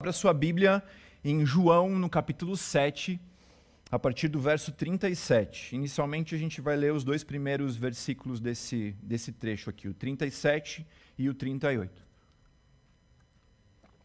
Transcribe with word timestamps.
Abra 0.00 0.12
sua 0.12 0.32
Bíblia 0.32 0.80
em 1.24 1.44
João, 1.44 1.90
no 1.90 2.08
capítulo 2.08 2.56
7, 2.56 3.20
a 3.90 3.98
partir 3.98 4.28
do 4.28 4.38
verso 4.38 4.70
37. 4.70 5.74
Inicialmente, 5.74 6.36
a 6.36 6.38
gente 6.38 6.60
vai 6.60 6.76
ler 6.76 6.92
os 6.92 7.02
dois 7.02 7.24
primeiros 7.24 7.74
versículos 7.74 8.38
desse, 8.38 8.94
desse 9.02 9.32
trecho 9.32 9.68
aqui, 9.68 9.88
o 9.88 9.92
37 9.92 10.86
e 11.18 11.28
o 11.28 11.34
38. 11.34 12.06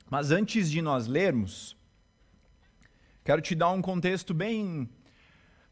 Mas 0.09 0.31
antes 0.31 0.71
de 0.71 0.81
nós 0.81 1.05
lermos, 1.05 1.77
quero 3.23 3.39
te 3.39 3.53
dar 3.53 3.69
um 3.69 3.79
contexto 3.79 4.33
bem, 4.33 4.89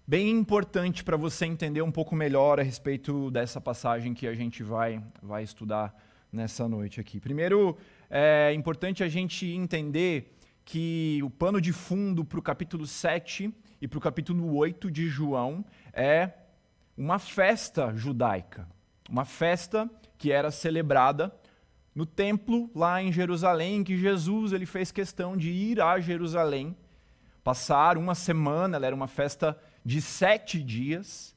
bem 0.05 0.29
importante 0.29 1.03
para 1.03 1.17
você 1.17 1.47
entender 1.47 1.81
um 1.81 1.91
pouco 1.91 2.15
melhor 2.15 2.59
a 2.59 2.63
respeito 2.63 3.31
dessa 3.31 3.59
passagem 3.59 4.13
que 4.13 4.27
a 4.27 4.35
gente 4.35 4.61
vai, 4.61 5.03
vai 5.19 5.41
estudar 5.41 5.91
nessa 6.31 6.67
noite 6.67 7.01
aqui. 7.01 7.19
Primeiro, 7.19 7.75
é 8.13 8.53
importante 8.53 9.05
a 9.05 9.07
gente 9.07 9.47
entender 9.47 10.37
que 10.65 11.21
o 11.23 11.29
pano 11.29 11.61
de 11.61 11.71
fundo 11.71 12.25
para 12.25 12.37
o 12.37 12.41
capítulo 12.41 12.85
7 12.85 13.53
e 13.81 13.87
para 13.87 13.97
o 13.97 14.01
capítulo 14.01 14.53
8 14.53 14.91
de 14.91 15.07
João 15.07 15.63
é 15.93 16.31
uma 16.97 17.17
festa 17.17 17.95
judaica. 17.95 18.67
Uma 19.09 19.23
festa 19.23 19.89
que 20.17 20.29
era 20.29 20.51
celebrada 20.51 21.33
no 21.95 22.05
templo 22.05 22.69
lá 22.75 23.01
em 23.01 23.13
Jerusalém, 23.13 23.81
que 23.81 23.97
Jesus 23.97 24.51
ele 24.51 24.65
fez 24.65 24.91
questão 24.91 25.37
de 25.37 25.49
ir 25.49 25.79
a 25.79 25.97
Jerusalém, 25.97 26.75
passar 27.45 27.97
uma 27.97 28.13
semana, 28.13 28.75
ela 28.75 28.87
era 28.87 28.95
uma 28.95 29.07
festa 29.07 29.57
de 29.85 30.01
sete 30.01 30.61
dias. 30.61 31.33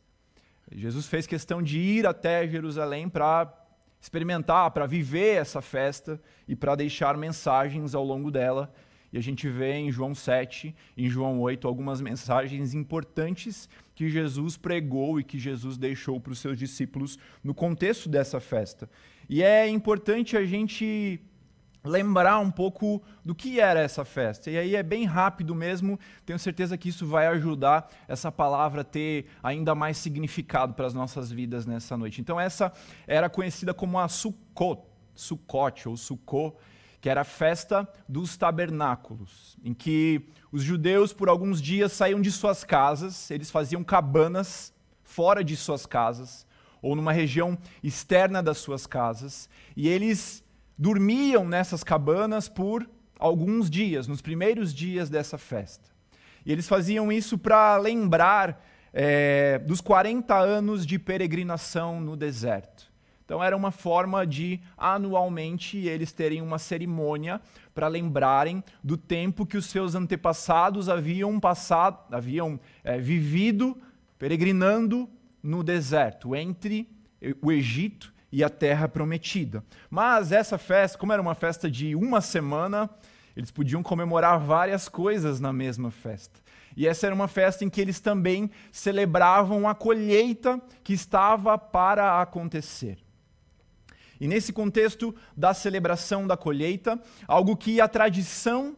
Jesus 0.72 1.06
fez 1.06 1.24
questão 1.24 1.62
de 1.62 1.78
ir 1.78 2.04
até 2.04 2.48
Jerusalém 2.48 3.08
para 3.08 3.63
experimentar, 4.04 4.70
para 4.70 4.86
viver 4.86 5.36
essa 5.36 5.62
festa 5.62 6.20
e 6.46 6.54
para 6.54 6.74
deixar 6.74 7.16
mensagens 7.16 7.94
ao 7.94 8.04
longo 8.04 8.30
dela. 8.30 8.70
E 9.10 9.16
a 9.16 9.20
gente 9.22 9.48
vê 9.48 9.72
em 9.72 9.90
João 9.90 10.14
7, 10.14 10.74
em 10.94 11.08
João 11.08 11.40
8, 11.40 11.66
algumas 11.66 12.02
mensagens 12.02 12.74
importantes 12.74 13.66
que 13.94 14.10
Jesus 14.10 14.58
pregou 14.58 15.18
e 15.18 15.24
que 15.24 15.38
Jesus 15.38 15.78
deixou 15.78 16.20
para 16.20 16.32
os 16.32 16.38
seus 16.38 16.58
discípulos 16.58 17.18
no 17.42 17.54
contexto 17.54 18.06
dessa 18.06 18.40
festa. 18.40 18.90
E 19.26 19.42
é 19.42 19.66
importante 19.66 20.36
a 20.36 20.44
gente 20.44 21.18
lembrar 21.84 22.38
um 22.38 22.50
pouco 22.50 23.02
do 23.22 23.34
que 23.34 23.60
era 23.60 23.80
essa 23.80 24.04
festa. 24.04 24.50
E 24.50 24.56
aí 24.56 24.74
é 24.74 24.82
bem 24.82 25.04
rápido 25.04 25.54
mesmo, 25.54 26.00
tenho 26.24 26.38
certeza 26.38 26.78
que 26.78 26.88
isso 26.88 27.06
vai 27.06 27.26
ajudar 27.26 27.90
essa 28.08 28.32
palavra 28.32 28.80
a 28.80 28.84
ter 28.84 29.26
ainda 29.42 29.74
mais 29.74 29.98
significado 29.98 30.72
para 30.72 30.86
as 30.86 30.94
nossas 30.94 31.30
vidas 31.30 31.66
nessa 31.66 31.96
noite. 31.96 32.20
Então 32.22 32.40
essa 32.40 32.72
era 33.06 33.28
conhecida 33.28 33.74
como 33.74 33.98
a 33.98 34.08
Sukkot, 34.08 34.82
Sukkot 35.14 35.88
ou 35.88 35.96
Sukkot, 35.96 36.56
que 37.02 37.10
era 37.10 37.20
a 37.20 37.24
festa 37.24 37.86
dos 38.08 38.34
tabernáculos, 38.34 39.58
em 39.62 39.74
que 39.74 40.26
os 40.50 40.62
judeus 40.62 41.12
por 41.12 41.28
alguns 41.28 41.60
dias 41.60 41.92
saíam 41.92 42.18
de 42.18 42.32
suas 42.32 42.64
casas, 42.64 43.30
eles 43.30 43.50
faziam 43.50 43.84
cabanas 43.84 44.72
fora 45.02 45.44
de 45.44 45.54
suas 45.54 45.84
casas 45.84 46.46
ou 46.80 46.96
numa 46.96 47.12
região 47.12 47.58
externa 47.82 48.42
das 48.42 48.58
suas 48.58 48.86
casas, 48.86 49.48
e 49.74 49.88
eles 49.88 50.43
dormiam 50.76 51.46
nessas 51.46 51.84
cabanas 51.84 52.48
por 52.48 52.88
alguns 53.18 53.70
dias, 53.70 54.06
nos 54.06 54.20
primeiros 54.20 54.74
dias 54.74 55.08
dessa 55.08 55.38
festa. 55.38 55.90
E 56.44 56.52
eles 56.52 56.68
faziam 56.68 57.10
isso 57.10 57.38
para 57.38 57.76
lembrar 57.76 58.62
é, 58.92 59.58
dos 59.60 59.80
40 59.80 60.36
anos 60.36 60.86
de 60.86 60.98
peregrinação 60.98 62.00
no 62.00 62.16
deserto. 62.16 62.92
Então 63.24 63.42
era 63.42 63.56
uma 63.56 63.70
forma 63.70 64.26
de 64.26 64.60
anualmente 64.76 65.78
eles 65.78 66.12
terem 66.12 66.42
uma 66.42 66.58
cerimônia 66.58 67.40
para 67.74 67.88
lembrarem 67.88 68.62
do 68.82 68.98
tempo 68.98 69.46
que 69.46 69.56
os 69.56 69.66
seus 69.66 69.94
antepassados 69.94 70.90
haviam 70.90 71.40
passado, 71.40 71.98
haviam 72.14 72.60
é, 72.82 72.98
vivido 72.98 73.76
peregrinando 74.18 75.08
no 75.42 75.62
deserto 75.62 76.36
entre 76.36 76.88
o 77.40 77.50
Egito 77.50 78.13
e 78.34 78.42
a 78.42 78.50
terra 78.50 78.88
prometida. 78.88 79.62
Mas 79.88 80.32
essa 80.32 80.58
festa, 80.58 80.98
como 80.98 81.12
era 81.12 81.22
uma 81.22 81.36
festa 81.36 81.70
de 81.70 81.94
uma 81.94 82.20
semana, 82.20 82.90
eles 83.36 83.52
podiam 83.52 83.80
comemorar 83.80 84.40
várias 84.40 84.88
coisas 84.88 85.38
na 85.38 85.52
mesma 85.52 85.88
festa. 85.88 86.40
E 86.76 86.84
essa 86.84 87.06
era 87.06 87.14
uma 87.14 87.28
festa 87.28 87.64
em 87.64 87.70
que 87.70 87.80
eles 87.80 88.00
também 88.00 88.50
celebravam 88.72 89.68
a 89.68 89.74
colheita 89.74 90.60
que 90.82 90.92
estava 90.92 91.56
para 91.56 92.20
acontecer. 92.20 92.98
E 94.20 94.26
nesse 94.26 94.52
contexto 94.52 95.14
da 95.36 95.54
celebração 95.54 96.26
da 96.26 96.36
colheita, 96.36 97.00
algo 97.28 97.56
que 97.56 97.80
a 97.80 97.86
tradição 97.86 98.76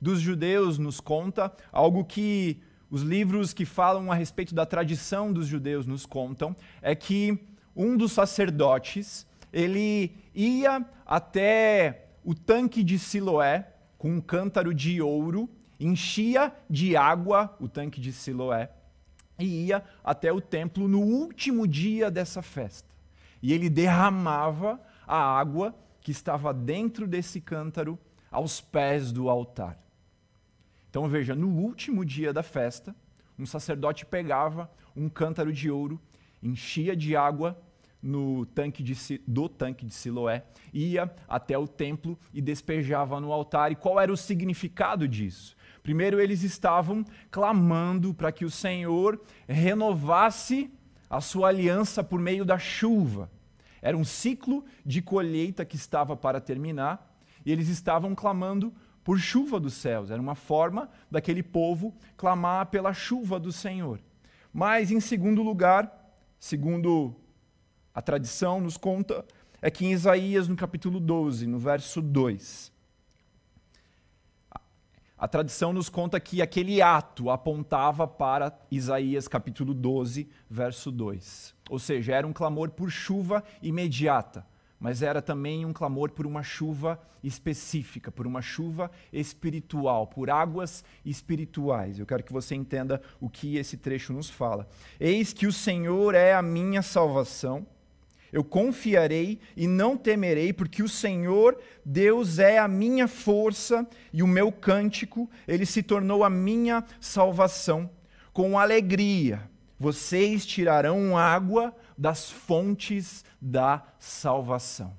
dos 0.00 0.18
judeus 0.18 0.76
nos 0.76 0.98
conta, 0.98 1.52
algo 1.70 2.04
que 2.04 2.60
os 2.90 3.02
livros 3.02 3.52
que 3.52 3.64
falam 3.64 4.10
a 4.10 4.14
respeito 4.16 4.56
da 4.56 4.66
tradição 4.66 5.32
dos 5.32 5.46
judeus 5.46 5.86
nos 5.86 6.04
contam, 6.04 6.56
é 6.82 6.96
que 6.96 7.38
um 7.78 7.96
dos 7.96 8.10
sacerdotes, 8.10 9.24
ele 9.52 10.16
ia 10.34 10.84
até 11.06 12.08
o 12.24 12.34
tanque 12.34 12.82
de 12.82 12.98
Siloé 12.98 13.72
com 13.96 14.10
um 14.10 14.20
cântaro 14.20 14.74
de 14.74 15.00
ouro, 15.00 15.48
enchia 15.78 16.52
de 16.68 16.96
água 16.96 17.56
o 17.60 17.68
tanque 17.68 18.00
de 18.00 18.12
Siloé 18.12 18.70
e 19.38 19.66
ia 19.66 19.84
até 20.02 20.32
o 20.32 20.40
templo 20.40 20.88
no 20.88 21.00
último 21.00 21.68
dia 21.68 22.10
dessa 22.10 22.42
festa. 22.42 22.92
E 23.40 23.52
ele 23.52 23.70
derramava 23.70 24.80
a 25.06 25.16
água 25.16 25.72
que 26.00 26.10
estava 26.10 26.52
dentro 26.52 27.06
desse 27.06 27.40
cântaro 27.40 27.96
aos 28.28 28.60
pés 28.60 29.12
do 29.12 29.30
altar. 29.30 29.78
Então 30.90 31.08
veja, 31.08 31.36
no 31.36 31.48
último 31.48 32.04
dia 32.04 32.32
da 32.32 32.42
festa, 32.42 32.94
um 33.38 33.46
sacerdote 33.46 34.04
pegava 34.04 34.68
um 34.96 35.08
cântaro 35.08 35.52
de 35.52 35.70
ouro, 35.70 36.00
enchia 36.42 36.96
de 36.96 37.14
água 37.14 37.56
no 38.02 38.46
tanque 38.46 38.82
de, 38.82 39.20
do 39.26 39.48
tanque 39.48 39.84
de 39.84 39.92
Siloé, 39.92 40.44
ia 40.72 41.12
até 41.28 41.58
o 41.58 41.66
templo 41.66 42.18
e 42.32 42.40
despejava 42.40 43.20
no 43.20 43.32
altar. 43.32 43.72
E 43.72 43.76
qual 43.76 44.00
era 44.00 44.12
o 44.12 44.16
significado 44.16 45.08
disso? 45.08 45.56
Primeiro, 45.82 46.20
eles 46.20 46.42
estavam 46.42 47.04
clamando 47.30 48.14
para 48.14 48.30
que 48.30 48.44
o 48.44 48.50
Senhor 48.50 49.20
renovasse 49.48 50.70
a 51.08 51.20
sua 51.20 51.48
aliança 51.48 52.04
por 52.04 52.20
meio 52.20 52.44
da 52.44 52.58
chuva. 52.58 53.30
Era 53.80 53.96
um 53.96 54.04
ciclo 54.04 54.64
de 54.84 55.00
colheita 55.00 55.64
que 55.64 55.76
estava 55.76 56.16
para 56.16 56.40
terminar 56.40 57.16
e 57.44 57.52
eles 57.52 57.68
estavam 57.68 58.14
clamando 58.14 58.72
por 59.02 59.18
chuva 59.18 59.58
dos 59.58 59.74
céus. 59.74 60.10
Era 60.10 60.20
uma 60.20 60.34
forma 60.34 60.90
daquele 61.10 61.42
povo 61.42 61.94
clamar 62.16 62.66
pela 62.66 62.92
chuva 62.92 63.40
do 63.40 63.50
Senhor. 63.50 64.00
Mas, 64.52 64.90
em 64.90 65.00
segundo 65.00 65.42
lugar, 65.42 65.90
segundo 66.38 67.14
a 67.98 68.00
tradição 68.00 68.60
nos 68.60 68.76
conta 68.76 69.24
é 69.60 69.68
que 69.72 69.84
em 69.84 69.90
Isaías, 69.90 70.46
no 70.46 70.54
capítulo 70.54 71.00
12, 71.00 71.48
no 71.48 71.58
verso 71.58 72.00
2, 72.00 72.70
a 75.18 75.26
tradição 75.26 75.72
nos 75.72 75.88
conta 75.88 76.20
que 76.20 76.40
aquele 76.40 76.80
ato 76.80 77.28
apontava 77.28 78.06
para 78.06 78.56
Isaías 78.70 79.26
capítulo 79.26 79.74
12, 79.74 80.28
verso 80.48 80.92
2. 80.92 81.52
Ou 81.68 81.80
seja, 81.80 82.14
era 82.14 82.24
um 82.24 82.32
clamor 82.32 82.70
por 82.70 82.88
chuva 82.88 83.42
imediata, 83.60 84.46
mas 84.78 85.02
era 85.02 85.20
também 85.20 85.66
um 85.66 85.72
clamor 85.72 86.12
por 86.12 86.24
uma 86.24 86.44
chuva 86.44 87.02
específica, 87.20 88.12
por 88.12 88.28
uma 88.28 88.40
chuva 88.40 88.92
espiritual, 89.12 90.06
por 90.06 90.30
águas 90.30 90.84
espirituais. 91.04 91.98
Eu 91.98 92.06
quero 92.06 92.22
que 92.22 92.32
você 92.32 92.54
entenda 92.54 93.02
o 93.20 93.28
que 93.28 93.56
esse 93.56 93.76
trecho 93.76 94.12
nos 94.12 94.30
fala. 94.30 94.68
Eis 95.00 95.32
que 95.32 95.48
o 95.48 95.52
Senhor 95.52 96.14
é 96.14 96.32
a 96.32 96.40
minha 96.40 96.80
salvação 96.80 97.66
eu 98.32 98.44
confiarei 98.44 99.38
e 99.56 99.66
não 99.66 99.96
temerei, 99.96 100.52
porque 100.52 100.82
o 100.82 100.88
Senhor, 100.88 101.58
Deus, 101.84 102.38
é 102.38 102.58
a 102.58 102.68
minha 102.68 103.08
força 103.08 103.86
e 104.12 104.22
o 104.22 104.26
meu 104.26 104.52
cântico, 104.52 105.30
ele 105.46 105.64
se 105.64 105.82
tornou 105.82 106.22
a 106.22 106.30
minha 106.30 106.84
salvação. 107.00 107.90
Com 108.32 108.58
alegria, 108.58 109.48
vocês 109.78 110.44
tirarão 110.44 111.16
água 111.16 111.74
das 111.96 112.30
fontes 112.30 113.24
da 113.40 113.82
salvação. 113.98 114.94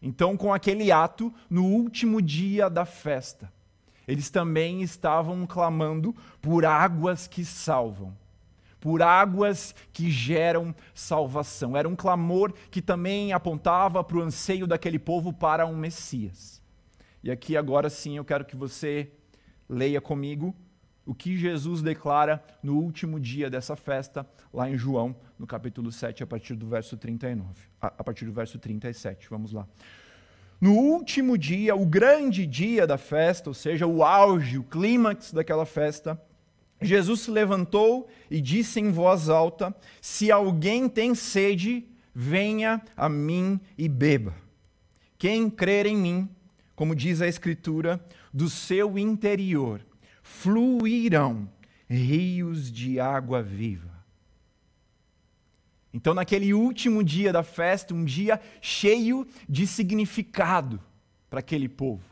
Então, 0.00 0.36
com 0.36 0.52
aquele 0.52 0.90
ato, 0.90 1.32
no 1.48 1.64
último 1.64 2.22
dia 2.22 2.70
da 2.70 2.84
festa, 2.84 3.52
eles 4.06 4.30
também 4.30 4.82
estavam 4.82 5.46
clamando 5.46 6.14
por 6.40 6.64
águas 6.64 7.26
que 7.26 7.44
salvam 7.44 8.16
por 8.86 9.02
águas 9.02 9.74
que 9.92 10.08
geram 10.08 10.72
salvação. 10.94 11.76
Era 11.76 11.88
um 11.88 11.96
clamor 11.96 12.54
que 12.70 12.80
também 12.80 13.32
apontava 13.32 14.04
para 14.04 14.16
o 14.16 14.22
anseio 14.22 14.64
daquele 14.64 14.96
povo 14.96 15.32
para 15.32 15.66
um 15.66 15.76
Messias. 15.76 16.62
E 17.20 17.28
aqui 17.28 17.56
agora 17.56 17.90
sim 17.90 18.16
eu 18.16 18.24
quero 18.24 18.44
que 18.44 18.54
você 18.54 19.10
leia 19.68 20.00
comigo 20.00 20.54
o 21.04 21.16
que 21.16 21.36
Jesus 21.36 21.82
declara 21.82 22.40
no 22.62 22.78
último 22.78 23.18
dia 23.18 23.50
dessa 23.50 23.74
festa, 23.74 24.24
lá 24.54 24.70
em 24.70 24.78
João, 24.78 25.16
no 25.36 25.48
capítulo 25.48 25.90
7, 25.90 26.22
a 26.22 26.26
partir 26.26 26.54
do 26.54 26.68
verso 26.68 26.96
39, 26.96 27.44
a 27.80 28.04
partir 28.04 28.24
do 28.24 28.32
verso 28.32 28.56
37. 28.56 29.28
Vamos 29.28 29.52
lá. 29.52 29.66
no 30.60 30.74
último 30.74 31.36
dia, 31.36 31.74
o 31.74 31.84
grande 31.84 32.46
dia 32.46 32.86
da 32.86 32.96
festa, 32.96 33.50
ou 33.50 33.54
seja, 33.54 33.84
o 33.84 34.04
auge, 34.04 34.58
o 34.58 34.62
clímax 34.62 35.32
daquela 35.32 35.66
festa, 35.66 36.16
Jesus 36.80 37.20
se 37.20 37.30
levantou 37.30 38.08
e 38.30 38.40
disse 38.40 38.80
em 38.80 38.90
voz 38.90 39.28
alta: 39.28 39.74
Se 40.00 40.30
alguém 40.30 40.88
tem 40.88 41.14
sede, 41.14 41.86
venha 42.14 42.82
a 42.96 43.08
mim 43.08 43.60
e 43.76 43.88
beba. 43.88 44.34
Quem 45.18 45.48
crer 45.48 45.86
em 45.86 45.96
mim, 45.96 46.28
como 46.74 46.94
diz 46.94 47.22
a 47.22 47.28
Escritura, 47.28 48.04
do 48.32 48.50
seu 48.50 48.98
interior 48.98 49.80
fluirão 50.22 51.48
rios 51.88 52.70
de 52.70 52.98
água 52.98 53.42
viva. 53.42 53.94
Então, 55.94 56.12
naquele 56.12 56.52
último 56.52 57.02
dia 57.02 57.32
da 57.32 57.42
festa, 57.42 57.94
um 57.94 58.04
dia 58.04 58.40
cheio 58.60 59.26
de 59.48 59.66
significado 59.66 60.78
para 61.30 61.40
aquele 61.40 61.68
povo. 61.68 62.04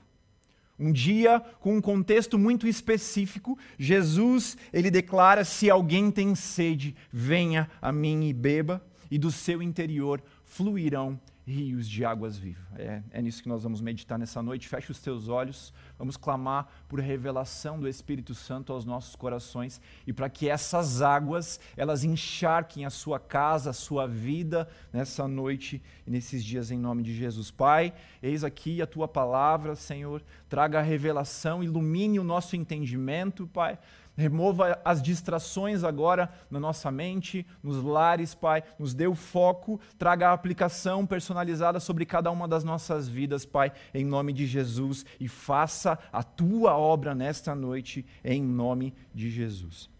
Um 0.84 0.92
dia 0.92 1.40
com 1.60 1.74
um 1.74 1.80
contexto 1.80 2.38
muito 2.38 2.68
específico, 2.68 3.58
Jesus, 3.78 4.54
ele 4.70 4.90
declara: 4.90 5.42
se 5.42 5.70
alguém 5.70 6.10
tem 6.10 6.34
sede, 6.34 6.94
venha 7.10 7.70
a 7.80 7.90
mim 7.90 8.28
e 8.28 8.34
beba, 8.34 8.84
e 9.10 9.16
do 9.16 9.30
seu 9.30 9.62
interior 9.62 10.22
fluirão 10.44 11.18
rios 11.46 11.88
de 11.88 12.04
águas 12.04 12.38
vivas. 12.38 12.64
É, 12.76 13.02
é 13.10 13.22
nisso 13.22 13.42
que 13.42 13.48
nós 13.48 13.62
vamos 13.62 13.80
meditar 13.80 14.18
nessa 14.18 14.42
noite. 14.42 14.68
Feche 14.68 14.90
os 14.90 14.98
teus 14.98 15.28
olhos, 15.28 15.72
vamos 15.98 16.16
clamar 16.16 16.68
por 16.88 17.00
revelação 17.00 17.78
do 17.78 17.86
Espírito 17.86 18.34
Santo 18.34 18.72
aos 18.72 18.84
nossos 18.84 19.14
corações 19.14 19.80
e 20.06 20.12
para 20.12 20.28
que 20.30 20.48
essas 20.48 21.02
águas, 21.02 21.60
elas 21.76 22.02
encharquem 22.02 22.84
a 22.84 22.90
sua 22.90 23.20
casa, 23.20 23.70
a 23.70 23.74
sua 23.74 24.06
vida 24.06 24.68
nessa 24.92 25.28
noite 25.28 25.82
e 26.06 26.10
nesses 26.10 26.42
dias 26.42 26.70
em 26.70 26.78
nome 26.78 27.02
de 27.02 27.14
Jesus. 27.14 27.50
Pai, 27.50 27.92
eis 28.22 28.42
aqui 28.42 28.80
a 28.80 28.86
tua 28.86 29.06
palavra, 29.06 29.76
Senhor, 29.76 30.22
traga 30.48 30.78
a 30.78 30.82
revelação, 30.82 31.62
ilumine 31.62 32.18
o 32.18 32.24
nosso 32.24 32.56
entendimento, 32.56 33.46
Pai 33.46 33.78
Remova 34.16 34.80
as 34.84 35.02
distrações 35.02 35.82
agora 35.82 36.32
na 36.48 36.60
nossa 36.60 36.88
mente, 36.88 37.44
nos 37.60 37.82
lares, 37.82 38.32
Pai. 38.32 38.62
Nos 38.78 38.94
dê 38.94 39.08
o 39.08 39.14
foco, 39.14 39.80
traga 39.98 40.28
a 40.28 40.32
aplicação 40.32 41.04
personalizada 41.04 41.80
sobre 41.80 42.06
cada 42.06 42.30
uma 42.30 42.46
das 42.46 42.62
nossas 42.62 43.08
vidas, 43.08 43.44
Pai, 43.44 43.72
em 43.92 44.04
nome 44.04 44.32
de 44.32 44.46
Jesus. 44.46 45.04
E 45.18 45.26
faça 45.26 45.98
a 46.12 46.22
tua 46.22 46.76
obra 46.76 47.12
nesta 47.12 47.56
noite, 47.56 48.06
em 48.24 48.40
nome 48.40 48.94
de 49.12 49.30
Jesus. 49.30 49.90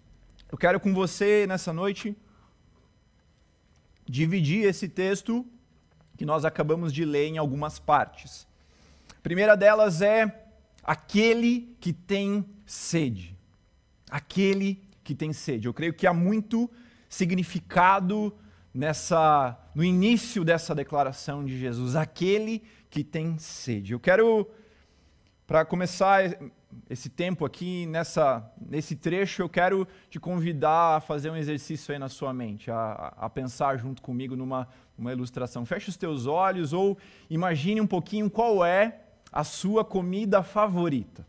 Eu 0.50 0.56
quero 0.56 0.78
com 0.78 0.94
você 0.94 1.44
nessa 1.49 1.72
noite 1.72 2.16
dividir 4.06 4.64
esse 4.64 4.88
texto 4.88 5.44
que 6.16 6.25
nós 6.25 6.44
acabamos 6.44 6.93
de 6.93 7.05
ler 7.05 7.26
em 7.26 7.38
algumas 7.38 7.81
partes. 7.81 8.46
A 9.11 9.20
primeira 9.25 9.56
delas 9.56 10.00
é 10.02 10.46
aquele 10.84 11.75
que 11.81 11.93
tem 11.93 12.44
sede 12.64 13.33
aquele 14.10 14.82
que 15.02 15.14
tem 15.14 15.32
sede. 15.32 15.68
Eu 15.68 15.74
creio 15.74 15.94
que 15.94 16.06
há 16.06 16.12
muito 16.12 16.70
significado 17.08 18.34
nessa 18.72 19.58
no 19.74 19.84
início 19.84 20.44
dessa 20.44 20.74
declaração 20.74 21.44
de 21.44 21.58
Jesus, 21.58 21.94
aquele 21.96 22.62
que 22.90 23.04
tem 23.04 23.38
sede. 23.38 23.92
Eu 23.92 24.00
quero 24.00 24.48
para 25.46 25.64
começar 25.64 26.22
esse 26.88 27.08
tempo 27.08 27.44
aqui 27.44 27.86
nessa 27.86 28.50
nesse 28.60 28.96
trecho, 28.96 29.42
eu 29.42 29.48
quero 29.48 29.86
te 30.10 30.18
convidar 30.18 30.96
a 30.96 31.00
fazer 31.00 31.30
um 31.30 31.36
exercício 31.36 31.92
aí 31.92 31.98
na 31.98 32.08
sua 32.08 32.32
mente, 32.32 32.70
a, 32.70 33.14
a 33.16 33.30
pensar 33.30 33.76
junto 33.78 34.02
comigo 34.02 34.34
numa 34.34 34.68
uma 34.96 35.12
ilustração. 35.12 35.66
Feche 35.66 35.90
os 35.90 35.96
teus 35.96 36.26
olhos 36.26 36.72
ou 36.72 36.96
imagine 37.28 37.80
um 37.80 37.86
pouquinho 37.86 38.30
qual 38.30 38.64
é 38.64 39.00
a 39.32 39.44
sua 39.44 39.84
comida 39.84 40.42
favorita. 40.42 41.26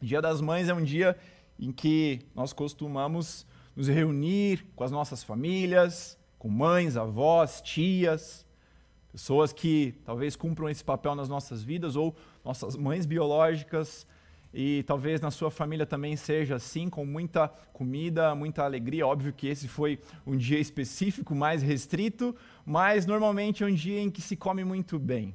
Dia 0.00 0.20
das 0.20 0.40
Mães 0.40 0.68
é 0.68 0.74
um 0.74 0.82
dia 0.82 1.16
em 1.64 1.72
que 1.72 2.20
nós 2.34 2.52
costumamos 2.52 3.46
nos 3.74 3.88
reunir 3.88 4.64
com 4.76 4.84
as 4.84 4.90
nossas 4.90 5.24
famílias, 5.24 6.18
com 6.38 6.48
mães, 6.48 6.96
avós, 6.96 7.60
tias, 7.62 8.46
pessoas 9.10 9.52
que 9.52 9.94
talvez 10.04 10.36
cumpram 10.36 10.68
esse 10.68 10.84
papel 10.84 11.14
nas 11.14 11.28
nossas 11.28 11.62
vidas, 11.62 11.96
ou 11.96 12.14
nossas 12.44 12.76
mães 12.76 13.06
biológicas, 13.06 14.06
e 14.52 14.84
talvez 14.84 15.20
na 15.20 15.30
sua 15.32 15.50
família 15.50 15.84
também 15.84 16.14
seja 16.16 16.56
assim, 16.56 16.88
com 16.88 17.04
muita 17.04 17.48
comida, 17.72 18.34
muita 18.34 18.62
alegria. 18.62 19.06
Óbvio 19.06 19.32
que 19.32 19.48
esse 19.48 19.66
foi 19.66 19.98
um 20.24 20.36
dia 20.36 20.60
específico, 20.60 21.34
mais 21.34 21.60
restrito, 21.60 22.36
mas 22.64 23.04
normalmente 23.04 23.64
é 23.64 23.66
um 23.66 23.74
dia 23.74 24.00
em 24.00 24.10
que 24.10 24.20
se 24.20 24.36
come 24.36 24.62
muito 24.64 24.96
bem. 24.98 25.34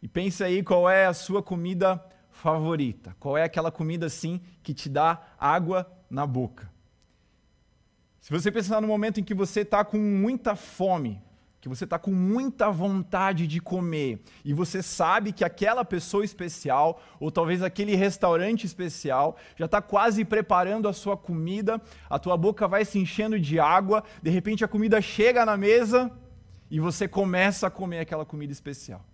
E 0.00 0.06
pense 0.06 0.44
aí 0.44 0.62
qual 0.62 0.88
é 0.88 1.06
a 1.06 1.12
sua 1.12 1.42
comida 1.42 2.00
favorita? 2.38 3.16
Qual 3.18 3.36
é 3.36 3.42
aquela 3.42 3.70
comida 3.70 4.06
assim 4.06 4.40
que 4.62 4.72
te 4.72 4.88
dá 4.88 5.20
água 5.38 5.90
na 6.08 6.26
boca? 6.26 6.70
Se 8.20 8.30
você 8.30 8.50
pensar 8.50 8.80
no 8.80 8.86
momento 8.86 9.18
em 9.18 9.24
que 9.24 9.34
você 9.34 9.60
está 9.60 9.84
com 9.84 9.98
muita 9.98 10.54
fome, 10.54 11.20
que 11.60 11.68
você 11.68 11.82
está 11.82 11.98
com 11.98 12.12
muita 12.12 12.70
vontade 12.70 13.46
de 13.46 13.60
comer 13.60 14.22
e 14.44 14.52
você 14.54 14.82
sabe 14.82 15.32
que 15.32 15.44
aquela 15.44 15.84
pessoa 15.84 16.24
especial, 16.24 17.02
ou 17.18 17.32
talvez 17.32 17.62
aquele 17.62 17.96
restaurante 17.96 18.64
especial, 18.64 19.36
já 19.56 19.64
está 19.64 19.82
quase 19.82 20.24
preparando 20.24 20.88
a 20.88 20.92
sua 20.92 21.16
comida, 21.16 21.80
a 22.08 22.18
tua 22.18 22.36
boca 22.36 22.68
vai 22.68 22.84
se 22.84 22.98
enchendo 22.98 23.40
de 23.40 23.58
água, 23.58 24.04
de 24.22 24.30
repente 24.30 24.64
a 24.64 24.68
comida 24.68 25.00
chega 25.00 25.44
na 25.44 25.56
mesa 25.56 26.12
e 26.70 26.78
você 26.78 27.08
começa 27.08 27.66
a 27.66 27.70
comer 27.70 27.98
aquela 27.98 28.24
comida 28.24 28.52
especial. 28.52 29.04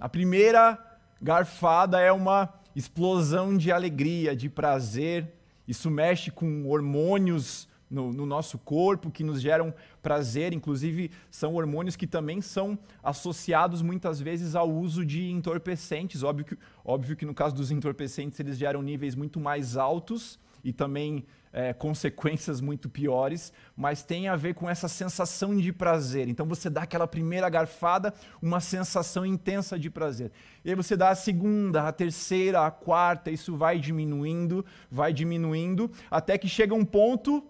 A 0.00 0.08
primeira 0.08 0.95
Garfada 1.20 2.00
é 2.00 2.12
uma 2.12 2.52
explosão 2.74 3.56
de 3.56 3.72
alegria, 3.72 4.36
de 4.36 4.48
prazer. 4.48 5.32
Isso 5.66 5.90
mexe 5.90 6.30
com 6.30 6.66
hormônios 6.68 7.68
no, 7.90 8.12
no, 8.12 8.26
nosso 8.26 8.58
corpo 8.58 9.10
que 9.10 9.24
nos 9.24 9.40
geram 9.40 9.72
prazer. 10.02 10.52
Inclusive, 10.52 11.10
são 11.30 11.54
hormônios 11.54 11.96
que 11.96 12.06
também 12.06 12.40
são 12.40 12.78
associados 13.02 13.80
muitas 13.80 14.20
vezes 14.20 14.54
ao 14.54 14.70
uso 14.70 15.04
de 15.06 15.30
entorpecentes. 15.30 16.22
Óbvio 16.22 16.44
que, 16.44 16.58
óbvio 16.84 17.16
que 17.16 17.24
no 17.24 17.34
caso 17.34 17.54
dos 17.54 17.70
entorpecentes, 17.70 18.38
eles 18.38 18.58
geram 18.58 18.82
níveis 18.82 19.14
muito 19.14 19.40
mais 19.40 19.76
altos 19.76 20.38
e 20.62 20.72
também 20.72 21.24
é, 21.56 21.72
consequências 21.72 22.60
muito 22.60 22.86
piores, 22.86 23.50
mas 23.74 24.02
tem 24.02 24.28
a 24.28 24.36
ver 24.36 24.54
com 24.54 24.68
essa 24.68 24.88
sensação 24.88 25.56
de 25.56 25.72
prazer. 25.72 26.28
Então 26.28 26.44
você 26.44 26.68
dá 26.68 26.82
aquela 26.82 27.08
primeira 27.08 27.48
garfada, 27.48 28.12
uma 28.42 28.60
sensação 28.60 29.24
intensa 29.24 29.78
de 29.78 29.88
prazer. 29.88 30.30
E 30.62 30.68
aí 30.68 30.76
você 30.76 30.94
dá 30.98 31.08
a 31.08 31.14
segunda, 31.14 31.88
a 31.88 31.92
terceira, 31.92 32.66
a 32.66 32.70
quarta, 32.70 33.30
isso 33.30 33.56
vai 33.56 33.78
diminuindo, 33.78 34.66
vai 34.90 35.14
diminuindo, 35.14 35.90
até 36.10 36.36
que 36.36 36.46
chega 36.46 36.74
um 36.74 36.84
ponto 36.84 37.42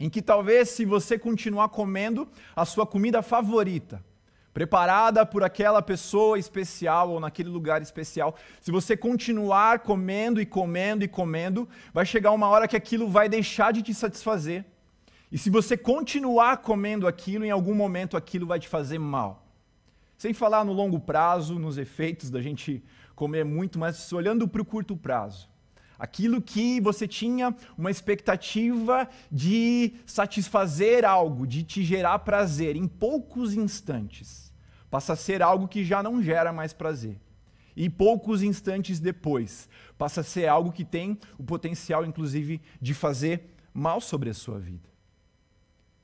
em 0.00 0.08
que 0.08 0.22
talvez, 0.22 0.70
se 0.70 0.86
você 0.86 1.18
continuar 1.18 1.68
comendo 1.68 2.26
a 2.56 2.64
sua 2.64 2.86
comida 2.86 3.20
favorita, 3.20 4.02
preparada 4.54 5.26
por 5.26 5.42
aquela 5.42 5.82
pessoa 5.82 6.38
especial 6.38 7.10
ou 7.10 7.18
naquele 7.18 7.48
lugar 7.48 7.82
especial. 7.82 8.36
Se 8.60 8.70
você 8.70 8.96
continuar 8.96 9.80
comendo 9.80 10.40
e 10.40 10.46
comendo 10.46 11.02
e 11.02 11.08
comendo, 11.08 11.68
vai 11.92 12.06
chegar 12.06 12.30
uma 12.30 12.48
hora 12.48 12.68
que 12.68 12.76
aquilo 12.76 13.08
vai 13.08 13.28
deixar 13.28 13.72
de 13.72 13.82
te 13.82 13.92
satisfazer. 13.92 14.64
E 15.30 15.36
se 15.36 15.50
você 15.50 15.76
continuar 15.76 16.58
comendo 16.58 17.08
aquilo, 17.08 17.44
em 17.44 17.50
algum 17.50 17.74
momento 17.74 18.16
aquilo 18.16 18.46
vai 18.46 18.60
te 18.60 18.68
fazer 18.68 19.00
mal. 19.00 19.44
Sem 20.16 20.32
falar 20.32 20.64
no 20.64 20.72
longo 20.72 21.00
prazo, 21.00 21.58
nos 21.58 21.76
efeitos 21.76 22.30
da 22.30 22.40
gente 22.40 22.82
comer 23.16 23.44
muito, 23.44 23.76
mas 23.76 24.12
olhando 24.12 24.46
para 24.46 24.62
o 24.62 24.64
curto 24.64 24.96
prazo. 24.96 25.48
Aquilo 25.98 26.40
que 26.40 26.80
você 26.80 27.08
tinha 27.08 27.54
uma 27.76 27.90
expectativa 27.90 29.08
de 29.30 29.94
satisfazer 30.06 31.04
algo, 31.04 31.44
de 31.44 31.64
te 31.64 31.82
gerar 31.82 32.20
prazer 32.20 32.76
em 32.76 32.86
poucos 32.86 33.54
instantes 33.54 34.43
passa 34.94 35.14
a 35.14 35.16
ser 35.16 35.42
algo 35.42 35.66
que 35.66 35.82
já 35.82 36.04
não 36.04 36.22
gera 36.22 36.52
mais 36.52 36.72
prazer. 36.72 37.20
E 37.74 37.90
poucos 37.90 38.44
instantes 38.44 39.00
depois, 39.00 39.68
passa 39.98 40.20
a 40.20 40.22
ser 40.22 40.46
algo 40.46 40.70
que 40.70 40.84
tem 40.84 41.18
o 41.36 41.42
potencial, 41.42 42.04
inclusive, 42.04 42.62
de 42.80 42.94
fazer 42.94 43.56
mal 43.74 44.00
sobre 44.00 44.30
a 44.30 44.34
sua 44.34 44.60
vida. 44.60 44.88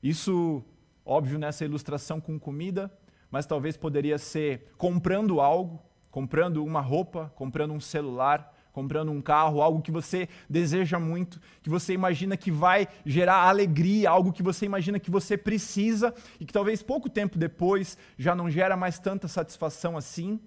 Isso, 0.03 0.61
óbvio, 1.05 1.39
nessa 1.39 1.63
ilustração 1.63 2.19
com 2.19 2.37
comida, 2.37 2.91
mas 3.31 3.45
talvez 3.45 3.77
poderia 3.77 4.17
ser 4.17 4.73
comprando 4.77 5.39
algo, 5.39 5.81
comprando 6.09 6.61
uma 6.61 6.81
roupa, 6.81 7.31
comprando 7.33 7.71
um 7.73 7.79
celular, 7.79 8.53
comprando 8.71 9.11
um 9.11 9.21
carro, 9.21 9.61
algo 9.61 9.81
que 9.81 9.91
você 9.91 10.27
deseja 10.49 10.99
muito, 10.99 11.39
que 11.61 11.69
você 11.69 11.93
imagina 11.93 12.37
que 12.37 12.51
vai 12.51 12.87
gerar 13.05 13.47
alegria, 13.47 14.09
algo 14.09 14.31
que 14.31 14.43
você 14.43 14.65
imagina 14.65 14.99
que 14.99 15.11
você 15.11 15.37
precisa 15.37 16.13
e 16.39 16.45
que 16.45 16.53
talvez 16.53 16.81
pouco 16.81 17.09
tempo 17.09 17.37
depois 17.37 17.97
já 18.17 18.33
não 18.33 18.49
gera 18.49 18.77
mais 18.77 18.99
tanta 18.99 19.27
satisfação 19.27 19.97
assim. 19.97 20.39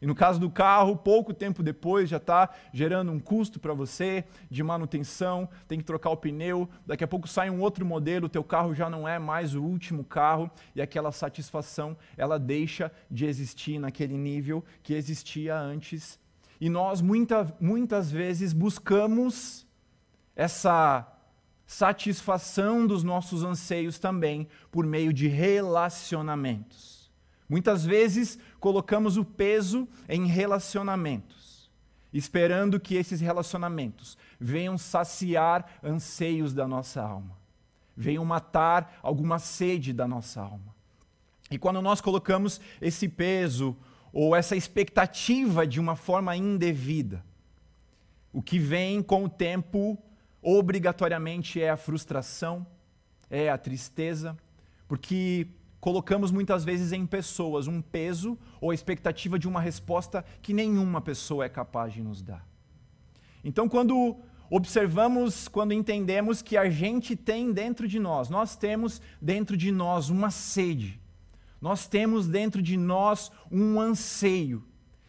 E 0.00 0.06
no 0.06 0.14
caso 0.14 0.38
do 0.38 0.50
carro, 0.50 0.94
pouco 0.94 1.32
tempo 1.32 1.62
depois 1.62 2.08
já 2.08 2.18
está 2.18 2.50
gerando 2.72 3.10
um 3.10 3.18
custo 3.18 3.58
para 3.58 3.72
você 3.72 4.24
de 4.50 4.62
manutenção, 4.62 5.48
tem 5.66 5.78
que 5.78 5.84
trocar 5.84 6.10
o 6.10 6.16
pneu, 6.16 6.68
daqui 6.86 7.02
a 7.02 7.08
pouco 7.08 7.26
sai 7.26 7.48
um 7.48 7.60
outro 7.60 7.84
modelo, 7.84 8.26
o 8.26 8.28
teu 8.28 8.44
carro 8.44 8.74
já 8.74 8.90
não 8.90 9.08
é 9.08 9.18
mais 9.18 9.54
o 9.54 9.62
último 9.62 10.04
carro 10.04 10.50
e 10.74 10.82
aquela 10.82 11.10
satisfação, 11.12 11.96
ela 12.16 12.38
deixa 12.38 12.92
de 13.10 13.24
existir 13.24 13.78
naquele 13.78 14.18
nível 14.18 14.62
que 14.82 14.92
existia 14.92 15.58
antes. 15.58 16.18
E 16.60 16.68
nós 16.68 17.00
muita, 17.00 17.54
muitas 17.60 18.10
vezes 18.10 18.52
buscamos 18.52 19.66
essa 20.34 21.06
satisfação 21.66 22.86
dos 22.86 23.02
nossos 23.02 23.42
anseios 23.42 23.98
também 23.98 24.46
por 24.70 24.86
meio 24.86 25.12
de 25.12 25.26
relacionamentos. 25.26 27.10
Muitas 27.48 27.84
vezes 27.84 28.38
colocamos 28.58 29.16
o 29.16 29.24
peso 29.24 29.88
em 30.08 30.26
relacionamentos, 30.26 31.70
esperando 32.12 32.80
que 32.80 32.94
esses 32.94 33.20
relacionamentos 33.20 34.16
venham 34.38 34.76
saciar 34.78 35.78
anseios 35.82 36.52
da 36.52 36.66
nossa 36.66 37.02
alma, 37.02 37.36
venham 37.96 38.24
matar 38.24 38.98
alguma 39.02 39.38
sede 39.38 39.92
da 39.92 40.06
nossa 40.08 40.40
alma. 40.40 40.74
E 41.50 41.58
quando 41.58 41.80
nós 41.80 42.00
colocamos 42.00 42.60
esse 42.80 43.08
peso 43.08 43.76
ou 44.12 44.34
essa 44.34 44.56
expectativa 44.56 45.66
de 45.66 45.80
uma 45.80 45.96
forma 45.96 46.36
indevida, 46.36 47.24
o 48.32 48.42
que 48.42 48.58
vem 48.58 49.02
com 49.02 49.24
o 49.24 49.28
tempo 49.28 49.98
obrigatoriamente 50.42 51.60
é 51.60 51.70
a 51.70 51.76
frustração, 51.76 52.66
é 53.30 53.50
a 53.50 53.58
tristeza, 53.58 54.36
porque 54.86 55.48
colocamos 55.80 56.30
muitas 56.30 56.64
vezes 56.64 56.92
em 56.92 57.06
pessoas 57.06 57.66
um 57.66 57.80
peso 57.80 58.38
ou 58.60 58.70
a 58.70 58.74
expectativa 58.74 59.38
de 59.38 59.48
uma 59.48 59.60
resposta 59.60 60.24
que 60.42 60.52
nenhuma 60.52 61.00
pessoa 61.00 61.44
é 61.44 61.48
capaz 61.48 61.92
de 61.92 62.02
nos 62.02 62.22
dar. 62.22 62.46
Então, 63.42 63.68
quando 63.68 64.16
observamos, 64.50 65.48
quando 65.48 65.72
entendemos 65.72 66.42
que 66.42 66.56
a 66.56 66.68
gente 66.70 67.16
tem 67.16 67.52
dentro 67.52 67.88
de 67.88 67.98
nós, 67.98 68.28
nós 68.28 68.56
temos 68.56 69.00
dentro 69.20 69.56
de 69.56 69.72
nós 69.72 70.08
uma 70.08 70.30
sede, 70.30 71.00
nós 71.60 71.86
temos 71.86 72.26
dentro 72.26 72.60
de 72.62 72.76
nós 72.76 73.30
um 73.50 73.80
anseio 73.80 74.62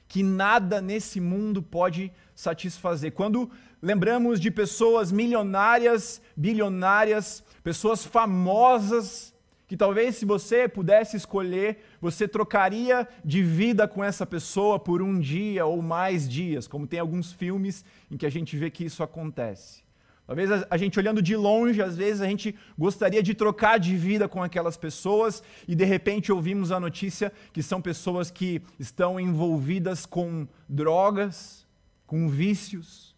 que 0.08 0.24
nada 0.24 0.82
nesse 0.82 1.20
mundo 1.20 1.62
pode 1.62 2.12
satisfazer. 2.34 3.12
Quando 3.12 3.50
lembramos 3.82 4.40
de 4.40 4.50
pessoas 4.50 5.12
milionárias, 5.12 6.22
bilionárias, 6.36 7.44
pessoas 7.64 8.06
famosas, 8.06 9.34
que 9.68 9.76
talvez 9.76 10.16
se 10.16 10.26
você 10.26 10.68
pudesse 10.68 11.18
escolher, 11.18 11.80
você 12.00 12.26
trocaria 12.26 13.06
de 13.24 13.44
vida 13.44 13.86
com 13.86 14.02
essa 14.02 14.26
pessoa 14.26 14.80
por 14.80 15.02
um 15.02 15.20
dia 15.20 15.66
ou 15.66 15.82
mais 15.82 16.28
dias, 16.28 16.68
como 16.68 16.88
tem 16.88 17.00
alguns 17.00 17.34
filmes 17.34 17.84
em 18.10 18.16
que 18.16 18.26
a 18.26 18.32
gente 18.32 18.56
vê 18.56 18.72
que 18.72 18.86
isso 18.86 19.04
acontece. 19.04 19.87
Talvez 20.28 20.52
a 20.70 20.76
gente 20.76 21.00
olhando 21.00 21.22
de 21.22 21.38
longe, 21.38 21.82
às 21.82 21.96
vezes 21.96 22.22
a 22.22 22.28
gente 22.28 22.54
gostaria 22.78 23.24
de 23.24 23.34
trocar 23.34 23.80
de 23.80 23.96
vida 23.96 24.28
com 24.28 24.44
aquelas 24.44 24.76
pessoas 24.76 25.42
e 25.66 25.74
de 25.74 25.86
repente 25.86 26.34
ouvimos 26.34 26.70
a 26.70 26.82
notícia 26.82 27.32
que 27.54 27.64
são 27.64 27.82
pessoas 27.82 28.30
que 28.30 28.62
estão 28.78 29.18
envolvidas 29.18 30.06
com 30.06 30.46
drogas, 30.68 31.66
com 32.06 32.28
vícios, 32.28 33.16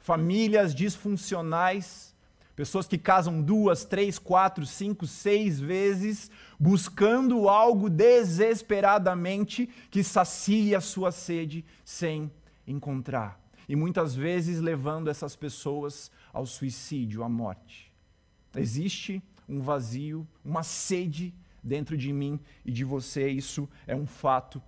famílias 0.00 0.74
disfuncionais, 0.74 2.16
pessoas 2.56 2.88
que 2.88 2.98
casam 2.98 3.40
duas, 3.40 3.84
três, 3.84 4.18
quatro, 4.18 4.66
cinco, 4.66 5.06
seis 5.06 5.60
vezes, 5.60 6.32
buscando 6.58 7.48
algo 7.48 7.88
desesperadamente 7.88 9.70
que 9.88 10.02
sacie 10.02 10.74
a 10.74 10.80
sua 10.80 11.12
sede 11.12 11.64
sem 11.84 12.28
encontrar. 12.66 13.38
E 13.68 13.76
muitas 13.76 14.16
vezes 14.16 14.58
levando 14.58 15.08
essas 15.08 15.36
pessoas 15.36 16.10
ao 16.32 16.46
suicídio, 16.46 17.22
à 17.22 17.28
morte. 17.28 17.92
Existe 18.56 19.22
um 19.48 19.60
vazio, 19.60 20.26
uma 20.44 20.62
sede 20.62 21.34
dentro 21.62 21.96
de 21.96 22.12
mim 22.12 22.40
e 22.64 22.70
de 22.70 22.84
você, 22.84 23.28
isso 23.28 23.68
é 23.86 23.94
um 23.94 24.06
fato, 24.06 24.62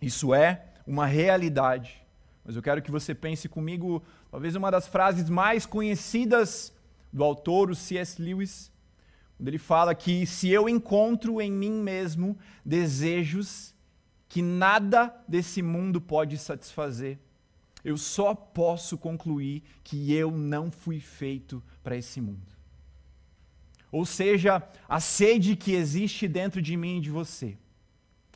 isso 0.00 0.34
é 0.34 0.64
uma 0.86 1.06
realidade. 1.06 2.02
Mas 2.44 2.56
eu 2.56 2.62
quero 2.62 2.82
que 2.82 2.90
você 2.90 3.14
pense 3.14 3.48
comigo, 3.48 4.02
talvez 4.30 4.54
uma 4.54 4.70
das 4.70 4.86
frases 4.86 5.30
mais 5.30 5.64
conhecidas 5.64 6.72
do 7.12 7.24
autor, 7.24 7.70
o 7.70 7.74
C.S. 7.74 8.20
Lewis, 8.20 8.70
quando 9.36 9.48
ele 9.48 9.58
fala 9.58 9.94
que 9.94 10.26
se 10.26 10.48
eu 10.48 10.68
encontro 10.68 11.40
em 11.40 11.50
mim 11.50 11.72
mesmo 11.72 12.36
desejos 12.64 13.74
que 14.28 14.42
nada 14.42 15.14
desse 15.28 15.62
mundo 15.62 16.00
pode 16.00 16.36
satisfazer, 16.38 17.18
eu 17.84 17.98
só 17.98 18.34
posso 18.34 18.96
concluir 18.96 19.62
que 19.82 20.12
eu 20.12 20.30
não 20.30 20.70
fui 20.70 20.98
feito 20.98 21.62
para 21.82 21.96
esse 21.96 22.20
mundo. 22.20 22.54
Ou 23.92 24.06
seja, 24.06 24.66
a 24.88 24.98
sede 24.98 25.54
que 25.54 25.72
existe 25.72 26.26
dentro 26.26 26.62
de 26.62 26.76
mim 26.76 26.98
e 26.98 27.00
de 27.00 27.10
você, 27.10 27.56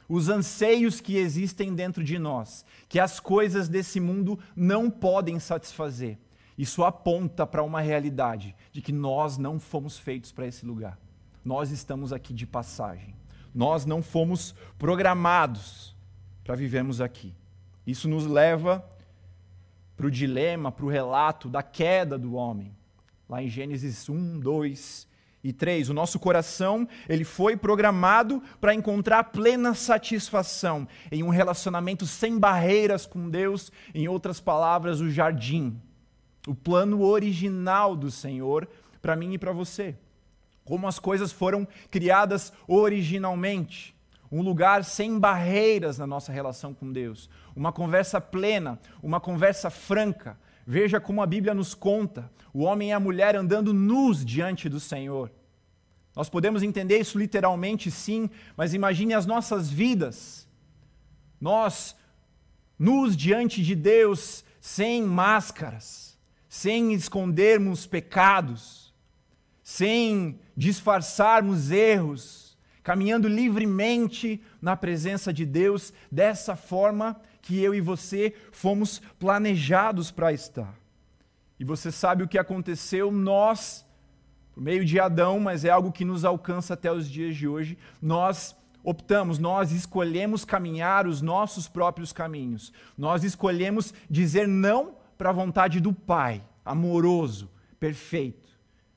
os 0.08 0.28
anseios 0.28 1.00
que 1.00 1.16
existem 1.16 1.74
dentro 1.74 2.04
de 2.04 2.18
nós, 2.18 2.64
que 2.88 3.00
as 3.00 3.18
coisas 3.18 3.68
desse 3.68 3.98
mundo 3.98 4.38
não 4.54 4.90
podem 4.90 5.38
satisfazer. 5.38 6.18
Isso 6.56 6.84
aponta 6.84 7.46
para 7.46 7.62
uma 7.62 7.80
realidade 7.80 8.54
de 8.72 8.82
que 8.82 8.92
nós 8.92 9.36
não 9.36 9.58
fomos 9.60 9.98
feitos 9.98 10.32
para 10.32 10.46
esse 10.46 10.64
lugar. 10.64 10.98
Nós 11.44 11.70
estamos 11.70 12.12
aqui 12.12 12.34
de 12.34 12.46
passagem. 12.46 13.14
Nós 13.54 13.84
não 13.84 14.02
fomos 14.02 14.54
programados 14.78 15.94
para 16.44 16.54
vivermos 16.54 17.00
aqui. 17.00 17.34
Isso 17.86 18.08
nos 18.08 18.26
leva 18.26 18.84
para 19.98 20.06
o 20.06 20.10
dilema, 20.12 20.70
para 20.70 20.86
o 20.86 20.88
relato 20.88 21.48
da 21.48 21.60
queda 21.60 22.16
do 22.16 22.34
homem. 22.34 22.72
Lá 23.28 23.42
em 23.42 23.48
Gênesis 23.48 24.08
1, 24.08 24.38
2 24.38 25.08
e 25.42 25.52
3. 25.52 25.90
O 25.90 25.94
nosso 25.94 26.20
coração, 26.20 26.86
ele 27.08 27.24
foi 27.24 27.56
programado 27.56 28.40
para 28.60 28.72
encontrar 28.72 29.24
plena 29.24 29.74
satisfação 29.74 30.86
em 31.10 31.24
um 31.24 31.30
relacionamento 31.30 32.06
sem 32.06 32.38
barreiras 32.38 33.06
com 33.06 33.28
Deus, 33.28 33.72
em 33.92 34.06
outras 34.06 34.38
palavras, 34.38 35.00
o 35.00 35.10
jardim. 35.10 35.76
O 36.46 36.54
plano 36.54 37.02
original 37.02 37.96
do 37.96 38.08
Senhor 38.08 38.68
para 39.02 39.16
mim 39.16 39.34
e 39.34 39.38
para 39.38 39.50
você. 39.50 39.96
Como 40.64 40.86
as 40.86 41.00
coisas 41.00 41.32
foram 41.32 41.66
criadas 41.90 42.52
originalmente 42.68 43.97
um 44.30 44.42
lugar 44.42 44.84
sem 44.84 45.18
barreiras 45.18 45.98
na 45.98 46.06
nossa 46.06 46.32
relação 46.32 46.74
com 46.74 46.92
Deus, 46.92 47.30
uma 47.56 47.72
conversa 47.72 48.20
plena, 48.20 48.78
uma 49.02 49.20
conversa 49.20 49.70
franca. 49.70 50.38
Veja 50.66 51.00
como 51.00 51.22
a 51.22 51.26
Bíblia 51.26 51.54
nos 51.54 51.74
conta: 51.74 52.30
o 52.52 52.62
homem 52.62 52.90
e 52.90 52.92
a 52.92 53.00
mulher 53.00 53.36
andando 53.36 53.72
nus 53.72 54.24
diante 54.24 54.68
do 54.68 54.78
Senhor. 54.78 55.30
Nós 56.14 56.28
podemos 56.28 56.62
entender 56.62 56.98
isso 56.98 57.18
literalmente, 57.18 57.90
sim, 57.90 58.28
mas 58.56 58.74
imagine 58.74 59.14
as 59.14 59.24
nossas 59.24 59.70
vidas. 59.70 60.48
Nós, 61.40 61.96
nus 62.78 63.16
diante 63.16 63.62
de 63.62 63.76
Deus, 63.76 64.44
sem 64.60 65.02
máscaras, 65.02 66.18
sem 66.48 66.92
escondermos 66.92 67.86
pecados, 67.86 68.92
sem 69.62 70.40
disfarçarmos 70.56 71.70
erros, 71.70 72.47
caminhando 72.82 73.28
livremente 73.28 74.40
na 74.60 74.76
presença 74.76 75.32
de 75.32 75.44
Deus, 75.44 75.92
dessa 76.10 76.56
forma 76.56 77.20
que 77.42 77.58
eu 77.62 77.74
e 77.74 77.80
você 77.80 78.34
fomos 78.52 79.00
planejados 79.18 80.10
para 80.10 80.32
estar. 80.32 80.74
E 81.58 81.64
você 81.64 81.90
sabe 81.90 82.22
o 82.22 82.28
que 82.28 82.38
aconteceu? 82.38 83.10
Nós, 83.10 83.84
por 84.54 84.62
meio 84.62 84.84
de 84.84 85.00
Adão, 85.00 85.40
mas 85.40 85.64
é 85.64 85.70
algo 85.70 85.92
que 85.92 86.04
nos 86.04 86.24
alcança 86.24 86.74
até 86.74 86.92
os 86.92 87.08
dias 87.08 87.36
de 87.36 87.48
hoje, 87.48 87.76
nós 88.00 88.56
optamos, 88.82 89.38
nós 89.38 89.72
escolhemos 89.72 90.44
caminhar 90.44 91.06
os 91.06 91.20
nossos 91.20 91.68
próprios 91.68 92.12
caminhos. 92.12 92.72
Nós 92.96 93.24
escolhemos 93.24 93.92
dizer 94.08 94.46
não 94.46 94.96
para 95.16 95.30
a 95.30 95.32
vontade 95.32 95.80
do 95.80 95.92
Pai, 95.92 96.42
amoroso, 96.64 97.50
perfeito. 97.80 98.48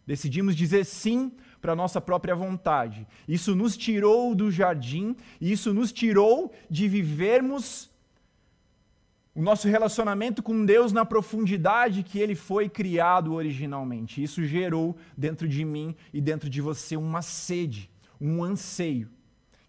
Decidimos 0.06 0.56
dizer 0.56 0.86
sim 0.86 1.32
para 1.62 1.74
a 1.74 1.76
nossa 1.76 2.02
própria 2.02 2.36
vontade. 2.36 3.08
Isso 3.28 3.56
nos 3.56 3.78
tirou 3.78 4.34
do 4.34 4.52
jardim, 4.52 5.16
isso 5.40 5.74
nos 5.74 5.92
tirou 5.92 6.52
de 6.70 6.88
vivermos 6.88 7.90
o 9.34 9.42
nosso 9.42 9.68
relacionamento 9.70 10.44
com 10.44 10.66
Deus 10.66 10.92
na 10.92 11.06
profundidade 11.06 12.04
que 12.04 12.20
ele 12.20 12.36
foi 12.36 12.68
criado 12.68 13.34
originalmente. 13.34 14.22
Isso 14.22 14.44
gerou 14.44 14.98
dentro 15.16 15.48
de 15.48 15.64
mim 15.64 15.96
e 16.12 16.20
dentro 16.20 16.50
de 16.50 16.60
você 16.60 16.98
uma 16.98 17.22
sede, 17.22 17.90
um 18.20 18.44
anseio 18.44 19.10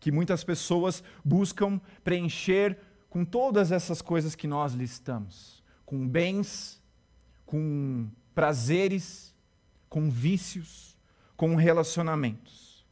que 0.01 0.11
muitas 0.11 0.43
pessoas 0.43 1.01
buscam 1.25 1.81
preencher 2.03 2.77
com 3.09 3.25
todas 3.25 3.71
essas 3.71 4.03
coisas 4.03 4.35
que 4.35 4.49
nós 4.49 4.73
listamos, 4.73 5.63
com 5.87 6.09
bens, 6.09 6.83
com 7.47 8.09
prazeres, 8.35 9.33
com 9.89 10.11
vícios 10.11 10.92
com 11.43 11.57
relacionamentos. 11.57 12.87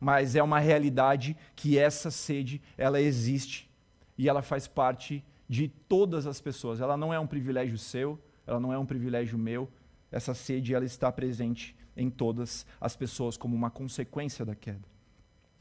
Mas 0.00 0.34
é 0.34 0.42
uma 0.42 0.58
realidade 0.58 1.36
que 1.54 1.78
essa 1.78 2.10
sede, 2.10 2.60
ela 2.76 3.00
existe 3.00 3.70
e 4.18 4.28
ela 4.28 4.42
faz 4.42 4.66
parte 4.66 5.24
de 5.48 5.68
todas 5.68 6.26
as 6.26 6.40
pessoas. 6.40 6.80
Ela 6.80 6.96
não 6.96 7.14
é 7.14 7.20
um 7.20 7.28
privilégio 7.28 7.78
seu, 7.78 8.18
ela 8.44 8.58
não 8.58 8.72
é 8.72 8.76
um 8.76 8.84
privilégio 8.84 9.38
meu. 9.38 9.70
Essa 10.10 10.34
sede 10.34 10.74
ela 10.74 10.84
está 10.84 11.12
presente 11.12 11.76
em 11.96 12.10
todas 12.10 12.66
as 12.80 12.96
pessoas 12.96 13.36
como 13.36 13.54
uma 13.54 13.70
consequência 13.70 14.44
da 14.44 14.56
queda. 14.56 14.82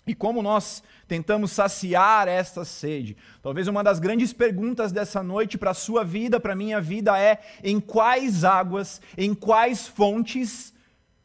E 0.08 0.16
como 0.16 0.42
nós 0.42 0.82
tentamos 1.08 1.52
saciar 1.52 2.28
esta 2.28 2.66
sede? 2.66 3.16
Talvez 3.44 3.68
uma 3.68 3.84
das 3.84 4.00
grandes 4.00 4.34
perguntas 4.34 4.92
dessa 4.92 5.22
noite 5.22 5.60
para 5.60 5.70
a 5.70 5.76
sua 5.76 6.04
vida, 6.04 6.40
para 6.40 6.54
a 6.54 6.56
minha 6.56 6.82
vida, 6.82 7.20
é: 7.20 7.40
em 7.64 7.80
quais 7.80 8.44
águas, 8.44 9.00
em 9.16 9.36
quais 9.36 9.88
fontes 9.88 10.74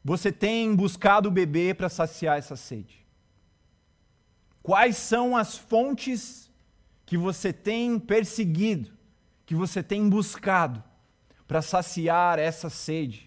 você 0.06 0.30
tem 0.30 0.72
buscado 0.72 1.32
beber 1.32 1.75
para 1.75 1.88
saciar 1.88 2.38
essa 2.38 2.54
sede? 2.54 3.04
Quais 4.62 4.96
são 4.96 5.36
as 5.36 5.58
fontes 5.58 6.48
que 7.04 7.18
você 7.18 7.52
tem 7.52 7.98
perseguido, 7.98 8.92
que 9.44 9.52
você 9.52 9.82
tem 9.82 10.08
buscado 10.08 10.82
para 11.48 11.60
saciar 11.60 12.38
essa 12.38 12.70
sede? 12.70 13.26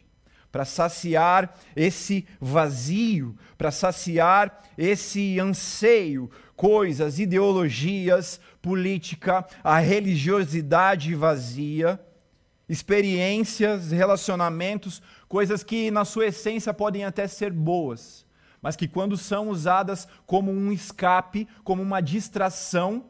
para 0.51 0.65
saciar 0.65 1.55
esse 1.75 2.25
vazio, 2.41 3.37
para 3.55 3.69
saciar 3.69 4.63
esse 4.75 5.39
anseio, 5.39 6.27
coisas, 6.55 7.19
ideologias, 7.19 8.41
política, 8.59 9.45
a 9.63 9.77
religiosidade 9.77 11.13
vazia, 11.13 11.99
experiências, 12.69 13.91
relacionamentos, 13.91 15.03
coisas 15.29 15.63
que 15.63 15.91
na 15.91 16.03
sua 16.03 16.25
essência 16.25 16.73
podem 16.73 17.05
até 17.05 17.27
ser 17.27 17.53
boas, 17.53 18.25
mas 18.61 18.75
que 18.75 18.87
quando 18.87 19.15
são 19.15 19.47
usadas 19.49 20.07
como 20.25 20.51
um 20.51 20.71
escape, 20.71 21.47
como 21.63 21.81
uma 21.81 22.01
distração, 22.01 23.05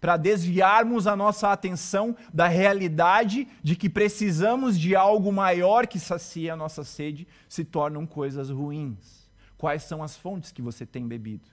para 0.00 0.16
desviarmos 0.18 1.06
a 1.06 1.16
nossa 1.16 1.50
atenção 1.50 2.14
da 2.32 2.46
realidade 2.46 3.48
de 3.62 3.74
que 3.74 3.88
precisamos 3.88 4.78
de 4.78 4.94
algo 4.94 5.32
maior 5.32 5.86
que 5.86 5.98
sacia 5.98 6.52
a 6.52 6.56
nossa 6.56 6.84
sede, 6.84 7.26
se 7.48 7.64
tornam 7.64 8.06
coisas 8.06 8.50
ruins. 8.50 9.30
Quais 9.56 9.82
são 9.82 10.02
as 10.02 10.14
fontes 10.14 10.52
que 10.52 10.60
você 10.60 10.84
tem 10.84 11.08
bebido? 11.08 11.50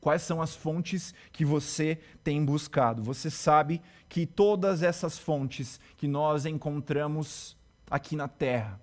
Quais 0.00 0.22
são 0.22 0.40
as 0.40 0.54
fontes 0.54 1.12
que 1.32 1.44
você 1.44 1.98
tem 2.22 2.44
buscado? 2.44 3.02
Você 3.02 3.28
sabe 3.28 3.82
que 4.08 4.24
todas 4.24 4.84
essas 4.84 5.18
fontes 5.18 5.80
que 5.96 6.06
nós 6.06 6.46
encontramos 6.46 7.56
aqui 7.90 8.14
na 8.14 8.28
terra, 8.28 8.80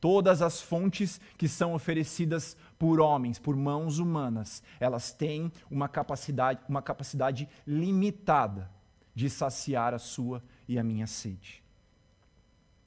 todas 0.00 0.42
as 0.42 0.60
fontes 0.60 1.20
que 1.36 1.48
são 1.48 1.74
oferecidas 1.74 2.56
por 2.78 3.00
homens, 3.00 3.38
por 3.38 3.56
mãos 3.56 3.98
humanas, 3.98 4.62
elas 4.78 5.12
têm 5.12 5.52
uma 5.70 5.88
capacidade, 5.88 6.60
uma 6.68 6.82
capacidade 6.82 7.48
limitada 7.66 8.70
de 9.14 9.28
saciar 9.28 9.94
a 9.94 9.98
sua 9.98 10.42
e 10.68 10.78
a 10.78 10.84
minha 10.84 11.06
sede. 11.06 11.62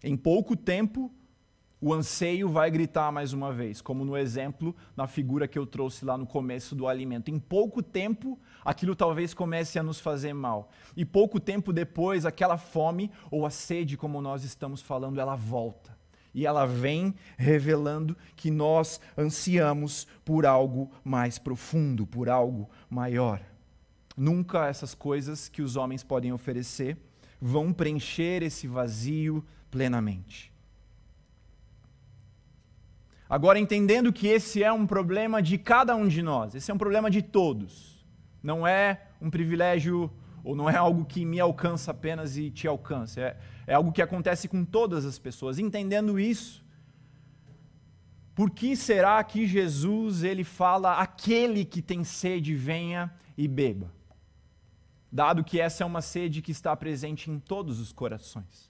Em 0.03 0.15
pouco 0.15 0.55
tempo, 0.55 1.11
o 1.79 1.93
anseio 1.93 2.47
vai 2.47 2.69
gritar 2.69 3.11
mais 3.11 3.33
uma 3.33 3.51
vez, 3.51 3.81
como 3.81 4.05
no 4.05 4.15
exemplo, 4.15 4.75
na 4.95 5.07
figura 5.07 5.47
que 5.47 5.57
eu 5.57 5.65
trouxe 5.65 6.05
lá 6.05 6.17
no 6.17 6.27
começo 6.27 6.75
do 6.75 6.87
alimento. 6.87 7.29
Em 7.29 7.39
pouco 7.39 7.81
tempo, 7.81 8.39
aquilo 8.63 8.95
talvez 8.95 9.33
comece 9.33 9.77
a 9.77 9.83
nos 9.83 9.99
fazer 9.99 10.33
mal. 10.33 10.69
E 10.95 11.03
pouco 11.03 11.39
tempo 11.39 11.73
depois, 11.73 12.25
aquela 12.25 12.57
fome 12.57 13.11
ou 13.29 13.45
a 13.45 13.49
sede, 13.49 13.97
como 13.97 14.21
nós 14.21 14.43
estamos 14.43 14.81
falando, 14.81 15.19
ela 15.19 15.35
volta 15.35 15.90
e 16.33 16.45
ela 16.45 16.65
vem 16.65 17.13
revelando 17.37 18.15
que 18.35 18.49
nós 18.49 18.99
ansiamos 19.17 20.07
por 20.23 20.45
algo 20.45 20.89
mais 21.03 21.37
profundo, 21.37 22.05
por 22.05 22.29
algo 22.29 22.69
maior. 22.89 23.41
Nunca 24.15 24.67
essas 24.67 24.93
coisas 24.93 25.49
que 25.49 25.61
os 25.61 25.75
homens 25.75 26.03
podem 26.03 26.31
oferecer 26.31 26.97
vão 27.39 27.73
preencher 27.73 28.43
esse 28.43 28.67
vazio 28.67 29.43
plenamente. 29.69 30.51
Agora, 33.29 33.57
entendendo 33.57 34.11
que 34.11 34.27
esse 34.27 34.61
é 34.61 34.71
um 34.71 34.85
problema 34.85 35.41
de 35.41 35.57
cada 35.57 35.95
um 35.95 36.07
de 36.07 36.21
nós, 36.21 36.53
esse 36.53 36.69
é 36.69 36.73
um 36.73 36.77
problema 36.77 37.09
de 37.09 37.21
todos, 37.21 38.05
não 38.43 38.67
é 38.67 39.07
um 39.21 39.29
privilégio 39.29 40.11
ou 40.43 40.55
não 40.55 40.69
é 40.69 40.75
algo 40.75 41.05
que 41.05 41.23
me 41.23 41.39
alcança 41.39 41.91
apenas 41.91 42.35
e 42.35 42.49
te 42.49 42.67
alcança. 42.67 43.21
É, 43.21 43.37
é 43.71 43.73
algo 43.73 43.93
que 43.93 44.01
acontece 44.01 44.49
com 44.49 44.65
todas 44.65 45.05
as 45.05 45.17
pessoas. 45.17 45.57
Entendendo 45.57 46.19
isso, 46.19 46.61
por 48.35 48.51
que 48.51 48.75
será 48.75 49.23
que 49.23 49.47
Jesus 49.47 50.23
ele 50.23 50.43
fala 50.43 50.95
aquele 50.95 51.63
que 51.63 51.81
tem 51.81 52.03
sede 52.03 52.53
venha 52.53 53.09
e 53.37 53.47
beba? 53.47 53.89
Dado 55.09 55.41
que 55.41 55.57
essa 55.57 55.83
é 55.83 55.85
uma 55.85 56.01
sede 56.01 56.41
que 56.41 56.51
está 56.51 56.75
presente 56.75 57.31
em 57.31 57.39
todos 57.39 57.79
os 57.79 57.93
corações. 57.93 58.69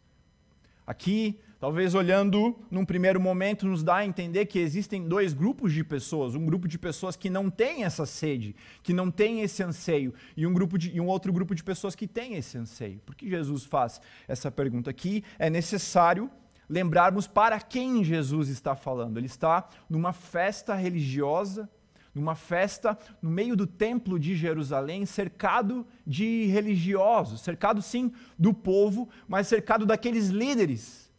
Aqui 0.85 1.39
Talvez 1.62 1.93
olhando 1.93 2.56
num 2.71 2.84
primeiro 2.84 3.21
momento 3.21 3.67
nos 3.67 3.84
dá 3.84 3.97
a 3.97 4.06
entender 4.06 4.47
que 4.47 4.58
existem 4.58 5.08
dois 5.08 5.32
grupos 5.32 5.71
de 5.71 5.84
pessoas, 5.84 6.34
um 6.34 6.43
grupo 6.43 6.67
de 6.67 6.76
pessoas 6.76 7.15
que 7.15 7.30
não 7.30 7.52
tem 7.52 7.84
essa 7.84 8.04
sede, 8.04 8.56
que 8.82 8.91
não 8.91 9.12
tem 9.12 9.41
esse 9.41 9.62
anseio, 9.62 10.12
e 10.36 10.47
um 10.47 10.54
grupo 10.56 10.76
de, 10.76 10.89
e 10.89 11.00
um 11.00 11.06
outro 11.06 11.32
grupo 11.32 11.54
de 11.54 11.63
pessoas 11.63 11.93
que 11.93 12.08
tem 12.08 12.34
esse 12.34 12.58
anseio. 12.58 13.00
Por 13.06 13.13
que 13.13 13.30
Jesus 13.30 13.63
faz 13.63 14.02
essa 14.28 14.50
pergunta 14.50 14.89
aqui? 14.89 15.24
É 15.38 15.52
necessário 15.52 16.32
lembrarmos 16.67 17.28
para 17.28 17.62
quem 17.62 18.04
Jesus 18.04 18.50
está 18.50 18.76
falando. 18.76 19.19
Ele 19.19 19.28
está 19.28 19.69
numa 19.88 20.13
festa 20.13 20.74
religiosa, 20.74 21.69
numa 22.12 22.34
festa 22.34 22.97
no 23.21 23.30
meio 23.30 23.56
do 23.56 23.67
templo 23.67 24.17
de 24.17 24.36
Jerusalém, 24.36 25.06
cercado 25.06 25.86
de 26.08 26.47
religiosos, 26.47 27.41
cercado 27.41 27.84
sim 27.84 28.12
do 28.36 28.52
povo, 28.52 29.08
mas 29.28 29.47
cercado 29.47 29.86
daqueles 29.86 30.30
líderes 30.30 31.11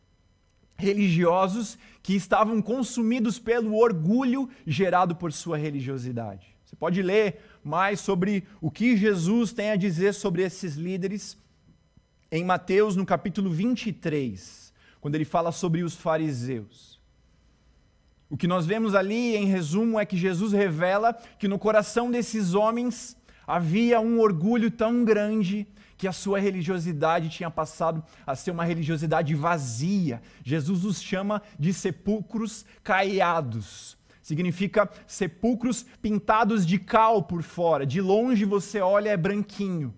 religiosos 0.83 1.79
que 2.03 2.15
estavam 2.15 2.61
consumidos 2.61 3.39
pelo 3.39 3.77
orgulho 3.77 4.49
gerado 4.67 5.15
por 5.15 5.33
sua 5.33 5.57
religiosidade. 5.57 6.55
Você 6.65 6.75
pode 6.75 7.01
ler 7.01 7.39
mais 7.63 8.01
sobre 8.01 8.45
o 8.61 8.71
que 8.71 8.97
Jesus 8.97 9.53
tem 9.53 9.71
a 9.71 9.77
dizer 9.77 10.13
sobre 10.13 10.43
esses 10.43 10.75
líderes 10.75 11.39
em 12.31 12.45
Mateus, 12.45 12.97
no 12.97 13.07
capítulo 13.07 13.51
23, 13.51 14.73
quando 15.01 15.15
ele 15.15 15.25
fala 15.25 15.53
sobre 15.53 15.83
os 15.83 15.95
fariseus. 15.95 17.01
O 18.29 18.37
que 18.37 18.49
nós 18.49 18.67
vemos 18.67 18.95
ali, 18.95 19.37
em 19.37 19.45
resumo, 19.45 20.01
é 20.01 20.07
que 20.07 20.17
Jesus 20.17 20.53
revela 20.53 21.13
que 21.39 21.47
no 21.47 21.59
coração 21.59 22.11
desses 22.11 22.55
homens 22.55 23.17
havia 23.47 24.01
um 24.01 24.19
orgulho 24.19 24.71
tão 24.71 25.05
grande 25.05 25.67
que 26.03 26.09
a 26.09 26.13
sua 26.13 26.41
religiosidade 26.41 27.29
tinha 27.29 27.49
passado 27.49 28.03
a 28.27 28.35
ser 28.35 28.51
uma 28.51 28.65
religiosidade 28.65 29.37
vazia. 29.37 30.21
Jesus 30.43 30.85
os 30.85 31.01
chama 31.01 31.41
de 31.57 31.73
sepulcros 31.73 32.65
caiados. 32.83 33.97
Significa 34.21 34.91
sepulcros 35.07 35.87
pintados 36.03 36.67
de 36.67 36.77
cal 36.77 37.23
por 37.23 37.45
fora. 37.45 37.87
De 37.87 38.01
longe 38.01 38.45
você 38.45 38.81
olha 38.81 39.11
é 39.11 39.17
branquinho. 39.17 39.95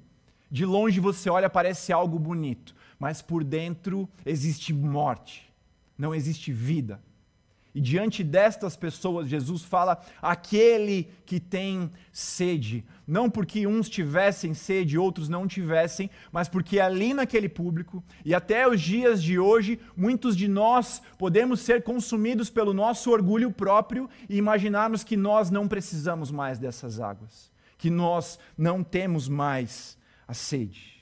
De 0.51 0.67
longe 0.67 1.01
você 1.01 1.31
olha 1.31 1.49
parece 1.49 1.91
algo 1.91 2.19
bonito, 2.19 2.77
mas 2.99 3.23
por 3.23 3.43
dentro 3.43 4.07
existe 4.27 4.75
morte. 4.75 5.51
Não 5.97 6.15
existe 6.15 6.53
vida. 6.53 7.01
E 7.75 7.81
diante 7.81 8.23
destas 8.23 8.77
pessoas, 8.77 9.29
Jesus 9.29 9.63
fala: 9.63 10.01
aquele 10.23 11.09
que 11.27 11.41
tem 11.41 11.91
sede. 12.13 12.85
Não 13.07 13.29
porque 13.29 13.67
uns 13.67 13.89
tivessem 13.89 14.55
sede 14.55 14.95
e 14.95 14.99
outros 14.99 15.29
não 15.29 15.49
tivessem, 15.49 16.09
mas 16.31 16.49
porque 16.49 16.79
ali 16.79 17.13
naquele 17.13 17.49
público, 17.49 18.03
e 18.25 18.33
até 18.33 18.69
os 18.69 18.81
dias 18.81 19.21
de 19.21 19.39
hoje, 19.39 19.81
muitos 19.97 20.37
de 20.37 20.47
nós 20.47 21.03
podemos 21.19 21.61
ser 21.61 21.83
consumidos 21.83 22.49
pelo 22.49 22.73
nosso 22.73 23.11
orgulho 23.11 23.51
próprio 23.51 24.09
e 24.29 24.37
imaginarmos 24.37 25.03
que 25.03 25.17
nós 25.17 25.51
não 25.51 25.67
precisamos 25.67 26.31
mais 26.31 26.59
dessas 26.61 27.01
águas, 27.01 27.51
que 27.77 27.91
nós 27.91 28.39
não 28.57 28.85
temos 28.85 29.29
mais 29.29 29.99
a 30.29 30.33
sede. 30.33 30.94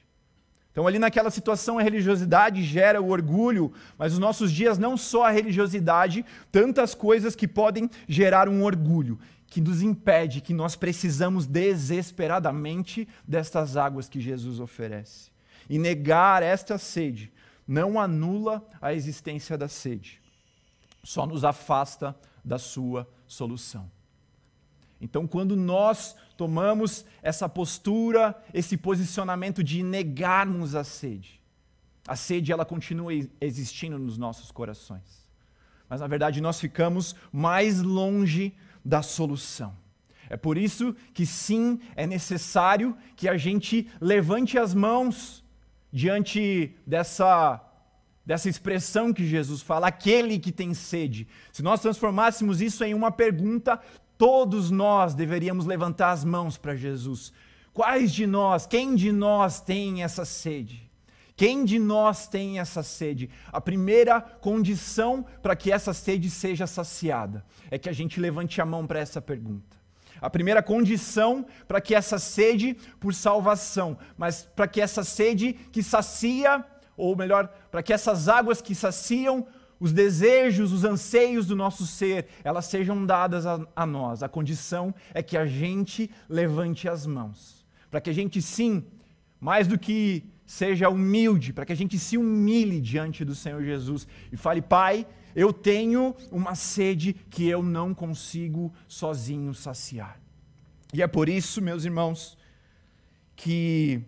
Então, 0.73 0.87
ali 0.87 0.99
naquela 0.99 1.31
situação, 1.31 1.79
a 1.79 1.83
religiosidade 1.83 2.65
gera 2.65 3.01
o 3.01 3.11
orgulho, 3.11 3.73
mas 3.99 4.13
nos 4.13 4.19
nossos 4.21 4.51
dias, 4.51 4.79
não 4.79 4.97
só 4.97 5.27
a 5.27 5.31
religiosidade, 5.31 6.25
tantas 6.51 6.95
coisas 6.95 7.37
que 7.37 7.47
podem 7.47 7.91
gerar 8.09 8.49
um 8.49 8.65
orgulho, 8.65 9.19
que 9.47 9.61
nos 9.61 9.83
impede, 9.83 10.41
que 10.41 10.55
nós 10.55 10.75
precisamos 10.75 11.47
desesperadamente 11.47 13.07
destas 13.29 13.77
águas 13.77 14.09
que 14.09 14.19
Jesus 14.19 14.61
oferece. 14.61 15.31
E 15.69 15.79
negar 15.79 16.43
esta 16.43 16.79
sede 16.79 17.31
não 17.69 18.01
anula 18.01 18.67
a 18.81 18.95
existência 18.95 19.59
da 19.59 19.69
sede, 19.69 20.23
só 21.05 21.27
nos 21.27 21.45
afasta 21.45 22.17
da 22.43 22.59
sua 22.59 23.07
solução. 23.27 23.91
Então, 25.03 25.27
quando 25.27 25.57
nós 25.57 26.15
tomamos 26.37 27.05
essa 27.21 27.49
postura, 27.49 28.41
esse 28.55 28.77
posicionamento 28.77 29.63
de 29.63 29.83
negarmos 29.83 30.77
a 30.77 30.85
sede, 30.85 31.43
a 32.07 32.15
sede 32.15 32.53
ela 32.53 32.65
continua 32.65 33.13
existindo 33.41 33.99
nos 33.99 34.17
nossos 34.17 34.53
corações. 34.53 35.23
Mas 35.89 36.01
na 36.01 36.07
verdade 36.07 36.41
nós 36.41 36.59
ficamos 36.61 37.17
mais 37.33 37.83
longe 37.83 38.55
da 38.85 39.03
solução. 39.03 39.77
É 40.31 40.37
por 40.37 40.57
isso 40.57 40.97
que 41.13 41.27
sim, 41.27 41.81
é 41.95 42.07
necessário 42.07 42.97
que 43.17 43.29
a 43.29 43.37
gente 43.37 43.89
levante 44.01 44.57
as 44.57 44.73
mãos 44.73 45.45
diante 45.93 46.75
dessa, 46.87 47.61
dessa 48.25 48.49
expressão 48.49 49.13
que 49.13 49.27
Jesus 49.27 49.61
fala, 49.61 49.89
aquele 49.89 50.39
que 50.39 50.51
tem 50.51 50.73
sede. 50.73 51.29
Se 51.53 51.63
nós 51.63 51.81
transformássemos 51.81 52.61
isso 52.61 52.83
em 52.83 52.95
uma 52.95 53.11
pergunta, 53.11 53.79
todos 54.23 54.71
nós 54.71 55.17
deveríamos 55.17 55.67
levantar 55.67 56.13
as 56.13 56.25
mãos 56.25 56.57
para 56.57 56.77
Jesus. 56.77 57.33
Quais 57.73 58.13
de 58.13 58.25
nós, 58.25 58.69
quem 58.69 58.95
de 58.95 59.11
nós 59.11 59.61
tem 59.61 60.05
essa 60.05 60.25
sede? 60.25 60.89
Quem 61.35 61.65
de 61.65 61.77
nós 61.77 62.29
tem 62.29 62.61
essa 62.61 62.85
sede? 62.85 63.29
A 63.51 63.61
primeira 63.61 64.21
condição 64.21 65.27
para 65.43 65.57
que 65.57 65.73
essa 65.73 65.93
sede 65.93 66.31
seja 66.31 66.69
saciada 66.69 67.45
é 67.69 67.77
que 67.77 67.89
a 67.89 67.93
gente 67.93 68.21
levante 68.21 68.61
a 68.61 68.65
mão 68.65 68.87
para 68.87 69.01
essa 69.01 69.21
pergunta. 69.21 69.77
A 70.21 70.31
primeira 70.31 70.63
condição 70.63 71.45
para 71.67 71.81
que 71.81 71.93
essa 71.93 72.17
sede 72.17 72.77
por 73.01 73.13
salvação, 73.13 73.99
mas 74.17 74.49
para 74.55 74.69
que 74.69 74.81
essa 74.81 75.03
sede 75.03 75.53
que 75.53 75.83
sacia, 75.83 76.65
ou 76.97 77.17
melhor, 77.17 77.53
para 77.73 77.83
que 77.83 77.93
essas 77.93 78.29
águas 78.29 78.63
que 78.63 78.73
saciam 78.73 79.49
os 79.83 79.93
desejos, 79.93 80.73
os 80.73 80.85
anseios 80.85 81.45
do 81.45 81.57
nosso 81.57 81.85
ser, 81.85 82.29
elas 82.45 82.67
sejam 82.67 83.05
dadas 83.05 83.45
a, 83.45 83.67
a 83.75 83.85
nós. 83.85 84.23
A 84.23 84.29
condição 84.29 84.95
é 85.13 85.21
que 85.25 85.37
a 85.37 85.45
gente 85.45 86.09
levante 86.29 86.89
as 86.89 87.05
mãos. 87.05 87.67
Para 87.91 88.01
que 88.01 88.09
a 88.09 88.13
gente, 88.13 88.41
sim, 88.41 88.85
mais 89.41 89.67
do 89.67 89.77
que 89.77 90.25
seja 90.47 90.89
humilde, 90.89 91.53
para 91.53 91.67
que 91.67 91.73
a 91.73 91.77
gente 91.77 91.99
se 91.99 92.17
humilhe 92.17 92.81
diante 92.81 93.25
do 93.25 93.35
Senhor 93.35 93.61
Jesus 93.65 94.07
e 94.31 94.37
fale: 94.37 94.63
Pai, 94.63 95.05
eu 95.35 95.53
tenho 95.53 96.15
uma 96.31 96.55
sede 96.55 97.13
que 97.29 97.49
eu 97.49 97.61
não 97.61 97.93
consigo 97.93 98.73
sozinho 98.87 99.53
saciar. 99.53 100.21
E 100.95 101.03
é 101.03 101.09
por 101.09 101.29
isso, 101.29 101.61
meus 101.61 101.85
irmãos, 101.85 102.39
que 103.35 104.01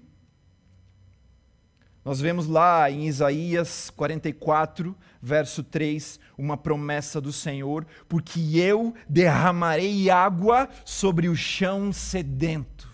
nós 2.05 2.21
vemos 2.21 2.47
lá 2.47 2.91
em 2.91 3.07
Isaías 3.07 3.89
44, 3.89 4.95
verso 5.23 5.63
3, 5.63 6.21
uma 6.37 6.57
promessa 6.57 7.19
do 7.19 7.33
Senhor: 7.33 7.87
porque 8.07 8.59
eu 8.59 8.95
derramarei 9.09 10.11
água 10.11 10.69
sobre 10.85 11.29
o 11.29 11.35
chão 11.35 11.93
sedento 11.93 12.91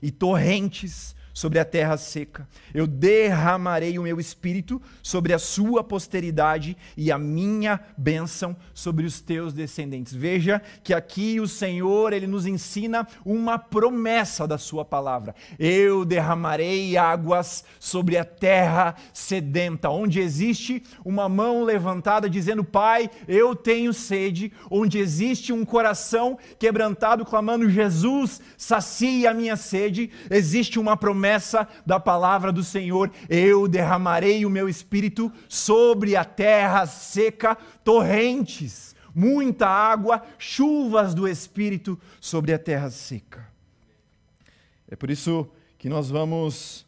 e 0.00 0.10
torrentes 0.10 1.14
sobre 1.34 1.58
a 1.58 1.64
terra 1.64 1.96
seca. 1.96 2.48
Eu 2.72 2.86
derramarei 2.86 3.98
o 3.98 4.02
meu 4.02 4.20
espírito 4.20 4.80
sobre 5.02 5.34
a 5.34 5.38
sua 5.38 5.82
posteridade 5.82 6.76
e 6.96 7.10
a 7.10 7.18
minha 7.18 7.80
bênção 7.98 8.56
sobre 8.72 9.04
os 9.04 9.20
teus 9.20 9.52
descendentes. 9.52 10.14
Veja 10.14 10.62
que 10.84 10.94
aqui 10.94 11.40
o 11.40 11.48
Senhor, 11.48 12.12
ele 12.12 12.28
nos 12.28 12.46
ensina 12.46 13.06
uma 13.24 13.58
promessa 13.58 14.46
da 14.46 14.56
sua 14.56 14.84
palavra. 14.84 15.34
Eu 15.58 16.04
derramarei 16.04 16.96
águas 16.96 17.64
sobre 17.80 18.16
a 18.16 18.24
terra 18.24 18.94
sedenta, 19.12 19.90
onde 19.90 20.20
existe 20.20 20.84
uma 21.04 21.28
mão 21.28 21.64
levantada 21.64 22.30
dizendo: 22.30 22.62
"Pai, 22.62 23.10
eu 23.26 23.56
tenho 23.56 23.92
sede", 23.92 24.52
onde 24.70 24.98
existe 24.98 25.52
um 25.52 25.64
coração 25.64 26.38
quebrantado 26.60 27.24
clamando: 27.24 27.68
"Jesus, 27.68 28.40
sacia 28.56 29.32
a 29.32 29.34
minha 29.34 29.56
sede", 29.56 30.10
existe 30.30 30.78
uma 30.78 30.96
promessa 30.96 31.23
promessa 31.24 31.66
da 31.86 31.98
palavra 31.98 32.52
do 32.52 32.62
Senhor: 32.62 33.10
eu 33.30 33.66
derramarei 33.66 34.44
o 34.44 34.50
meu 34.50 34.68
espírito 34.68 35.32
sobre 35.48 36.16
a 36.16 36.24
terra 36.24 36.86
seca, 36.86 37.56
torrentes, 37.82 38.94
muita 39.14 39.66
água, 39.66 40.22
chuvas 40.38 41.14
do 41.14 41.26
espírito 41.26 41.98
sobre 42.20 42.52
a 42.52 42.58
terra 42.58 42.90
seca. 42.90 43.48
É 44.86 44.94
por 44.94 45.10
isso 45.10 45.48
que 45.78 45.88
nós 45.88 46.10
vamos 46.10 46.86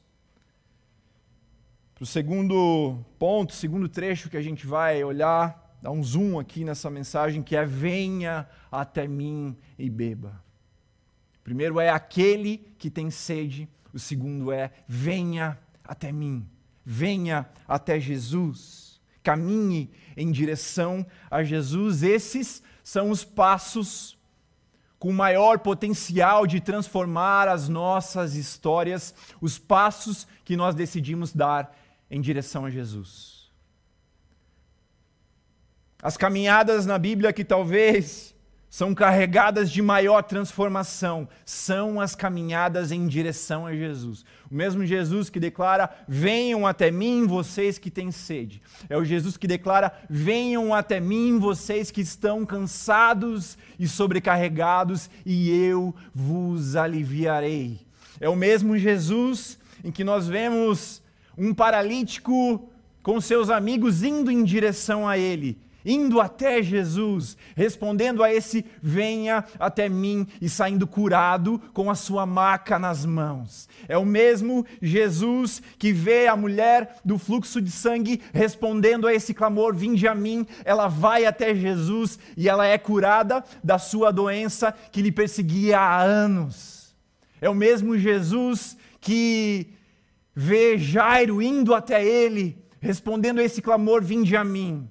para 1.95 2.05
o 2.05 2.07
segundo 2.07 2.99
ponto, 3.19 3.55
segundo 3.55 3.89
trecho 3.89 4.29
que 4.29 4.37
a 4.37 4.43
gente 4.43 4.67
vai 4.67 5.03
olhar, 5.03 5.79
dar 5.81 5.91
um 5.91 6.03
zoom 6.03 6.39
aqui 6.39 6.63
nessa 6.63 6.91
mensagem, 6.91 7.43
que 7.43 7.57
é: 7.57 7.65
venha 7.65 8.47
até 8.71 9.09
mim 9.09 9.57
e 9.79 9.89
beba. 9.89 10.45
Primeiro 11.43 11.81
é 11.81 11.89
aquele 11.89 12.59
que 12.77 12.91
tem 12.91 13.09
sede 13.11 13.67
o 13.97 13.99
segundo 13.99 14.53
é: 14.53 14.71
venha 14.87 15.59
até 15.83 16.13
mim, 16.13 16.47
venha 16.85 17.49
até 17.67 17.99
Jesus, 17.99 19.01
caminhe 19.23 19.91
em 20.17 20.31
direção 20.31 21.05
a 21.31 21.43
Jesus. 21.43 22.03
Esses 22.03 22.63
são 22.85 23.11
os 23.11 23.25
passos 23.25 24.17
com 24.99 25.13
maior 25.13 25.59
potencial 25.59 26.47
de 26.47 26.61
transformar 26.61 27.49
as 27.49 27.69
nossas 27.69 28.35
histórias, 28.35 29.15
os 29.41 29.59
passos 29.59 30.27
que 30.45 30.57
nós 30.57 30.75
decidimos 30.75 31.33
dar 31.33 31.75
em 32.11 32.21
direção 32.21 32.67
a 32.67 32.71
Jesus. 32.71 33.51
As 36.03 36.19
caminhadas 36.19 36.85
na 36.85 36.99
Bíblia 36.99 37.33
que 37.33 37.45
talvez 37.45 38.36
são 38.69 38.95
carregadas 38.95 39.71
de 39.71 39.81
maior 39.81 40.23
transformação, 40.23 41.29
são 41.45 42.01
as 42.01 42.15
caminhadas 42.15 42.91
em 42.91 43.07
direção 43.07 43.67
a 43.67 43.75
Jesus. 43.75 44.25
O 44.51 44.55
mesmo 44.55 44.85
Jesus 44.85 45.31
que 45.31 45.41
declara: 45.41 45.89
Venham 46.07 46.67
até 46.67 46.91
mim, 46.91 47.27
vocês 47.27 47.79
que 47.79 47.91
têm 47.91 48.11
sede. 48.11 48.61
É 48.89 48.97
o 48.97 49.05
Jesus 49.05 49.37
que 49.37 49.47
declara: 49.47 49.93
Venham 50.11 50.75
até 50.75 51.01
mim, 51.01 51.39
vocês 51.39 51.91
que 51.91 52.01
estão 52.01 52.45
cansados 52.45 53.57
e 53.79 53.87
sobrecarregados, 53.87 55.09
e 55.25 55.51
eu 55.51 55.95
vos 56.15 56.77
aliviarei. 56.77 57.81
É 58.21 58.29
o 58.29 58.37
mesmo 58.37 58.77
Jesus 58.77 59.59
em 59.85 59.93
que 59.93 60.03
nós 60.03 60.27
vemos 60.27 61.03
um 61.39 61.55
paralítico 61.55 62.69
com 63.03 63.21
seus 63.21 63.51
amigos 63.51 64.03
indo 64.03 64.31
em 64.31 64.43
direção 64.43 65.09
a 65.09 65.17
ele 65.17 65.66
indo 65.87 66.21
até 66.21 66.61
Jesus, 66.61 67.37
respondendo 67.55 68.25
a 68.25 68.35
esse 68.35 68.67
venha 68.83 69.45
até 69.57 69.89
mim 69.89 70.27
e 70.43 70.49
saindo 70.49 70.85
curado 70.85 71.61
com 71.73 71.89
a 71.89 71.95
sua 71.95 72.27
maca 72.27 72.77
nas 72.77 73.07
mãos. 73.07 73.69
É 73.87 73.97
o 73.97 74.05
mesmo 74.05 74.67
Jesus 74.83 75.63
que 75.79 75.93
vê 75.93 76.27
a 76.27 76.37
mulher 76.37 76.97
do 77.05 77.17
fluxo 77.17 77.63
de 77.63 77.71
sangue 77.71 78.21
respondendo 78.33 79.07
a 79.07 79.15
esse 79.15 79.33
clamor: 79.33 79.77
vinde 79.77 80.09
a 80.09 80.15
mim. 80.15 80.45
Ela 80.65 80.89
vai 80.89 81.25
até 81.25 81.55
Jesus 81.55 82.19
e 82.37 82.49
ela 82.49 82.67
é 82.67 82.77
curada 82.77 83.45
da 83.63 83.79
sua 83.79 84.11
doença 84.11 84.75
que 84.91 85.01
lhe 85.01 85.13
perseguia 85.13 85.79
há 85.79 86.03
anos. 86.03 86.97
É 87.41 87.49
o 87.49 87.55
mesmo 87.55 87.97
Jesus 87.97 88.77
que 89.01 89.69
vê 90.35 90.77
Jairo 90.77 91.41
indo 91.41 91.73
até 91.73 92.05
ele, 92.05 92.59
respondendo 92.81 93.39
a 93.39 93.45
esse 93.45 93.63
clamor: 93.63 94.03
vinde 94.03 94.37
a 94.37 94.43
mim 94.43 94.89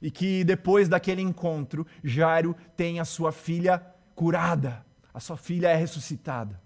e 0.00 0.10
que 0.10 0.44
depois 0.44 0.88
daquele 0.88 1.22
encontro, 1.22 1.86
Jairo 2.02 2.54
tem 2.76 3.00
a 3.00 3.04
sua 3.04 3.32
filha 3.32 3.78
curada, 4.14 4.84
a 5.12 5.20
sua 5.20 5.36
filha 5.36 5.68
é 5.68 5.76
ressuscitada. 5.76 6.60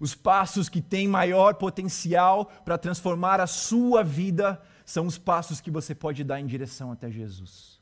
Os 0.00 0.14
passos 0.14 0.68
que 0.68 0.80
têm 0.80 1.08
maior 1.08 1.54
potencial 1.54 2.46
para 2.64 2.78
transformar 2.78 3.40
a 3.40 3.46
sua 3.46 4.04
vida 4.04 4.60
são 4.84 5.06
os 5.06 5.18
passos 5.18 5.60
que 5.60 5.70
você 5.70 5.94
pode 5.94 6.22
dar 6.22 6.40
em 6.40 6.46
direção 6.46 6.92
até 6.92 7.10
Jesus. 7.10 7.80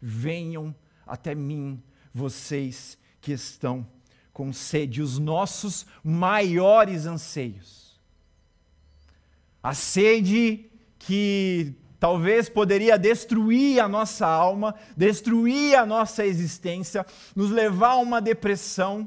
Venham 0.00 0.74
até 1.06 1.34
mim, 1.34 1.82
vocês 2.14 2.98
que 3.20 3.32
estão 3.32 3.86
com 4.32 4.52
sede, 4.52 5.02
os 5.02 5.18
nossos 5.18 5.86
maiores 6.02 7.04
anseios. 7.04 8.00
A 9.62 9.74
sede 9.74 10.70
que 10.98 11.74
talvez 12.00 12.48
poderia 12.48 12.98
destruir 12.98 13.78
a 13.78 13.86
nossa 13.86 14.26
alma, 14.26 14.74
destruir 14.96 15.76
a 15.76 15.84
nossa 15.84 16.24
existência, 16.24 17.04
nos 17.36 17.50
levar 17.50 17.90
a 17.90 17.96
uma 17.96 18.20
depressão, 18.20 19.06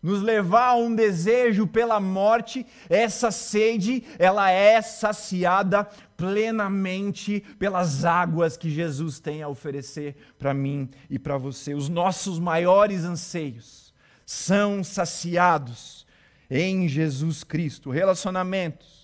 nos 0.00 0.22
levar 0.22 0.68
a 0.68 0.76
um 0.76 0.94
desejo 0.94 1.66
pela 1.66 1.98
morte, 1.98 2.64
essa 2.88 3.32
sede, 3.32 4.04
ela 4.20 4.48
é 4.48 4.80
saciada 4.80 5.84
plenamente 6.16 7.40
pelas 7.58 8.04
águas 8.04 8.56
que 8.56 8.70
Jesus 8.70 9.18
tem 9.18 9.42
a 9.42 9.48
oferecer 9.48 10.14
para 10.38 10.54
mim 10.54 10.88
e 11.10 11.18
para 11.18 11.36
você. 11.36 11.74
Os 11.74 11.88
nossos 11.88 12.38
maiores 12.38 13.02
anseios 13.02 13.92
são 14.24 14.84
saciados 14.84 16.06
em 16.48 16.86
Jesus 16.86 17.42
Cristo. 17.42 17.90
Relacionamentos 17.90 18.95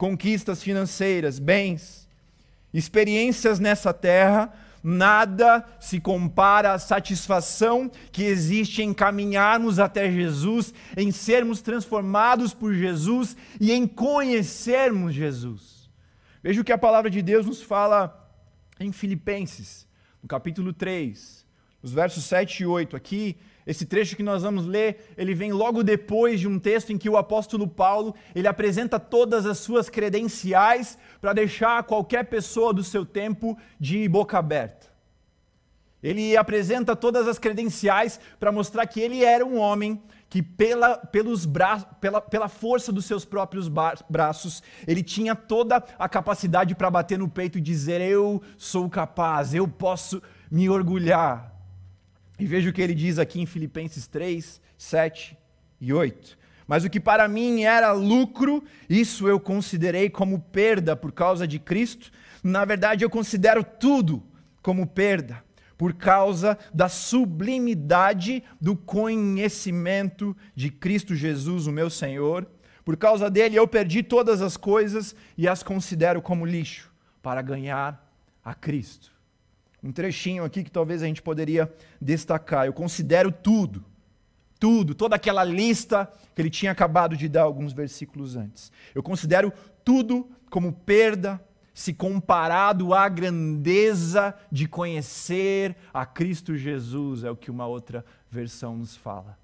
conquistas 0.00 0.62
financeiras, 0.62 1.38
bens, 1.38 2.08
experiências 2.72 3.60
nessa 3.60 3.92
terra, 3.92 4.50
nada 4.82 5.62
se 5.78 6.00
compara 6.00 6.72
à 6.72 6.78
satisfação 6.78 7.92
que 8.10 8.22
existe 8.22 8.82
em 8.82 8.94
caminharmos 8.94 9.78
até 9.78 10.10
Jesus, 10.10 10.72
em 10.96 11.12
sermos 11.12 11.60
transformados 11.60 12.54
por 12.54 12.72
Jesus 12.72 13.36
e 13.60 13.72
em 13.72 13.86
conhecermos 13.86 15.12
Jesus. 15.12 15.90
Veja 16.42 16.62
o 16.62 16.64
que 16.64 16.72
a 16.72 16.78
palavra 16.78 17.10
de 17.10 17.20
Deus 17.20 17.44
nos 17.44 17.60
fala 17.60 18.26
em 18.80 18.92
Filipenses, 18.92 19.86
no 20.22 20.28
capítulo 20.30 20.72
3, 20.72 21.44
Os 21.82 21.92
versos 21.92 22.24
7 22.24 22.62
e 22.62 22.66
8 22.66 22.96
aqui, 22.96 23.36
esse 23.66 23.84
trecho 23.84 24.16
que 24.16 24.22
nós 24.22 24.42
vamos 24.42 24.66
ler, 24.66 25.12
ele 25.16 25.34
vem 25.34 25.52
logo 25.52 25.82
depois 25.82 26.40
de 26.40 26.48
um 26.48 26.58
texto 26.58 26.92
em 26.92 26.98
que 26.98 27.08
o 27.08 27.16
apóstolo 27.16 27.68
Paulo, 27.68 28.14
ele 28.34 28.48
apresenta 28.48 28.98
todas 28.98 29.46
as 29.46 29.58
suas 29.58 29.88
credenciais 29.88 30.98
para 31.20 31.32
deixar 31.32 31.82
qualquer 31.84 32.24
pessoa 32.24 32.72
do 32.72 32.82
seu 32.82 33.04
tempo 33.04 33.56
de 33.78 34.08
boca 34.08 34.38
aberta. 34.38 34.88
Ele 36.02 36.36
apresenta 36.36 36.96
todas 36.96 37.28
as 37.28 37.38
credenciais 37.38 38.18
para 38.38 38.50
mostrar 38.50 38.86
que 38.86 39.00
ele 39.00 39.22
era 39.22 39.44
um 39.44 39.58
homem 39.58 40.02
que 40.30 40.42
pela, 40.42 40.96
pelos 40.96 41.44
bra 41.44 41.78
pela, 42.00 42.20
pela 42.20 42.48
força 42.48 42.92
dos 42.92 43.04
seus 43.04 43.24
próprios 43.24 43.68
braços, 44.08 44.62
ele 44.86 45.02
tinha 45.02 45.34
toda 45.34 45.84
a 45.98 46.08
capacidade 46.08 46.74
para 46.74 46.90
bater 46.90 47.18
no 47.18 47.28
peito 47.28 47.58
e 47.58 47.60
dizer: 47.60 48.00
Eu 48.00 48.40
sou 48.56 48.88
capaz, 48.88 49.52
eu 49.52 49.66
posso 49.68 50.22
me 50.50 50.70
orgulhar. 50.70 51.49
E 52.40 52.46
veja 52.46 52.70
o 52.70 52.72
que 52.72 52.80
ele 52.80 52.94
diz 52.94 53.18
aqui 53.18 53.38
em 53.38 53.44
Filipenses 53.44 54.06
3, 54.06 54.60
7 54.78 55.36
e 55.78 55.92
8. 55.92 56.38
Mas 56.66 56.84
o 56.84 56.88
que 56.88 56.98
para 56.98 57.28
mim 57.28 57.64
era 57.64 57.92
lucro, 57.92 58.64
isso 58.88 59.28
eu 59.28 59.38
considerei 59.38 60.08
como 60.08 60.40
perda 60.40 60.96
por 60.96 61.12
causa 61.12 61.46
de 61.46 61.58
Cristo. 61.58 62.10
Na 62.42 62.64
verdade, 62.64 63.04
eu 63.04 63.10
considero 63.10 63.62
tudo 63.62 64.22
como 64.62 64.86
perda 64.86 65.44
por 65.76 65.92
causa 65.92 66.56
da 66.72 66.88
sublimidade 66.88 68.42
do 68.58 68.74
conhecimento 68.74 70.34
de 70.54 70.70
Cristo 70.70 71.14
Jesus, 71.14 71.66
o 71.66 71.72
meu 71.72 71.90
Senhor. 71.90 72.46
Por 72.84 72.96
causa 72.96 73.28
dele 73.28 73.56
eu 73.56 73.68
perdi 73.68 74.02
todas 74.02 74.40
as 74.40 74.56
coisas 74.56 75.14
e 75.36 75.46
as 75.46 75.62
considero 75.62 76.22
como 76.22 76.46
lixo 76.46 76.90
para 77.22 77.42
ganhar 77.42 78.10
a 78.42 78.54
Cristo. 78.54 79.19
Um 79.82 79.92
trechinho 79.92 80.44
aqui 80.44 80.62
que 80.62 80.70
talvez 80.70 81.02
a 81.02 81.06
gente 81.06 81.22
poderia 81.22 81.72
destacar. 82.00 82.66
Eu 82.66 82.72
considero 82.72 83.32
tudo, 83.32 83.84
tudo, 84.58 84.94
toda 84.94 85.16
aquela 85.16 85.42
lista 85.42 86.10
que 86.34 86.42
ele 86.42 86.50
tinha 86.50 86.72
acabado 86.72 87.16
de 87.16 87.28
dar 87.28 87.42
alguns 87.42 87.72
versículos 87.72 88.36
antes. 88.36 88.70
Eu 88.94 89.02
considero 89.02 89.52
tudo 89.84 90.28
como 90.50 90.72
perda 90.72 91.40
se 91.72 91.94
comparado 91.94 92.92
à 92.92 93.08
grandeza 93.08 94.34
de 94.52 94.68
conhecer 94.68 95.74
a 95.94 96.04
Cristo 96.04 96.56
Jesus, 96.56 97.24
é 97.24 97.30
o 97.30 97.36
que 97.36 97.50
uma 97.50 97.66
outra 97.66 98.04
versão 98.30 98.76
nos 98.76 98.96
fala. 98.96 99.38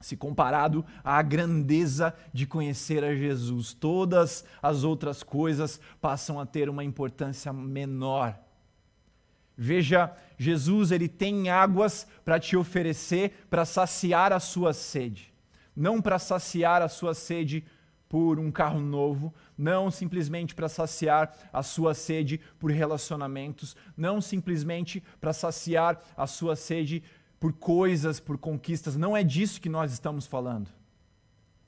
Se 0.00 0.16
comparado 0.16 0.84
à 1.04 1.20
grandeza 1.20 2.14
de 2.32 2.46
conhecer 2.46 3.04
a 3.04 3.14
Jesus, 3.14 3.74
todas 3.74 4.44
as 4.62 4.84
outras 4.84 5.22
coisas 5.22 5.80
passam 6.00 6.38
a 6.38 6.46
ter 6.46 6.68
uma 6.68 6.84
importância 6.84 7.52
menor. 7.52 8.38
Veja, 9.62 10.10
Jesus 10.38 10.90
ele 10.90 11.06
tem 11.06 11.50
águas 11.50 12.06
para 12.24 12.40
te 12.40 12.56
oferecer 12.56 13.46
para 13.50 13.66
saciar 13.66 14.32
a 14.32 14.40
sua 14.40 14.72
sede, 14.72 15.34
não 15.76 16.00
para 16.00 16.18
saciar 16.18 16.80
a 16.80 16.88
sua 16.88 17.12
sede 17.12 17.62
por 18.08 18.38
um 18.38 18.50
carro 18.50 18.80
novo, 18.80 19.34
não 19.58 19.90
simplesmente 19.90 20.54
para 20.54 20.66
saciar 20.66 21.36
a 21.52 21.62
sua 21.62 21.92
sede 21.92 22.40
por 22.58 22.70
relacionamentos, 22.70 23.76
não 23.94 24.18
simplesmente 24.18 25.04
para 25.20 25.34
saciar 25.34 26.02
a 26.16 26.26
sua 26.26 26.56
sede 26.56 27.02
por 27.38 27.52
coisas, 27.52 28.18
por 28.18 28.38
conquistas. 28.38 28.96
Não 28.96 29.14
é 29.14 29.22
disso 29.22 29.60
que 29.60 29.68
nós 29.68 29.92
estamos 29.92 30.24
falando. 30.24 30.70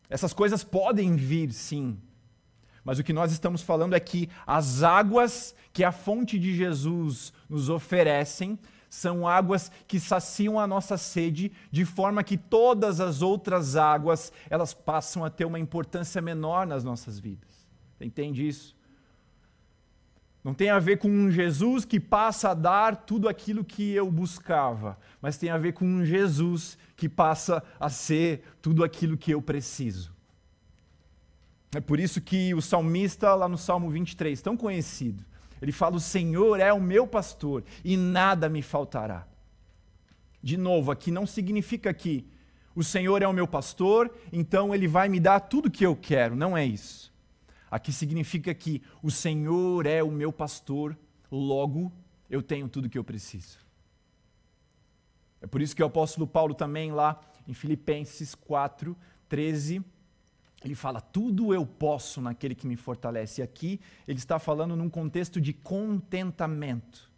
Essas 0.08 0.32
coisas 0.32 0.64
podem 0.64 1.14
vir, 1.14 1.52
sim. 1.52 1.98
Mas 2.84 2.98
o 2.98 3.04
que 3.04 3.12
nós 3.12 3.32
estamos 3.32 3.62
falando 3.62 3.94
é 3.94 4.00
que 4.00 4.28
as 4.46 4.82
águas 4.82 5.54
que 5.72 5.84
a 5.84 5.92
fonte 5.92 6.38
de 6.38 6.54
Jesus 6.54 7.32
nos 7.48 7.68
oferecem 7.68 8.58
são 8.88 9.26
águas 9.26 9.72
que 9.88 9.98
saciam 9.98 10.60
a 10.60 10.66
nossa 10.66 10.98
sede, 10.98 11.50
de 11.70 11.84
forma 11.84 12.22
que 12.22 12.36
todas 12.36 13.00
as 13.00 13.22
outras 13.22 13.74
águas, 13.74 14.30
elas 14.50 14.74
passam 14.74 15.24
a 15.24 15.30
ter 15.30 15.46
uma 15.46 15.58
importância 15.58 16.20
menor 16.20 16.66
nas 16.66 16.84
nossas 16.84 17.18
vidas. 17.18 17.66
Entende 17.98 18.46
isso? 18.46 18.76
Não 20.44 20.52
tem 20.52 20.68
a 20.68 20.78
ver 20.78 20.98
com 20.98 21.08
um 21.08 21.30
Jesus 21.30 21.84
que 21.84 22.00
passa 22.00 22.50
a 22.50 22.54
dar 22.54 22.96
tudo 22.96 23.28
aquilo 23.28 23.64
que 23.64 23.92
eu 23.92 24.10
buscava, 24.10 24.98
mas 25.20 25.38
tem 25.38 25.48
a 25.48 25.56
ver 25.56 25.72
com 25.72 25.86
um 25.86 26.04
Jesus 26.04 26.76
que 26.96 27.08
passa 27.08 27.62
a 27.78 27.88
ser 27.88 28.42
tudo 28.60 28.82
aquilo 28.84 29.16
que 29.16 29.30
eu 29.30 29.40
preciso. 29.40 30.12
É 31.74 31.80
por 31.80 31.98
isso 31.98 32.20
que 32.20 32.54
o 32.54 32.60
salmista, 32.60 33.34
lá 33.34 33.48
no 33.48 33.56
Salmo 33.56 33.90
23, 33.90 34.40
tão 34.42 34.56
conhecido, 34.56 35.24
ele 35.60 35.72
fala: 35.72 35.96
O 35.96 36.00
Senhor 36.00 36.60
é 36.60 36.72
o 36.72 36.80
meu 36.80 37.06
pastor 37.06 37.64
e 37.82 37.96
nada 37.96 38.48
me 38.48 38.60
faltará. 38.60 39.26
De 40.42 40.56
novo, 40.56 40.90
aqui 40.90 41.10
não 41.10 41.26
significa 41.26 41.94
que 41.94 42.26
o 42.74 42.82
Senhor 42.82 43.22
é 43.22 43.28
o 43.28 43.32
meu 43.32 43.46
pastor, 43.46 44.12
então 44.32 44.74
ele 44.74 44.88
vai 44.88 45.08
me 45.08 45.20
dar 45.20 45.40
tudo 45.40 45.70
que 45.70 45.84
eu 45.84 45.94
quero. 45.94 46.34
Não 46.34 46.56
é 46.56 46.64
isso. 46.64 47.12
Aqui 47.70 47.92
significa 47.92 48.52
que 48.52 48.82
o 49.02 49.10
Senhor 49.10 49.86
é 49.86 50.02
o 50.02 50.10
meu 50.10 50.32
pastor, 50.32 50.98
logo 51.30 51.90
eu 52.28 52.42
tenho 52.42 52.68
tudo 52.68 52.88
que 52.88 52.98
eu 52.98 53.04
preciso. 53.04 53.58
É 55.40 55.46
por 55.46 55.62
isso 55.62 55.74
que 55.74 55.82
o 55.82 55.86
apóstolo 55.86 56.26
Paulo 56.26 56.54
também 56.54 56.92
lá 56.92 57.20
em 57.48 57.54
Filipenses 57.54 58.34
4, 58.34 58.96
13, 59.28 59.82
ele 60.68 60.74
fala: 60.74 61.00
tudo 61.00 61.52
eu 61.52 61.66
posso 61.66 62.20
naquele 62.20 62.54
que 62.54 62.66
me 62.66 62.76
fortalece. 62.76 63.40
E 63.40 63.44
aqui 63.44 63.80
ele 64.06 64.18
está 64.18 64.38
falando 64.38 64.76
num 64.76 64.88
contexto 64.88 65.40
de 65.40 65.52
contentamento. 65.52 67.10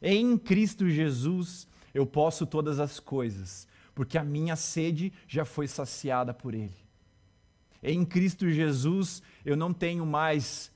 Em 0.00 0.36
Cristo 0.36 0.88
Jesus 0.88 1.68
eu 1.94 2.06
posso 2.06 2.46
todas 2.46 2.80
as 2.80 2.98
coisas, 2.98 3.68
porque 3.94 4.18
a 4.18 4.24
minha 4.24 4.56
sede 4.56 5.12
já 5.28 5.44
foi 5.44 5.68
saciada 5.68 6.34
por 6.34 6.54
Ele. 6.54 6.74
Em 7.82 8.04
Cristo 8.04 8.50
Jesus 8.50 9.22
eu 9.44 9.56
não 9.56 9.72
tenho 9.72 10.04
mais, 10.04 10.72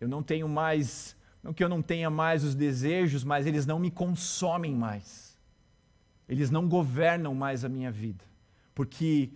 eu 0.00 0.08
não 0.08 0.22
tenho 0.22 0.48
mais, 0.48 1.16
não 1.42 1.52
que 1.52 1.62
eu 1.62 1.68
não 1.68 1.82
tenha 1.82 2.08
mais 2.08 2.44
os 2.44 2.54
desejos, 2.54 3.24
mas 3.24 3.46
eles 3.46 3.66
não 3.66 3.78
me 3.78 3.90
consomem 3.90 4.74
mais. 4.74 5.36
Eles 6.28 6.50
não 6.50 6.68
governam 6.68 7.34
mais 7.34 7.64
a 7.64 7.68
minha 7.68 7.90
vida, 7.90 8.24
porque 8.74 9.30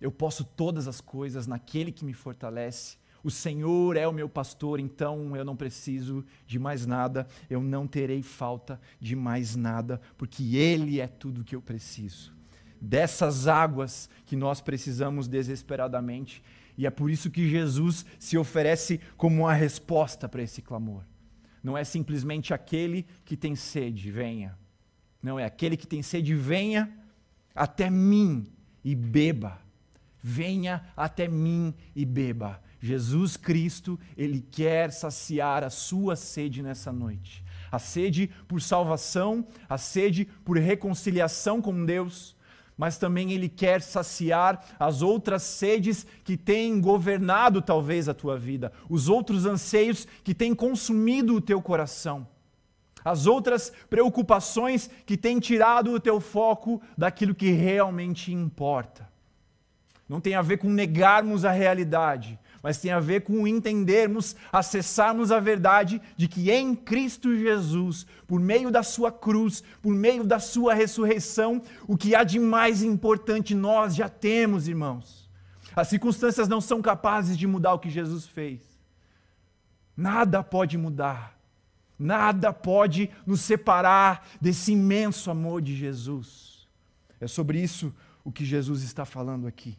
eu 0.00 0.10
posso 0.10 0.44
todas 0.44 0.88
as 0.88 1.00
coisas 1.00 1.46
naquele 1.46 1.92
que 1.92 2.04
me 2.04 2.14
fortalece. 2.14 2.96
O 3.22 3.30
Senhor 3.30 3.96
é 3.96 4.08
o 4.08 4.12
meu 4.12 4.28
pastor, 4.28 4.80
então 4.80 5.36
eu 5.36 5.44
não 5.44 5.54
preciso 5.54 6.24
de 6.46 6.58
mais 6.58 6.86
nada, 6.86 7.26
eu 7.50 7.60
não 7.60 7.86
terei 7.86 8.22
falta 8.22 8.80
de 8.98 9.14
mais 9.14 9.54
nada, 9.54 10.00
porque 10.16 10.56
Ele 10.56 11.00
é 11.00 11.06
tudo 11.06 11.44
que 11.44 11.54
eu 11.54 11.60
preciso. 11.60 12.32
Dessas 12.80 13.46
águas 13.46 14.08
que 14.24 14.34
nós 14.34 14.62
precisamos 14.62 15.28
desesperadamente, 15.28 16.42
e 16.78 16.86
é 16.86 16.90
por 16.90 17.10
isso 17.10 17.30
que 17.30 17.46
Jesus 17.46 18.06
se 18.18 18.38
oferece 18.38 18.98
como 19.18 19.42
uma 19.42 19.52
resposta 19.52 20.26
para 20.26 20.42
esse 20.42 20.62
clamor. 20.62 21.04
Não 21.62 21.76
é 21.76 21.84
simplesmente 21.84 22.54
aquele 22.54 23.04
que 23.22 23.36
tem 23.36 23.54
sede, 23.54 24.10
venha. 24.10 24.58
Não 25.22 25.38
é 25.38 25.44
aquele 25.44 25.76
que 25.76 25.86
tem 25.86 26.00
sede, 26.00 26.34
venha 26.34 26.90
até 27.54 27.90
mim 27.90 28.50
e 28.82 28.94
beba 28.94 29.60
Venha 30.22 30.84
até 30.96 31.26
mim 31.26 31.74
e 31.94 32.04
beba. 32.04 32.60
Jesus 32.80 33.36
Cristo, 33.36 33.98
Ele 34.16 34.40
quer 34.40 34.90
saciar 34.90 35.62
a 35.62 35.70
sua 35.70 36.16
sede 36.16 36.62
nessa 36.62 36.90
noite. 36.90 37.44
A 37.70 37.78
sede 37.78 38.30
por 38.48 38.60
salvação, 38.60 39.46
a 39.68 39.78
sede 39.78 40.24
por 40.44 40.58
reconciliação 40.58 41.60
com 41.60 41.84
Deus, 41.84 42.36
mas 42.76 42.96
também 42.96 43.32
Ele 43.32 43.48
quer 43.48 43.82
saciar 43.82 44.64
as 44.78 45.02
outras 45.02 45.42
sedes 45.42 46.06
que 46.24 46.36
têm 46.36 46.80
governado 46.80 47.60
talvez 47.60 48.08
a 48.08 48.14
tua 48.14 48.38
vida, 48.38 48.72
os 48.88 49.08
outros 49.08 49.44
anseios 49.44 50.08
que 50.24 50.34
têm 50.34 50.54
consumido 50.54 51.34
o 51.34 51.40
teu 51.40 51.60
coração, 51.60 52.26
as 53.04 53.26
outras 53.26 53.70
preocupações 53.90 54.88
que 55.04 55.16
têm 55.16 55.38
tirado 55.38 55.92
o 55.92 56.00
teu 56.00 56.20
foco 56.20 56.80
daquilo 56.96 57.34
que 57.34 57.50
realmente 57.50 58.32
importa 58.32 59.09
não 60.10 60.20
tem 60.20 60.34
a 60.34 60.42
ver 60.42 60.56
com 60.56 60.68
negarmos 60.68 61.44
a 61.44 61.52
realidade, 61.52 62.36
mas 62.60 62.78
tem 62.78 62.90
a 62.90 62.98
ver 62.98 63.20
com 63.20 63.46
entendermos, 63.46 64.34
acessarmos 64.50 65.30
a 65.30 65.38
verdade 65.38 66.02
de 66.16 66.26
que 66.26 66.50
em 66.50 66.74
Cristo 66.74 67.38
Jesus, 67.38 68.04
por 68.26 68.40
meio 68.40 68.72
da 68.72 68.82
Sua 68.82 69.12
cruz, 69.12 69.62
por 69.80 69.94
meio 69.94 70.24
da 70.24 70.40
Sua 70.40 70.74
ressurreição, 70.74 71.62
o 71.86 71.96
que 71.96 72.12
há 72.12 72.24
de 72.24 72.40
mais 72.40 72.82
importante 72.82 73.54
nós 73.54 73.94
já 73.94 74.08
temos, 74.08 74.66
irmãos. 74.66 75.30
As 75.76 75.86
circunstâncias 75.86 76.48
não 76.48 76.60
são 76.60 76.82
capazes 76.82 77.38
de 77.38 77.46
mudar 77.46 77.74
o 77.74 77.78
que 77.78 77.88
Jesus 77.88 78.26
fez. 78.26 78.62
Nada 79.96 80.42
pode 80.42 80.76
mudar. 80.76 81.38
Nada 81.96 82.52
pode 82.52 83.08
nos 83.24 83.42
separar 83.42 84.26
desse 84.40 84.72
imenso 84.72 85.30
amor 85.30 85.62
de 85.62 85.76
Jesus. 85.76 86.66
É 87.20 87.28
sobre 87.28 87.62
isso 87.62 87.94
o 88.24 88.32
que 88.32 88.44
Jesus 88.44 88.82
está 88.82 89.04
falando 89.04 89.46
aqui 89.46 89.78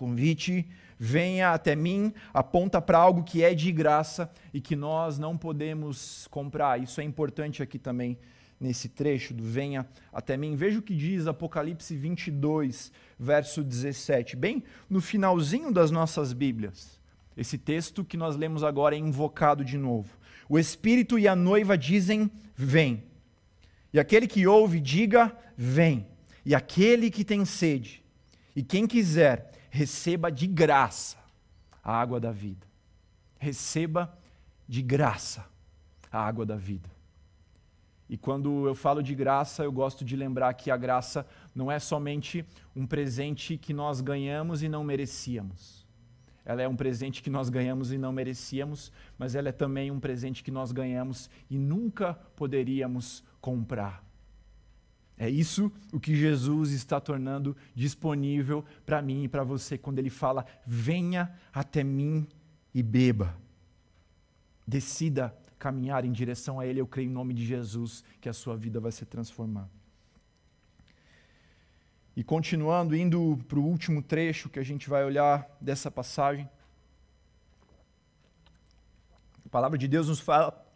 convite, 0.00 0.66
venha 0.98 1.50
até 1.52 1.76
mim, 1.76 2.14
aponta 2.32 2.80
para 2.80 2.96
algo 2.96 3.22
que 3.22 3.44
é 3.44 3.54
de 3.54 3.70
graça 3.70 4.30
e 4.52 4.58
que 4.58 4.74
nós 4.74 5.18
não 5.18 5.36
podemos 5.36 6.26
comprar. 6.30 6.80
Isso 6.80 7.02
é 7.02 7.04
importante 7.04 7.62
aqui 7.62 7.78
também 7.78 8.16
nesse 8.58 8.88
trecho 8.88 9.34
do 9.34 9.42
venha 9.42 9.86
até 10.10 10.38
mim. 10.38 10.56
Veja 10.56 10.78
o 10.78 10.82
que 10.82 10.96
diz 10.96 11.26
Apocalipse 11.26 11.94
22, 11.94 12.90
verso 13.18 13.62
17, 13.62 14.36
bem 14.36 14.64
no 14.88 15.02
finalzinho 15.02 15.70
das 15.70 15.90
nossas 15.90 16.32
Bíblias. 16.32 16.98
Esse 17.36 17.58
texto 17.58 18.02
que 18.02 18.16
nós 18.16 18.36
lemos 18.36 18.64
agora 18.64 18.94
é 18.94 18.98
invocado 18.98 19.62
de 19.62 19.76
novo. 19.76 20.16
O 20.48 20.58
Espírito 20.58 21.18
e 21.18 21.28
a 21.28 21.36
noiva 21.36 21.76
dizem: 21.76 22.30
Vem. 22.56 23.04
E 23.92 24.00
aquele 24.00 24.26
que 24.26 24.46
ouve, 24.46 24.80
diga: 24.80 25.36
Vem. 25.56 26.06
E 26.44 26.54
aquele 26.54 27.10
que 27.10 27.22
tem 27.22 27.44
sede, 27.44 28.02
e 28.56 28.62
quem 28.62 28.86
quiser, 28.86 29.50
receba 29.70 30.30
de 30.30 30.46
graça 30.46 31.16
a 31.82 31.92
água 31.92 32.20
da 32.20 32.32
vida. 32.32 32.66
Receba 33.38 34.12
de 34.68 34.82
graça 34.82 35.46
a 36.12 36.20
água 36.20 36.44
da 36.44 36.56
vida. 36.56 36.90
E 38.08 38.16
quando 38.16 38.66
eu 38.66 38.74
falo 38.74 39.02
de 39.02 39.14
graça, 39.14 39.62
eu 39.62 39.70
gosto 39.70 40.04
de 40.04 40.16
lembrar 40.16 40.52
que 40.54 40.70
a 40.70 40.76
graça 40.76 41.24
não 41.54 41.70
é 41.70 41.78
somente 41.78 42.44
um 42.74 42.84
presente 42.84 43.56
que 43.56 43.72
nós 43.72 44.00
ganhamos 44.00 44.64
e 44.64 44.68
não 44.68 44.82
merecíamos. 44.82 45.86
Ela 46.44 46.62
é 46.62 46.68
um 46.68 46.74
presente 46.74 47.22
que 47.22 47.30
nós 47.30 47.48
ganhamos 47.48 47.92
e 47.92 47.98
não 47.98 48.12
merecíamos, 48.12 48.90
mas 49.16 49.36
ela 49.36 49.50
é 49.50 49.52
também 49.52 49.92
um 49.92 50.00
presente 50.00 50.42
que 50.42 50.50
nós 50.50 50.72
ganhamos 50.72 51.30
e 51.48 51.56
nunca 51.56 52.14
poderíamos 52.34 53.22
comprar. 53.40 54.04
É 55.22 55.28
isso 55.28 55.70
o 55.92 56.00
que 56.00 56.16
Jesus 56.16 56.70
está 56.70 56.98
tornando 56.98 57.54
disponível 57.74 58.64
para 58.86 59.02
mim 59.02 59.24
e 59.24 59.28
para 59.28 59.44
você 59.44 59.76
quando 59.76 59.98
ele 59.98 60.08
fala: 60.08 60.46
venha 60.66 61.30
até 61.52 61.84
mim 61.84 62.26
e 62.74 62.82
beba. 62.82 63.36
Decida 64.66 65.36
caminhar 65.58 66.06
em 66.06 66.10
direção 66.10 66.58
a 66.58 66.64
Ele, 66.64 66.80
eu 66.80 66.86
creio 66.86 67.10
em 67.10 67.12
nome 67.12 67.34
de 67.34 67.44
Jesus 67.44 68.02
que 68.18 68.30
a 68.30 68.32
sua 68.32 68.56
vida 68.56 68.80
vai 68.80 68.90
ser 68.90 69.04
transformada. 69.04 69.68
E 72.16 72.24
continuando, 72.24 72.96
indo 72.96 73.38
para 73.46 73.58
o 73.58 73.62
último 73.62 74.02
trecho 74.02 74.48
que 74.48 74.58
a 74.58 74.64
gente 74.64 74.88
vai 74.88 75.04
olhar 75.04 75.46
dessa 75.60 75.90
passagem, 75.90 76.48
a 79.44 79.48
palavra 79.50 79.76
de 79.76 79.86
Deus 79.86 80.08
nos 80.08 80.18
fala: 80.18 80.66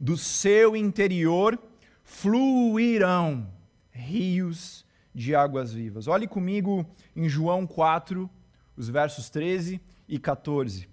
do 0.00 0.16
seu 0.16 0.74
interior 0.74 1.56
fluirão 2.02 3.54
rios 3.94 4.84
de 5.14 5.34
águas 5.34 5.72
vivas. 5.72 6.08
Olhe 6.08 6.26
comigo 6.26 6.84
em 7.14 7.28
João 7.28 7.66
4, 7.66 8.28
os 8.76 8.88
versos 8.88 9.30
13 9.30 9.80
e 10.08 10.18
14. 10.18 10.88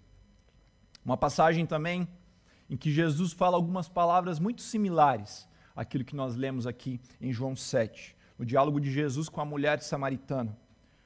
Uma 1.03 1.17
passagem 1.17 1.65
também 1.65 2.07
em 2.69 2.77
que 2.77 2.91
Jesus 2.91 3.33
fala 3.33 3.57
algumas 3.57 3.89
palavras 3.89 4.39
muito 4.39 4.61
similares 4.61 5.47
àquilo 5.75 6.05
que 6.05 6.15
nós 6.15 6.35
lemos 6.35 6.67
aqui 6.67 7.01
em 7.19 7.33
João 7.33 7.55
7, 7.55 8.15
no 8.37 8.45
diálogo 8.45 8.79
de 8.79 8.91
Jesus 8.91 9.27
com 9.27 9.41
a 9.41 9.45
mulher 9.45 9.81
samaritana. 9.81 10.55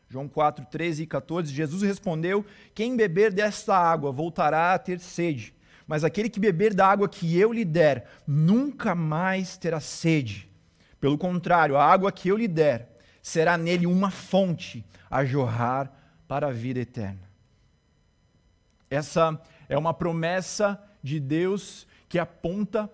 João 0.10 0.27
4, 0.27 0.65
13 0.65 1.03
e 1.03 1.08
14, 1.08 1.51
Jesus 1.51 1.81
respondeu: 1.81 2.45
Quem 2.73 2.95
beber 2.95 3.34
desta 3.34 3.75
água 3.75 4.12
voltará 4.12 4.73
a 4.73 4.79
ter 4.79 4.99
sede, 4.99 5.55
mas 5.88 6.03
aquele 6.03 6.29
que 6.29 6.39
beber 6.39 6.73
da 6.73 6.88
água 6.88 7.10
que 7.10 7.38
eu 7.38 7.51
lhe 7.51 7.65
der 7.65 8.08
nunca 8.27 8.93
mais 8.93 9.58
terá 9.58 9.79
sede. 9.79 10.49
Pelo 10.99 11.17
contrário, 11.17 11.77
a 11.77 11.86
água 11.86 12.12
que 12.12 12.29
eu 12.29 12.38
lhe 12.38 12.47
der 12.47 12.97
será 13.21 13.58
nele 13.58 13.86
uma 13.86 14.12
fonte 14.12 14.86
a 15.10 15.25
jorrar 15.25 15.91
para 16.27 16.47
a 16.47 16.51
vida 16.51 16.79
eterna. 16.79 17.21
Essa 18.89 19.39
é 19.67 19.77
uma 19.77 19.93
promessa 19.93 20.81
de 21.01 21.19
Deus 21.19 21.88
que 22.08 22.19
aponta 22.19 22.89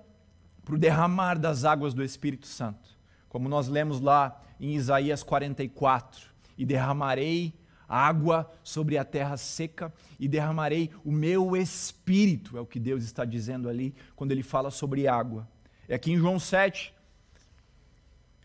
para 0.64 0.76
o 0.76 0.78
derramar 0.78 1.38
das 1.38 1.66
águas 1.66 1.94
do 1.94 2.04
Espírito 2.04 2.48
Santo. 2.48 2.90
Como 3.28 3.48
nós 3.48 3.68
lemos 3.68 4.00
lá 4.00 4.42
em 4.60 4.76
Isaías 4.76 5.24
44: 5.24 6.30
E 6.58 6.66
derramarei 6.66 7.54
água 7.88 8.50
sobre 8.64 8.98
a 8.98 9.04
terra 9.04 9.36
seca 9.36 9.94
e 10.18 10.28
derramarei 10.28 10.92
o 11.04 11.12
meu 11.12 11.58
espírito, 11.58 12.58
é 12.58 12.62
o 12.62 12.66
que 12.66 12.80
Deus 12.80 13.04
está 13.04 13.26
dizendo 13.26 13.68
ali 13.68 13.94
quando 14.16 14.32
ele 14.32 14.44
fala 14.44 14.72
sobre 14.72 15.10
água. 15.10 15.46
É 15.90 15.96
aqui 15.96 16.14
em 16.14 16.18
João 16.18 16.40
7, 16.40 16.94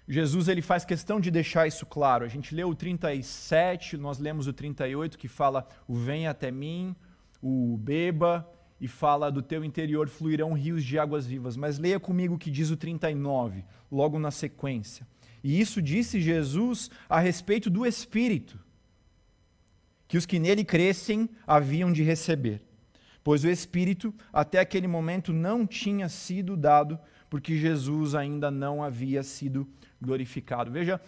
Jesus 0.08 0.48
ele 0.48 0.62
faz 0.62 0.84
questão 0.84 1.20
de 1.20 1.30
deixar 1.30 1.66
isso 1.66 1.84
claro. 1.84 2.24
A 2.24 2.28
gente 2.28 2.54
leu 2.54 2.68
o 2.68 2.74
37, 2.74 3.96
nós 3.96 4.18
lemos 4.18 4.46
o 4.46 4.52
38 4.52 5.18
que 5.18 5.28
fala: 5.28 5.66
"O 5.88 5.94
venha 5.94 6.30
até 6.30 6.50
mim, 6.50 6.94
o 7.42 7.76
beba, 7.76 8.48
e 8.80 8.86
fala 8.86 9.30
do 9.30 9.42
teu 9.42 9.64
interior 9.64 10.08
fluirão 10.08 10.52
rios 10.52 10.84
de 10.84 10.98
águas 10.98 11.26
vivas. 11.26 11.56
Mas 11.56 11.78
leia 11.78 11.98
comigo 11.98 12.34
o 12.34 12.38
que 12.38 12.50
diz 12.50 12.70
o 12.70 12.76
39, 12.76 13.64
logo 13.90 14.18
na 14.18 14.30
sequência. 14.30 15.06
E 15.42 15.60
isso 15.60 15.80
disse 15.80 16.20
Jesus 16.20 16.90
a 17.08 17.20
respeito 17.20 17.70
do 17.70 17.86
Espírito, 17.86 18.58
que 20.08 20.18
os 20.18 20.26
que 20.26 20.38
nele 20.38 20.64
crescem 20.64 21.28
haviam 21.46 21.92
de 21.92 22.02
receber. 22.02 22.62
Pois 23.24 23.42
o 23.44 23.48
Espírito 23.48 24.14
até 24.32 24.60
aquele 24.60 24.86
momento 24.86 25.32
não 25.32 25.66
tinha 25.66 26.08
sido 26.08 26.56
dado, 26.56 26.98
porque 27.28 27.56
Jesus 27.56 28.14
ainda 28.14 28.50
não 28.50 28.82
havia 28.82 29.22
sido 29.22 29.68
glorificado. 30.00 30.70
Veja, 30.70 31.00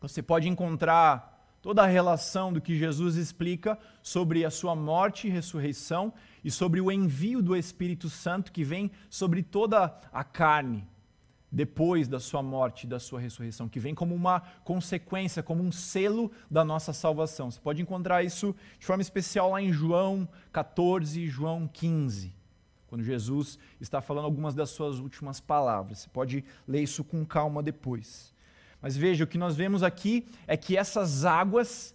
você 0.00 0.22
pode 0.22 0.48
encontrar 0.48 1.30
toda 1.60 1.82
a 1.82 1.86
relação 1.86 2.52
do 2.52 2.60
que 2.60 2.76
Jesus 2.76 3.16
explica 3.16 3.78
sobre 4.02 4.44
a 4.44 4.50
sua 4.50 4.74
morte 4.74 5.26
e 5.26 5.30
ressurreição 5.30 6.12
e 6.42 6.50
sobre 6.50 6.80
o 6.80 6.90
envio 6.90 7.42
do 7.42 7.54
Espírito 7.54 8.08
Santo 8.08 8.50
que 8.50 8.64
vem 8.64 8.90
sobre 9.10 9.42
toda 9.42 9.94
a 10.12 10.24
carne 10.24 10.88
depois 11.52 12.06
da 12.06 12.20
sua 12.20 12.42
morte 12.42 12.84
e 12.84 12.86
da 12.88 13.00
sua 13.00 13.20
ressurreição, 13.20 13.68
que 13.68 13.80
vem 13.80 13.94
como 13.94 14.14
uma 14.14 14.40
consequência, 14.62 15.42
como 15.42 15.62
um 15.62 15.72
selo 15.72 16.30
da 16.48 16.64
nossa 16.64 16.92
salvação. 16.92 17.50
Você 17.50 17.60
pode 17.60 17.82
encontrar 17.82 18.22
isso 18.22 18.54
de 18.78 18.86
forma 18.86 19.02
especial 19.02 19.50
lá 19.50 19.60
em 19.60 19.72
João 19.72 20.28
14 20.52 21.20
e 21.20 21.28
João 21.28 21.66
15, 21.66 22.32
quando 22.90 23.04
Jesus 23.04 23.56
está 23.80 24.02
falando 24.02 24.24
algumas 24.24 24.52
das 24.52 24.70
suas 24.70 24.98
últimas 24.98 25.38
palavras. 25.38 26.00
Você 26.00 26.08
pode 26.12 26.44
ler 26.66 26.82
isso 26.82 27.04
com 27.04 27.24
calma 27.24 27.62
depois. 27.62 28.34
Mas 28.82 28.96
veja, 28.96 29.22
o 29.22 29.26
que 29.28 29.38
nós 29.38 29.54
vemos 29.54 29.84
aqui 29.84 30.26
é 30.44 30.56
que 30.56 30.76
essas 30.76 31.24
águas, 31.24 31.94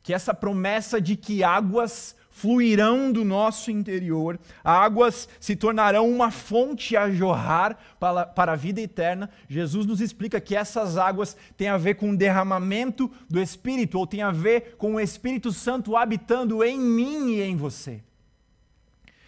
que 0.00 0.14
essa 0.14 0.32
promessa 0.32 1.00
de 1.00 1.16
que 1.16 1.42
águas 1.42 2.14
fluirão 2.30 3.10
do 3.10 3.24
nosso 3.24 3.68
interior, 3.68 4.38
águas 4.62 5.28
se 5.40 5.56
tornarão 5.56 6.08
uma 6.08 6.30
fonte 6.30 6.96
a 6.96 7.10
jorrar 7.10 7.76
para, 7.98 8.26
para 8.26 8.52
a 8.52 8.56
vida 8.56 8.80
eterna. 8.80 9.28
Jesus 9.48 9.86
nos 9.86 10.00
explica 10.00 10.40
que 10.40 10.54
essas 10.54 10.96
águas 10.96 11.36
têm 11.56 11.68
a 11.68 11.78
ver 11.78 11.94
com 11.94 12.10
o 12.10 12.16
derramamento 12.16 13.10
do 13.28 13.40
Espírito, 13.40 13.98
ou 13.98 14.06
tem 14.06 14.22
a 14.22 14.30
ver 14.30 14.76
com 14.78 14.94
o 14.94 15.00
Espírito 15.00 15.50
Santo 15.50 15.96
habitando 15.96 16.62
em 16.62 16.78
mim 16.78 17.32
e 17.32 17.42
em 17.42 17.56
você. 17.56 18.04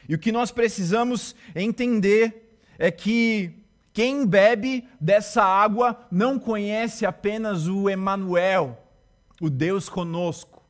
E 0.08 0.14
o 0.14 0.18
que 0.18 0.32
nós 0.32 0.50
precisamos 0.50 1.34
entender 1.54 2.58
é 2.78 2.90
que 2.90 3.52
quem 3.92 4.26
bebe 4.26 4.86
dessa 5.00 5.42
água 5.42 6.06
não 6.10 6.38
conhece 6.38 7.06
apenas 7.06 7.66
o 7.66 7.88
Emanuel, 7.88 8.78
o 9.40 9.48
Deus 9.48 9.88
conosco. 9.88 10.62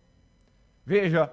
Veja, 0.85 1.31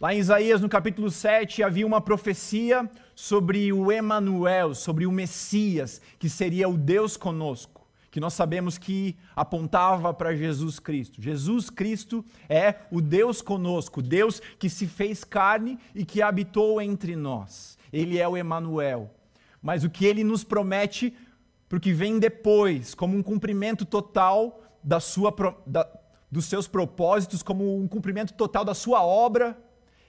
lá 0.00 0.12
em 0.12 0.18
Isaías 0.18 0.60
no 0.60 0.68
capítulo 0.68 1.10
7 1.10 1.62
havia 1.62 1.86
uma 1.86 2.00
profecia 2.00 2.90
sobre 3.14 3.72
o 3.72 3.90
Emanuel, 3.90 4.74
sobre 4.74 5.06
o 5.06 5.12
Messias, 5.12 6.02
que 6.18 6.28
seria 6.28 6.68
o 6.68 6.76
Deus 6.76 7.16
conosco, 7.16 7.75
que 8.16 8.20
nós 8.20 8.32
sabemos 8.32 8.78
que 8.78 9.14
apontava 9.36 10.14
para 10.14 10.34
Jesus 10.34 10.78
Cristo. 10.78 11.20
Jesus 11.20 11.68
Cristo 11.68 12.24
é 12.48 12.76
o 12.90 13.02
Deus 13.02 13.42
conosco, 13.42 14.00
Deus 14.00 14.40
que 14.58 14.70
se 14.70 14.86
fez 14.86 15.22
carne 15.22 15.78
e 15.94 16.02
que 16.02 16.22
habitou 16.22 16.80
entre 16.80 17.14
nós. 17.14 17.76
Ele 17.92 18.18
é 18.18 18.26
o 18.26 18.34
Emanuel. 18.34 19.10
Mas 19.60 19.84
o 19.84 19.90
que 19.90 20.06
ele 20.06 20.24
nos 20.24 20.42
promete 20.42 21.14
para 21.68 21.76
o 21.76 21.80
que 21.80 21.92
vem 21.92 22.18
depois, 22.18 22.94
como 22.94 23.14
um 23.14 23.22
cumprimento 23.22 23.84
total 23.84 24.62
da 24.82 24.98
sua, 24.98 25.30
da, 25.66 25.86
dos 26.32 26.46
seus 26.46 26.66
propósitos, 26.66 27.42
como 27.42 27.78
um 27.78 27.86
cumprimento 27.86 28.32
total 28.32 28.64
da 28.64 28.72
sua 28.72 29.04
obra, 29.04 29.62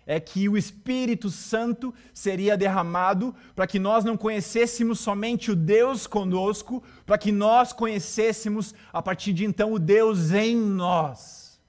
é 0.08 0.22
que 0.22 0.48
o 0.48 0.58
Espírito 0.58 1.30
Santo 1.30 1.94
seria 2.14 2.56
derramado 2.56 3.36
para 3.54 3.68
que 3.68 3.78
nós 3.78 4.06
não 4.06 4.16
conhecêssemos 4.16 5.02
somente 5.02 5.52
o 5.52 5.56
Deus 5.56 6.08
conosco, 6.08 6.82
para 7.06 7.18
que 7.18 7.30
nós 7.30 7.74
conhecêssemos 7.74 8.74
a 8.94 9.02
partir 9.02 9.34
de 9.34 9.44
então 9.44 9.74
o 9.74 9.78
Deus 9.78 10.32
em 10.32 10.56
nós. 10.56 11.60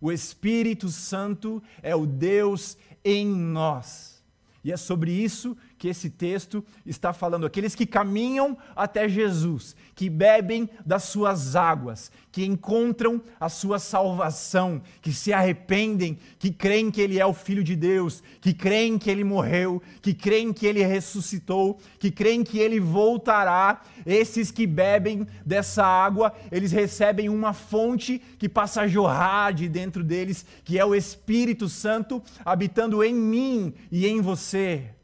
O 0.00 0.10
Espírito 0.10 0.88
Santo 0.88 1.62
é 1.82 1.94
o 1.94 2.06
Deus 2.06 2.78
em 3.04 3.26
nós. 3.26 4.24
E 4.64 4.72
é 4.72 4.76
sobre 4.76 5.12
isso 5.12 5.56
que 5.78 5.88
esse 5.88 6.08
texto 6.10 6.64
está 6.84 7.12
falando. 7.12 7.46
Aqueles 7.46 7.74
que 7.74 7.86
caminham 7.86 8.56
até 8.74 9.08
Jesus, 9.08 9.76
que 9.94 10.08
bebem 10.08 10.68
das 10.84 11.04
suas 11.04 11.54
águas, 11.54 12.10
que 12.32 12.44
encontram 12.44 13.20
a 13.38 13.48
sua 13.48 13.78
salvação, 13.78 14.82
que 15.02 15.12
se 15.12 15.32
arrependem, 15.32 16.18
que 16.38 16.50
creem 16.50 16.90
que 16.90 17.00
Ele 17.00 17.18
é 17.18 17.26
o 17.26 17.34
Filho 17.34 17.62
de 17.62 17.76
Deus, 17.76 18.22
que 18.40 18.54
creem 18.54 18.98
que 18.98 19.10
Ele 19.10 19.24
morreu, 19.24 19.82
que 20.00 20.14
creem 20.14 20.52
que 20.52 20.66
Ele 20.66 20.82
ressuscitou, 20.82 21.78
que 21.98 22.10
creem 22.10 22.42
que 22.42 22.58
Ele 22.58 22.80
voltará. 22.80 23.82
Esses 24.04 24.50
que 24.50 24.66
bebem 24.66 25.26
dessa 25.44 25.84
água, 25.84 26.32
eles 26.50 26.72
recebem 26.72 27.28
uma 27.28 27.52
fonte 27.52 28.18
que 28.38 28.48
passa 28.48 28.82
a 28.82 28.88
jorrar 28.88 29.52
de 29.52 29.68
dentro 29.68 30.02
deles, 30.02 30.46
que 30.64 30.78
é 30.78 30.84
o 30.84 30.94
Espírito 30.94 31.68
Santo 31.68 32.22
habitando 32.44 33.02
em 33.02 33.14
mim 33.14 33.74
e 33.90 34.06
em 34.06 34.20
você. 34.20 34.95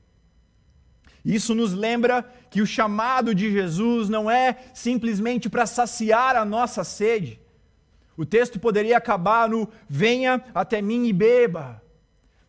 Isso 1.25 1.55
nos 1.55 1.73
lembra 1.73 2.25
que 2.51 2.61
o 2.61 2.66
chamado 2.66 3.35
de 3.35 3.51
Jesus 3.51 4.09
não 4.09 4.31
é 4.31 4.57
simplesmente 4.75 5.49
para 5.49 5.66
saciar 5.66 6.37
a 6.37 6.45
nossa 6.45 6.85
sede. 6.85 7.41
O 8.16 8.25
texto 8.25 8.61
poderia 8.61 8.97
acabar 8.97 9.49
no 9.49 9.68
venha 9.89 10.45
até 10.55 10.83
mim 10.83 11.07
e 11.07 11.12
beba. 11.12 11.82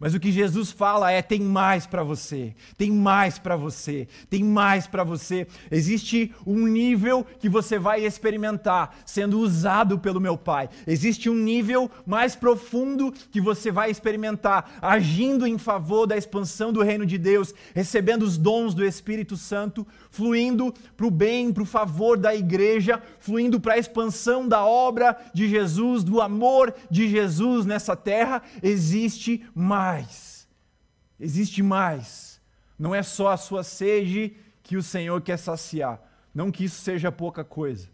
Mas 0.04 0.14
o 0.14 0.20
que 0.20 0.34
Jesus 0.34 0.70
fala 0.70 1.10
é: 1.12 1.22
tem 1.22 1.40
mais 1.40 1.88
para 1.88 2.04
você, 2.04 2.54
tem 2.78 2.92
mais 2.92 3.40
para 3.40 3.56
você, 3.56 4.06
tem 4.30 4.44
mais 4.44 4.86
para 4.86 5.02
você. 5.02 5.48
Existe 5.72 6.30
um 6.46 6.68
nível 6.68 7.26
que 7.40 7.48
você 7.48 7.80
vai 7.80 8.04
experimentar 8.04 8.98
sendo 9.06 9.40
usado 9.40 9.98
pelo 9.98 10.20
meu 10.20 10.38
Pai. 10.38 10.70
Existe 10.86 11.30
um 11.30 11.36
nível 11.36 11.90
mais 12.06 12.36
profundo 12.36 13.14
que 13.32 13.40
você 13.40 13.72
vai 13.72 13.90
experimentar 13.90 14.72
agindo 14.82 15.48
em 15.48 15.58
favor 15.58 16.06
da 16.06 16.18
expansão 16.18 16.74
do 16.74 16.84
reino 16.84 17.06
de 17.06 17.18
Deus, 17.18 17.54
recebendo 17.74 18.24
os 18.24 18.38
dons 18.38 18.74
do 18.74 18.84
Espírito 18.84 19.38
Santo, 19.38 19.88
fluindo 20.14 20.72
para 20.96 21.08
o 21.08 21.12
bem, 21.12 21.52
para 21.52 21.64
o 21.64 21.66
favor 21.66 22.20
da 22.20 22.36
igreja, 22.36 23.02
fluindo 23.18 23.60
para 23.60 23.74
a 23.74 23.78
expansão 23.80 24.48
da 24.48 24.64
obra 24.64 25.18
de 25.34 25.50
Jesus, 25.50 26.04
do 26.04 26.22
amor 26.22 26.72
de 26.90 27.10
Jesus 27.10 27.66
nessa 27.66 27.96
terra. 27.96 28.44
Existe 28.62 29.44
mais. 29.56 30.48
Existe 31.20 31.64
mais. 31.64 32.40
Não 32.78 32.94
é 32.94 33.02
só 33.02 33.30
a 33.30 33.38
sua 33.38 33.64
sede 33.64 34.36
que 34.62 34.78
o 34.78 34.84
Senhor 34.84 35.20
quer 35.20 35.38
saciar. 35.38 36.00
Não 36.32 36.52
que 36.52 36.66
isso 36.66 36.82
seja 36.82 37.12
pouca 37.12 37.44
coisa. 37.44 37.90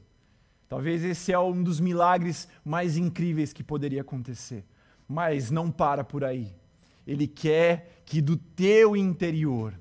Talvez 0.67 1.05
esse 1.05 1.31
é 1.31 1.39
um 1.39 1.63
dos 1.63 1.79
milagres 1.79 2.49
mais 2.65 2.97
incríveis 2.97 3.53
que 3.53 3.63
poderia 3.63 4.01
acontecer. 4.01 4.65
Mas 5.07 5.49
não 5.49 5.71
para 5.71 6.03
por 6.03 6.25
aí. 6.25 6.53
Ele 7.07 7.27
quer 7.27 8.03
que 8.05 8.21
do 8.21 8.35
teu 8.35 8.93
interior 8.93 9.73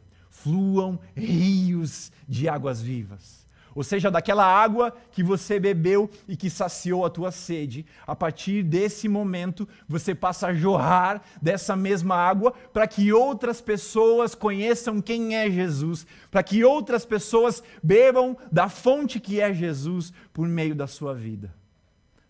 fluam 0.43 0.99
rios 1.15 2.11
de 2.29 2.49
águas 2.49 2.81
vivas 2.81 3.39
ou 3.79 3.85
seja, 3.85 4.11
daquela 4.11 4.45
água 4.45 4.93
que 5.13 5.23
você 5.23 5.61
bebeu 5.61 6.11
e 6.27 6.37
que 6.37 6.51
saciou 6.51 7.05
a 7.05 7.11
tua 7.11 7.31
sede. 7.31 7.87
A 8.05 8.17
partir 8.17 8.65
desse 8.65 9.09
momento, 9.09 9.69
você 9.89 10.17
passa 10.17 10.49
a 10.49 10.53
jorrar 10.53 11.23
dessa 11.41 11.77
mesma 11.77 12.17
água 12.17 12.53
para 12.73 12.89
que 12.89 13.13
outras 13.13 13.61
pessoas 13.61 14.35
conheçam 14.35 15.01
quem 15.01 15.37
é 15.37 15.49
Jesus, 15.49 16.05
para 16.29 16.43
que 16.43 16.65
outras 16.65 17.05
pessoas 17.05 17.63
bebam 17.81 18.37
da 18.51 18.69
fonte 18.69 19.21
que 19.21 19.41
é 19.41 19.55
Jesus 19.55 20.13
por 20.33 20.49
meio 20.49 20.75
da 20.75 20.89
sua 20.89 21.15
vida. 21.15 21.55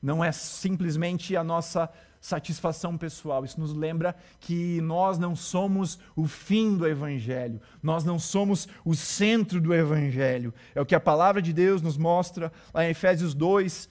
Não 0.02 0.22
é 0.22 0.30
simplesmente 0.32 1.34
a 1.34 1.42
nossa 1.42 1.88
satisfação 2.20 2.96
pessoal. 2.96 3.44
Isso 3.44 3.60
nos 3.60 3.72
lembra 3.72 4.14
que 4.40 4.80
nós 4.80 5.18
não 5.18 5.34
somos 5.36 5.98
o 6.16 6.26
fim 6.26 6.76
do 6.76 6.86
Evangelho, 6.86 7.60
nós 7.82 8.04
não 8.04 8.18
somos 8.18 8.68
o 8.84 8.94
centro 8.94 9.60
do 9.60 9.74
Evangelho. 9.74 10.52
É 10.74 10.80
o 10.80 10.86
que 10.86 10.94
a 10.94 11.00
palavra 11.00 11.40
de 11.40 11.52
Deus 11.52 11.82
nos 11.82 11.96
mostra 11.96 12.52
lá 12.72 12.84
em 12.84 12.90
Efésios 12.90 13.34
2, 13.34 13.88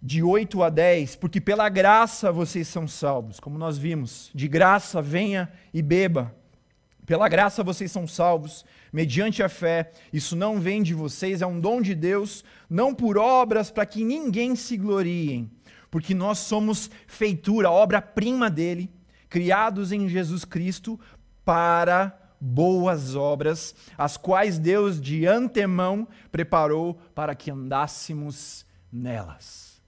de 0.00 0.22
8 0.22 0.62
a 0.62 0.70
10, 0.70 1.16
porque 1.16 1.40
pela 1.40 1.68
graça 1.68 2.30
vocês 2.30 2.68
são 2.68 2.86
salvos, 2.86 3.40
como 3.40 3.58
nós 3.58 3.76
vimos, 3.76 4.30
de 4.34 4.46
graça 4.46 5.02
venha 5.02 5.50
e 5.74 5.82
beba. 5.82 6.34
Pela 7.04 7.28
graça 7.28 7.64
vocês 7.64 7.90
são 7.90 8.06
salvos, 8.06 8.64
mediante 8.92 9.42
a 9.42 9.48
fé. 9.48 9.90
Isso 10.12 10.36
não 10.36 10.60
vem 10.60 10.82
de 10.82 10.92
vocês, 10.94 11.40
é 11.40 11.46
um 11.46 11.58
dom 11.58 11.80
de 11.80 11.94
Deus, 11.94 12.44
não 12.68 12.94
por 12.94 13.16
obras 13.16 13.70
para 13.70 13.86
que 13.86 14.04
ninguém 14.04 14.54
se 14.54 14.76
gloriem 14.76 15.50
porque 15.90 16.14
nós 16.14 16.38
somos 16.38 16.90
feitura, 17.06 17.70
obra-prima 17.70 18.50
dele, 18.50 18.90
criados 19.28 19.92
em 19.92 20.08
Jesus 20.08 20.44
Cristo 20.44 20.98
para 21.44 22.16
boas 22.40 23.16
obras, 23.16 23.74
as 23.96 24.16
quais 24.16 24.58
Deus 24.58 25.00
de 25.00 25.26
antemão 25.26 26.06
preparou 26.30 26.94
para 27.14 27.34
que 27.34 27.50
andássemos 27.50 28.64
nelas. 28.92 29.80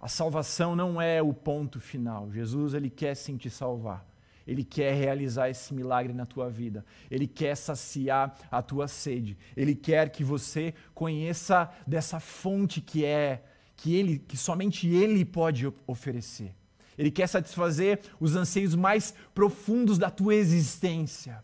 A 0.00 0.08
salvação 0.08 0.74
não 0.74 1.00
é 1.00 1.22
o 1.22 1.32
ponto 1.32 1.78
final. 1.78 2.32
Jesus 2.32 2.72
ele 2.72 2.88
quer 2.88 3.14
sim 3.14 3.36
te 3.36 3.50
salvar. 3.50 4.06
Ele 4.46 4.64
quer 4.64 4.94
realizar 4.94 5.50
esse 5.50 5.74
milagre 5.74 6.12
na 6.12 6.24
tua 6.24 6.48
vida. 6.48 6.84
Ele 7.10 7.26
quer 7.26 7.54
saciar 7.54 8.34
a 8.50 8.62
tua 8.62 8.88
sede. 8.88 9.36
Ele 9.54 9.74
quer 9.74 10.08
que 10.08 10.24
você 10.24 10.74
conheça 10.94 11.70
dessa 11.86 12.18
fonte 12.18 12.80
que 12.80 13.04
é 13.04 13.44
que 13.80 13.94
ele, 13.96 14.18
que 14.18 14.36
somente 14.36 14.86
ele 14.86 15.24
pode 15.24 15.72
oferecer. 15.86 16.54
Ele 16.98 17.10
quer 17.10 17.26
satisfazer 17.26 18.00
os 18.20 18.36
anseios 18.36 18.74
mais 18.74 19.14
profundos 19.34 19.96
da 19.96 20.10
tua 20.10 20.34
existência. 20.34 21.42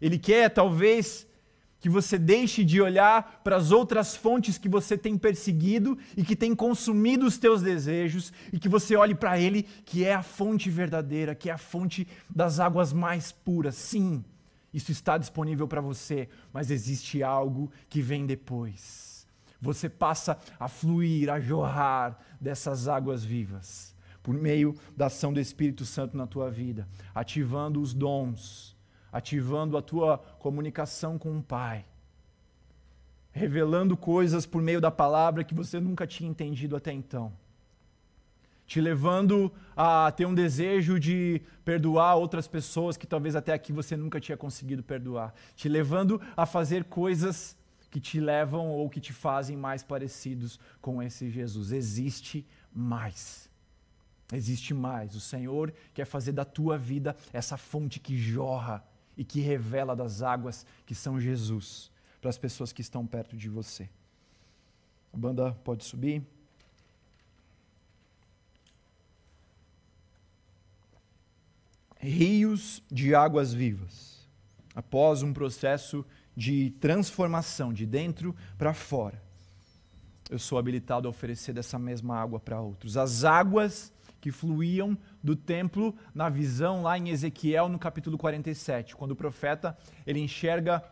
Ele 0.00 0.16
quer, 0.16 0.50
talvez, 0.50 1.26
que 1.80 1.88
você 1.88 2.16
deixe 2.16 2.62
de 2.62 2.80
olhar 2.80 3.40
para 3.42 3.56
as 3.56 3.72
outras 3.72 4.14
fontes 4.14 4.56
que 4.56 4.68
você 4.68 4.96
tem 4.96 5.18
perseguido 5.18 5.98
e 6.16 6.22
que 6.22 6.36
tem 6.36 6.54
consumido 6.54 7.26
os 7.26 7.38
teus 7.38 7.60
desejos 7.60 8.32
e 8.52 8.58
que 8.58 8.68
você 8.68 8.94
olhe 8.94 9.14
para 9.14 9.36
ele, 9.36 9.64
que 9.84 10.04
é 10.04 10.14
a 10.14 10.22
fonte 10.22 10.70
verdadeira, 10.70 11.34
que 11.34 11.50
é 11.50 11.52
a 11.52 11.58
fonte 11.58 12.06
das 12.30 12.60
águas 12.60 12.92
mais 12.92 13.32
puras. 13.32 13.74
Sim, 13.74 14.24
isso 14.72 14.92
está 14.92 15.18
disponível 15.18 15.66
para 15.66 15.80
você, 15.80 16.28
mas 16.52 16.70
existe 16.70 17.20
algo 17.20 17.68
que 17.88 18.00
vem 18.00 18.26
depois 18.26 19.13
você 19.64 19.88
passa 19.88 20.38
a 20.60 20.68
fluir, 20.68 21.30
a 21.30 21.40
jorrar 21.40 22.18
dessas 22.40 22.86
águas 22.86 23.24
vivas, 23.24 23.94
por 24.22 24.34
meio 24.34 24.74
da 24.96 25.06
ação 25.06 25.32
do 25.32 25.40
Espírito 25.40 25.84
Santo 25.84 26.16
na 26.16 26.26
tua 26.26 26.50
vida, 26.50 26.86
ativando 27.14 27.80
os 27.80 27.94
dons, 27.94 28.76
ativando 29.10 29.76
a 29.76 29.82
tua 29.82 30.18
comunicação 30.38 31.18
com 31.18 31.38
o 31.38 31.42
Pai, 31.42 31.86
revelando 33.32 33.96
coisas 33.96 34.44
por 34.44 34.60
meio 34.60 34.80
da 34.80 34.90
palavra 34.90 35.42
que 35.42 35.54
você 35.54 35.80
nunca 35.80 36.06
tinha 36.06 36.28
entendido 36.28 36.76
até 36.76 36.92
então. 36.92 37.32
Te 38.66 38.80
levando 38.80 39.52
a 39.76 40.10
ter 40.12 40.24
um 40.24 40.34
desejo 40.34 40.98
de 40.98 41.42
perdoar 41.64 42.16
outras 42.16 42.48
pessoas 42.48 42.96
que 42.96 43.06
talvez 43.06 43.36
até 43.36 43.52
aqui 43.52 43.72
você 43.72 43.96
nunca 43.96 44.18
tinha 44.18 44.38
conseguido 44.38 44.82
perdoar. 44.82 45.34
Te 45.54 45.68
levando 45.68 46.20
a 46.34 46.46
fazer 46.46 46.84
coisas 46.84 47.56
que 47.94 48.00
te 48.00 48.18
levam 48.18 48.70
ou 48.70 48.90
que 48.90 49.00
te 49.00 49.12
fazem 49.12 49.56
mais 49.56 49.84
parecidos 49.84 50.58
com 50.80 51.00
esse 51.00 51.30
Jesus. 51.30 51.70
Existe 51.70 52.44
mais. 52.74 53.48
Existe 54.32 54.74
mais. 54.74 55.14
O 55.14 55.20
Senhor 55.20 55.72
quer 55.94 56.04
fazer 56.04 56.32
da 56.32 56.44
tua 56.44 56.76
vida 56.76 57.16
essa 57.32 57.56
fonte 57.56 58.00
que 58.00 58.18
jorra 58.18 58.84
e 59.16 59.24
que 59.24 59.38
revela 59.38 59.94
das 59.94 60.22
águas 60.22 60.66
que 60.84 60.92
são 60.92 61.20
Jesus 61.20 61.88
para 62.20 62.30
as 62.30 62.36
pessoas 62.36 62.72
que 62.72 62.80
estão 62.80 63.06
perto 63.06 63.36
de 63.36 63.48
você. 63.48 63.88
A 65.12 65.16
banda 65.16 65.52
pode 65.62 65.84
subir. 65.84 66.20
Rios 72.00 72.82
de 72.90 73.14
águas 73.14 73.54
vivas. 73.54 74.26
Após 74.74 75.22
um 75.22 75.32
processo 75.32 76.04
de 76.36 76.70
transformação 76.80 77.72
de 77.72 77.86
dentro 77.86 78.34
para 78.58 78.74
fora, 78.74 79.22
eu 80.30 80.38
sou 80.38 80.58
habilitado 80.58 81.06
a 81.06 81.10
oferecer 81.10 81.52
dessa 81.52 81.78
mesma 81.78 82.16
água 82.16 82.40
para 82.40 82.60
outros. 82.60 82.96
As 82.96 83.24
águas 83.24 83.92
que 84.20 84.32
fluíam 84.32 84.96
do 85.22 85.36
templo 85.36 85.94
na 86.14 86.30
visão 86.30 86.82
lá 86.82 86.96
em 86.98 87.10
Ezequiel 87.10 87.68
no 87.68 87.78
capítulo 87.78 88.16
47, 88.16 88.96
quando 88.96 89.10
o 89.10 89.16
profeta 89.16 89.76
ele 90.06 90.20
enxerga 90.20 90.82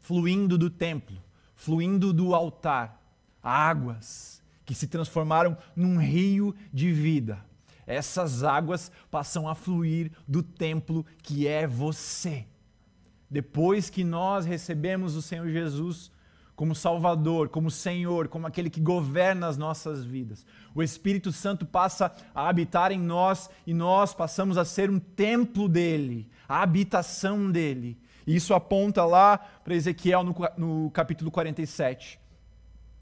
fluindo 0.00 0.58
do 0.58 0.68
templo, 0.68 1.16
fluindo 1.54 2.12
do 2.12 2.34
altar, 2.34 3.00
águas 3.42 4.42
que 4.64 4.74
se 4.74 4.88
transformaram 4.88 5.56
num 5.76 5.96
rio 5.96 6.54
de 6.72 6.92
vida. 6.92 7.38
Essas 7.86 8.42
águas 8.42 8.90
passam 9.12 9.48
a 9.48 9.54
fluir 9.54 10.10
do 10.26 10.42
templo 10.42 11.06
que 11.22 11.46
é 11.46 11.68
você. 11.68 12.46
Depois 13.30 13.90
que 13.90 14.04
nós 14.04 14.46
recebemos 14.46 15.16
o 15.16 15.22
Senhor 15.22 15.48
Jesus 15.48 16.10
como 16.56 16.74
Salvador, 16.74 17.50
como 17.50 17.70
Senhor, 17.70 18.28
como 18.28 18.46
aquele 18.46 18.70
que 18.70 18.80
governa 18.80 19.46
as 19.46 19.58
nossas 19.58 20.04
vidas. 20.04 20.46
O 20.74 20.82
Espírito 20.82 21.30
Santo 21.30 21.66
passa 21.66 22.10
a 22.34 22.48
habitar 22.48 22.90
em 22.90 22.98
nós 22.98 23.50
e 23.66 23.74
nós 23.74 24.14
passamos 24.14 24.56
a 24.56 24.64
ser 24.64 24.88
um 24.88 24.98
templo 24.98 25.68
dele, 25.68 26.30
a 26.48 26.62
habitação 26.62 27.50
dele. 27.50 27.98
E 28.26 28.34
isso 28.34 28.54
aponta 28.54 29.04
lá 29.04 29.36
para 29.36 29.74
Ezequiel 29.74 30.24
no, 30.24 30.34
no 30.56 30.90
capítulo 30.90 31.30
47, 31.30 32.18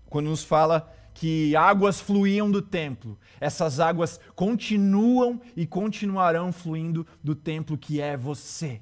quando 0.06 0.28
nos 0.28 0.42
fala 0.42 0.92
que 1.14 1.54
águas 1.54 2.00
fluíam 2.00 2.50
do 2.50 2.60
templo. 2.60 3.16
Essas 3.40 3.78
águas 3.78 4.18
continuam 4.34 5.40
e 5.54 5.64
continuarão 5.64 6.52
fluindo 6.52 7.06
do 7.22 7.36
templo 7.36 7.78
que 7.78 8.00
é 8.00 8.16
você 8.16 8.80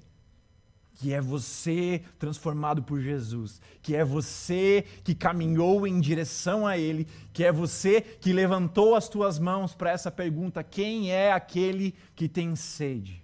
que 1.03 1.13
é 1.13 1.21
você 1.21 2.01
transformado 2.17 2.81
por 2.81 3.01
Jesus, 3.01 3.61
que 3.83 3.97
é 3.97 4.05
você 4.05 4.87
que 5.03 5.17
caminhou 5.17 5.85
em 5.85 6.01
direção 6.01 6.65
a 6.65 6.79
Ele, 6.79 7.09
que 7.33 7.43
é 7.43 7.51
você 7.51 8.01
que 8.01 8.33
levantou 8.33 8.95
as 8.95 9.09
tuas 9.09 9.37
mãos 9.37 9.75
para 9.75 9.91
essa 9.91 10.13
pergunta: 10.13 10.63
quem 10.63 11.11
é 11.11 11.33
aquele 11.33 11.93
que 12.15 12.29
tem 12.29 12.55
sede? 12.55 13.21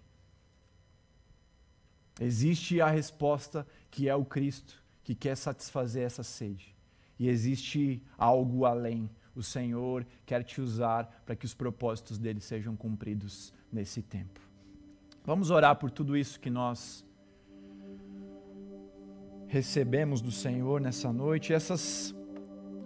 Existe 2.21 2.81
a 2.81 2.89
resposta 2.89 3.65
que 3.93 4.09
é 4.09 4.15
o 4.17 4.25
Cristo, 4.25 4.83
que 5.05 5.15
quer 5.15 5.37
satisfazer 5.37 6.05
essa 6.05 6.25
sede. 6.25 6.75
E 7.17 7.29
existe 7.29 8.03
algo 8.19 8.65
além. 8.65 9.09
O 9.37 9.43
Senhor 9.43 10.05
quer 10.27 10.43
te 10.43 10.61
usar 10.61 11.23
para 11.25 11.37
que 11.37 11.47
os 11.47 11.55
propósitos 11.55 12.19
dele 12.19 12.41
sejam 12.41 12.75
cumpridos 12.75 13.55
nesse 13.73 14.03
tempo. 14.03 14.41
Vamos 15.25 15.53
orar 15.53 15.77
por 15.77 15.93
tudo 15.93 16.17
isso 16.17 16.41
que 16.41 16.51
nós 16.51 17.07
recebemos 19.49 20.21
do 20.21 20.31
Senhor 20.31 20.81
nessa 20.81 21.13
noite, 21.13 21.53
essas, 21.53 22.15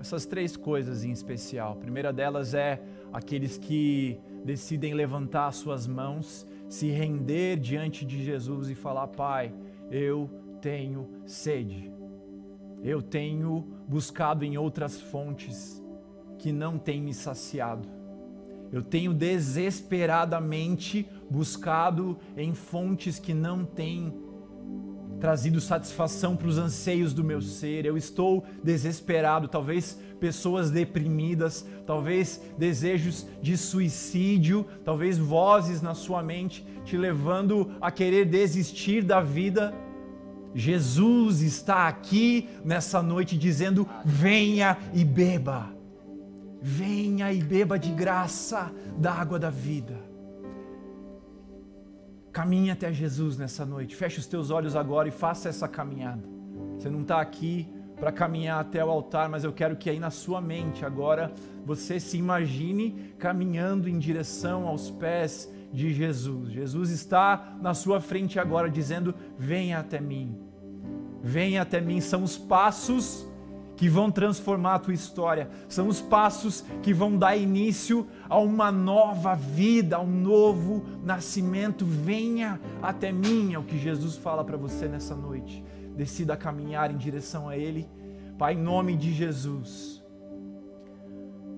essas 0.01 0.25
três 0.25 0.57
coisas 0.57 1.05
em 1.05 1.11
especial. 1.11 1.73
A 1.73 1.77
primeira 1.77 2.13
delas 2.13 2.55
é 2.55 2.81
aqueles 3.13 3.59
que 3.59 4.19
decidem 4.45 4.95
levantar 4.95 5.53
suas 5.53 5.87
mãos, 5.87 6.47
se 6.69 6.89
render 6.89 7.59
diante 7.59 8.05
de 8.05 8.25
Jesus 8.25 8.71
e 8.71 8.75
falar: 8.75 9.09
Pai, 9.09 9.53
eu 9.91 10.31
tenho 10.61 11.09
sede. 11.27 11.93
Eu 12.83 13.03
tenho 13.03 13.67
buscado 13.87 14.45
em 14.45 14.57
outras 14.57 15.01
fontes 15.01 15.83
que 16.39 16.51
não 16.53 16.79
têm 16.79 17.01
me 17.03 17.13
saciado. 17.15 17.89
Eu 18.73 18.83
tenho 18.83 19.13
desesperadamente 19.13 21.07
buscado 21.31 22.19
em 22.37 22.55
fontes 22.55 23.19
que 23.19 23.35
não 23.35 23.65
têm 23.65 24.13
trazido 25.23 25.61
satisfação 25.61 26.35
para 26.35 26.49
os 26.49 26.59
anseios 26.59 27.15
do 27.15 27.23
meu 27.23 27.41
ser. 27.41 27.87
Eu 27.87 27.97
estou 27.97 28.45
desesperado, 28.61 29.47
talvez 29.47 29.97
pessoas 30.19 30.69
deprimidas, 30.69 31.65
talvez 31.87 32.43
desejos 32.59 33.25
de 33.41 33.57
suicídio, 33.57 34.67
talvez 34.85 35.19
vozes 35.19 35.81
na 35.81 35.95
sua 35.95 36.25
mente 36.25 36.67
te 36.85 36.97
levando 36.97 37.71
a 37.81 37.89
querer 37.93 38.25
desistir 38.25 39.05
da 39.05 39.21
vida. 39.21 39.73
Jesus 40.57 41.41
está 41.41 41.87
aqui 41.87 42.49
nessa 42.65 43.01
noite 43.01 43.39
dizendo: 43.39 43.89
venha 44.05 44.77
e 44.93 45.05
beba. 45.05 45.71
Venha 46.61 47.33
e 47.33 47.41
beba 47.41 47.79
de 47.79 47.93
graça 47.93 48.73
da 48.99 49.13
água 49.13 49.39
da 49.39 49.51
vida. 49.51 50.12
Caminhe 52.33 52.71
até 52.71 52.91
Jesus 52.91 53.37
nessa 53.37 53.67
noite. 53.67 53.95
Feche 53.95 54.19
os 54.19 54.27
teus 54.27 54.51
olhos 54.51 54.75
agora 54.75 55.07
e 55.07 55.11
faça 55.11 55.51
essa 55.51 55.69
caminhada. 55.69 56.23
Você 56.79 56.89
não 56.89 57.03
está 57.03 57.21
aqui 57.21 57.69
para 57.97 58.11
caminhar 58.11 58.59
até 58.59 58.83
o 58.83 58.91
altar, 58.91 59.29
mas 59.29 59.45
eu 59.45 59.53
quero 59.53 59.77
que 59.77 59.91
aí 59.91 60.01
na 60.01 60.11
sua 60.11 60.41
mente 60.41 60.85
agora 60.85 61.31
você 61.65 62.01
se 62.01 62.17
imagine 62.17 63.15
caminhando 63.19 63.89
em 63.89 63.99
direção 63.99 64.67
aos 64.67 64.91
pés 64.91 65.53
de 65.73 65.93
Jesus. 65.93 66.51
Jesus 66.51 66.91
está 66.91 67.57
na 67.61 67.75
sua 67.75 68.01
frente 68.01 68.41
agora 68.41 68.71
dizendo: 68.71 69.15
Venha 69.39 69.79
até 69.79 70.01
mim. 70.01 70.37
Venha 71.23 71.63
até 71.63 71.81
mim. 71.81 72.01
São 72.01 72.23
os 72.23 72.39
passos 72.39 73.29
que 73.83 73.89
vão 73.89 74.13
transformar 74.13 74.77
a 74.77 74.79
tua 74.79 74.95
história, 74.95 75.51
são 75.69 75.89
os 75.89 76.01
passos 76.01 76.65
que 76.85 76.95
vão 76.95 77.19
dar 77.19 77.37
início 77.37 78.07
a 78.29 78.39
uma 78.39 78.71
nova 78.71 79.35
vida, 79.35 79.97
a 79.97 80.01
um 80.01 80.07
novo 80.07 80.85
nascimento. 81.03 81.85
Venha 81.85 82.61
até 82.81 83.11
mim, 83.11 83.55
é 83.55 83.59
o 83.59 83.65
que 83.65 83.77
Jesus 83.77 84.17
fala 84.17 84.45
para 84.45 84.57
você 84.57 84.87
nessa 84.87 85.17
noite. 85.17 85.65
Decida 85.97 86.37
caminhar 86.37 86.93
em 86.93 86.97
direção 86.97 87.49
a 87.49 87.57
Ele. 87.57 87.89
Pai, 88.39 88.55
em 88.55 88.63
nome 88.63 88.97
de 88.97 89.13
Jesus. 89.13 90.01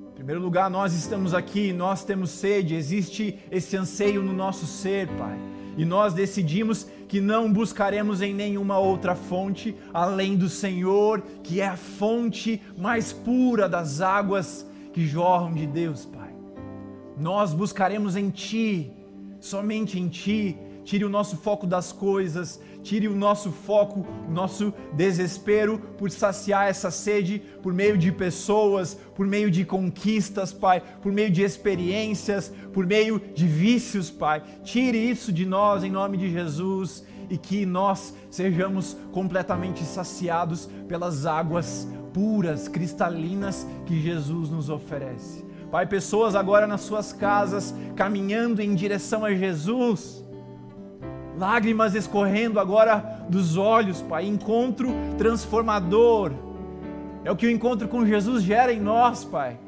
Em 0.08 0.14
primeiro 0.14 0.40
lugar, 0.40 0.70
nós 0.70 0.94
estamos 0.94 1.34
aqui, 1.34 1.74
nós 1.74 2.06
temos 2.06 2.30
sede, 2.30 2.74
existe 2.74 3.38
esse 3.50 3.76
anseio 3.76 4.22
no 4.22 4.32
nosso 4.32 4.64
ser, 4.64 5.08
Pai. 5.08 5.38
E 5.76 5.84
nós 5.84 6.14
decidimos 6.14 6.86
que 7.08 7.20
não 7.20 7.52
buscaremos 7.52 8.22
em 8.22 8.34
nenhuma 8.34 8.78
outra 8.78 9.14
fonte 9.14 9.74
além 9.92 10.36
do 10.36 10.48
Senhor, 10.48 11.22
que 11.42 11.60
é 11.60 11.66
a 11.66 11.76
fonte 11.76 12.60
mais 12.76 13.12
pura 13.12 13.68
das 13.68 14.00
águas 14.00 14.66
que 14.92 15.06
jorram 15.06 15.52
de 15.52 15.66
Deus, 15.66 16.04
Pai. 16.04 16.32
Nós 17.18 17.52
buscaremos 17.52 18.16
em 18.16 18.30
Ti, 18.30 18.92
somente 19.40 19.98
em 19.98 20.08
Ti. 20.08 20.56
Tire 20.84 21.04
o 21.04 21.08
nosso 21.08 21.38
foco 21.38 21.66
das 21.66 21.92
coisas, 21.92 22.60
tire 22.84 23.08
o 23.08 23.16
nosso 23.16 23.50
foco, 23.50 24.06
o 24.28 24.30
nosso 24.30 24.72
desespero 24.92 25.78
por 25.96 26.10
saciar 26.10 26.68
essa 26.68 26.90
sede 26.90 27.42
por 27.62 27.72
meio 27.72 27.96
de 27.96 28.12
pessoas, 28.12 28.94
por 29.16 29.26
meio 29.26 29.50
de 29.50 29.64
conquistas, 29.64 30.52
Pai, 30.52 30.82
por 31.02 31.10
meio 31.10 31.30
de 31.30 31.42
experiências, 31.42 32.52
por 32.74 32.86
meio 32.86 33.20
de 33.34 33.46
vícios, 33.46 34.10
Pai. 34.10 34.42
Tire 34.62 34.98
isso 34.98 35.32
de 35.32 35.46
nós 35.46 35.82
em 35.82 35.90
nome 35.90 36.18
de 36.18 36.30
Jesus 36.30 37.04
e 37.30 37.38
que 37.38 37.64
nós 37.64 38.14
sejamos 38.30 38.96
completamente 39.10 39.82
saciados 39.82 40.68
pelas 40.86 41.24
águas 41.24 41.88
puras, 42.12 42.68
cristalinas 42.68 43.66
que 43.86 43.98
Jesus 43.98 44.50
nos 44.50 44.68
oferece. 44.68 45.42
Pai, 45.70 45.86
pessoas 45.86 46.36
agora 46.36 46.66
nas 46.66 46.82
suas 46.82 47.14
casas 47.14 47.74
caminhando 47.96 48.60
em 48.60 48.74
direção 48.74 49.24
a 49.24 49.34
Jesus 49.34 50.23
lágrimas 51.36 51.94
escorrendo 51.94 52.60
agora 52.60 53.26
dos 53.28 53.56
olhos, 53.56 54.02
Pai. 54.02 54.26
Encontro 54.26 54.90
transformador. 55.18 56.32
É 57.24 57.30
o 57.30 57.36
que 57.36 57.46
o 57.46 57.50
encontro 57.50 57.88
com 57.88 58.06
Jesus 58.06 58.42
gera 58.42 58.72
em 58.72 58.80
nós, 58.80 59.24
Pai. 59.24 59.58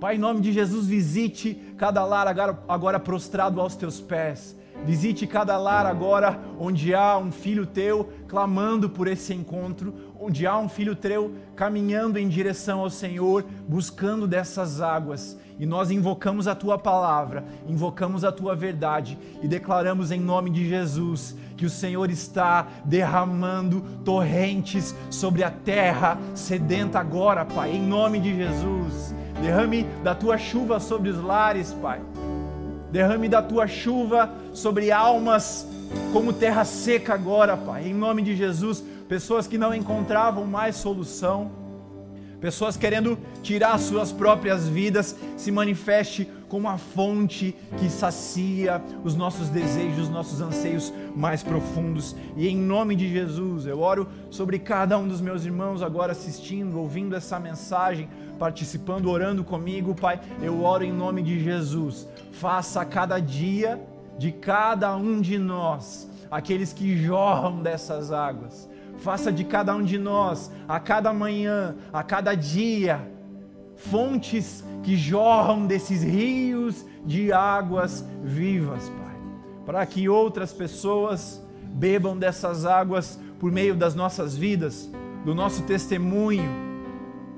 Pai, 0.00 0.14
em 0.14 0.18
nome 0.18 0.40
de 0.40 0.52
Jesus, 0.52 0.86
visite 0.86 1.54
cada 1.76 2.04
lar 2.04 2.28
agora, 2.28 2.58
agora 2.68 3.00
prostrado 3.00 3.60
aos 3.60 3.74
teus 3.74 4.00
pés. 4.00 4.56
Visite 4.84 5.26
cada 5.26 5.58
lar 5.58 5.86
agora 5.86 6.40
onde 6.58 6.94
há 6.94 7.18
um 7.18 7.32
filho 7.32 7.66
teu 7.66 8.08
clamando 8.28 8.88
por 8.88 9.08
esse 9.08 9.34
encontro, 9.34 9.92
onde 10.28 10.46
há 10.46 10.58
um 10.58 10.68
filho 10.68 10.94
teu 10.94 11.32
caminhando 11.56 12.18
em 12.18 12.28
direção 12.28 12.80
ao 12.80 12.90
Senhor, 12.90 13.46
buscando 13.66 14.26
dessas 14.26 14.82
águas 14.82 15.38
e 15.58 15.64
nós 15.64 15.90
invocamos 15.90 16.46
a 16.46 16.54
tua 16.54 16.78
palavra, 16.78 17.44
invocamos 17.66 18.24
a 18.24 18.30
tua 18.30 18.54
verdade 18.54 19.18
e 19.42 19.48
declaramos 19.48 20.12
em 20.12 20.20
nome 20.20 20.50
de 20.50 20.68
Jesus 20.68 21.34
que 21.56 21.64
o 21.64 21.70
Senhor 21.70 22.10
está 22.10 22.68
derramando 22.84 23.80
torrentes 24.04 24.94
sobre 25.10 25.42
a 25.42 25.50
terra 25.50 26.18
sedenta 26.34 27.00
agora, 27.00 27.44
Pai, 27.46 27.72
em 27.72 27.82
nome 27.82 28.20
de 28.20 28.36
Jesus. 28.36 29.14
Derrame 29.40 29.84
da 30.04 30.14
tua 30.14 30.36
chuva 30.36 30.78
sobre 30.78 31.08
os 31.08 31.20
lares, 31.20 31.72
Pai. 31.72 32.00
Derrame 32.92 33.30
da 33.30 33.42
tua 33.42 33.66
chuva 33.66 34.30
sobre 34.52 34.92
almas 34.92 35.66
como 36.12 36.32
terra 36.32 36.64
seca 36.64 37.14
agora, 37.14 37.56
Pai, 37.56 37.88
em 37.88 37.94
nome 37.94 38.22
de 38.22 38.36
Jesus. 38.36 38.84
Pessoas 39.08 39.46
que 39.46 39.58
não 39.58 39.74
encontravam 39.74 40.46
mais 40.46 40.76
solução 40.76 41.50
pessoas 42.40 42.76
querendo 42.76 43.18
tirar 43.42 43.78
suas 43.78 44.12
próprias 44.12 44.68
vidas, 44.68 45.16
se 45.36 45.50
manifeste 45.50 46.28
como 46.48 46.68
a 46.68 46.78
fonte 46.78 47.54
que 47.78 47.90
sacia 47.90 48.82
os 49.04 49.14
nossos 49.14 49.48
desejos, 49.48 50.04
os 50.04 50.08
nossos 50.08 50.40
anseios 50.40 50.92
mais 51.14 51.42
profundos. 51.42 52.16
E 52.36 52.48
em 52.48 52.56
nome 52.56 52.96
de 52.96 53.10
Jesus, 53.12 53.66
eu 53.66 53.80
oro 53.80 54.08
sobre 54.30 54.58
cada 54.58 54.96
um 54.98 55.06
dos 55.06 55.20
meus 55.20 55.44
irmãos 55.44 55.82
agora 55.82 56.12
assistindo, 56.12 56.78
ouvindo 56.78 57.14
essa 57.14 57.38
mensagem, 57.38 58.08
participando, 58.38 59.10
orando 59.10 59.44
comigo, 59.44 59.94
Pai. 59.94 60.20
Eu 60.40 60.62
oro 60.62 60.84
em 60.84 60.92
nome 60.92 61.22
de 61.22 61.42
Jesus. 61.42 62.08
Faça 62.32 62.80
a 62.80 62.84
cada 62.84 63.18
dia 63.18 63.80
de 64.16 64.32
cada 64.32 64.96
um 64.96 65.20
de 65.20 65.38
nós 65.38 66.08
aqueles 66.30 66.72
que 66.72 66.96
jorram 66.96 67.62
dessas 67.62 68.12
águas 68.12 68.68
Faça 68.98 69.32
de 69.32 69.44
cada 69.44 69.74
um 69.74 69.82
de 69.82 69.96
nós, 69.96 70.50
a 70.66 70.78
cada 70.80 71.12
manhã, 71.12 71.76
a 71.92 72.02
cada 72.02 72.34
dia, 72.34 73.08
fontes 73.76 74.64
que 74.82 74.96
jorram 74.96 75.66
desses 75.66 76.02
rios 76.02 76.84
de 77.04 77.32
águas 77.32 78.04
vivas, 78.22 78.88
Pai. 78.88 79.16
Para 79.64 79.86
que 79.86 80.08
outras 80.08 80.52
pessoas 80.52 81.42
bebam 81.62 82.18
dessas 82.18 82.64
águas 82.66 83.18
por 83.38 83.52
meio 83.52 83.74
das 83.74 83.94
nossas 83.94 84.36
vidas, 84.36 84.90
do 85.24 85.34
nosso 85.34 85.62
testemunho, 85.62 86.50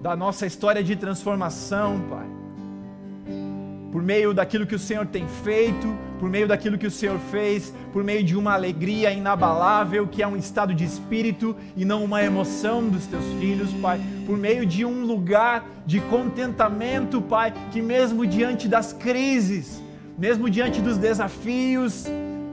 da 0.00 0.16
nossa 0.16 0.46
história 0.46 0.82
de 0.82 0.96
transformação, 0.96 2.00
Pai. 2.08 2.39
Por 3.90 4.02
meio 4.02 4.32
daquilo 4.32 4.66
que 4.66 4.74
o 4.74 4.78
Senhor 4.78 5.04
tem 5.04 5.26
feito, 5.42 5.92
por 6.20 6.28
meio 6.28 6.46
daquilo 6.46 6.78
que 6.78 6.86
o 6.86 6.90
Senhor 6.90 7.18
fez, 7.30 7.74
por 7.92 8.04
meio 8.04 8.22
de 8.22 8.36
uma 8.36 8.52
alegria 8.52 9.10
inabalável, 9.10 10.06
que 10.06 10.22
é 10.22 10.26
um 10.26 10.36
estado 10.36 10.72
de 10.72 10.84
espírito 10.84 11.56
e 11.76 11.84
não 11.84 12.04
uma 12.04 12.22
emoção 12.22 12.88
dos 12.88 13.06
teus 13.06 13.24
filhos, 13.40 13.72
Pai. 13.74 14.00
Por 14.26 14.38
meio 14.38 14.64
de 14.64 14.84
um 14.84 15.04
lugar 15.04 15.66
de 15.84 15.98
contentamento, 16.02 17.20
Pai, 17.20 17.52
que 17.72 17.82
mesmo 17.82 18.24
diante 18.26 18.68
das 18.68 18.92
crises, 18.92 19.82
mesmo 20.16 20.48
diante 20.48 20.80
dos 20.80 20.96
desafios 20.96 22.06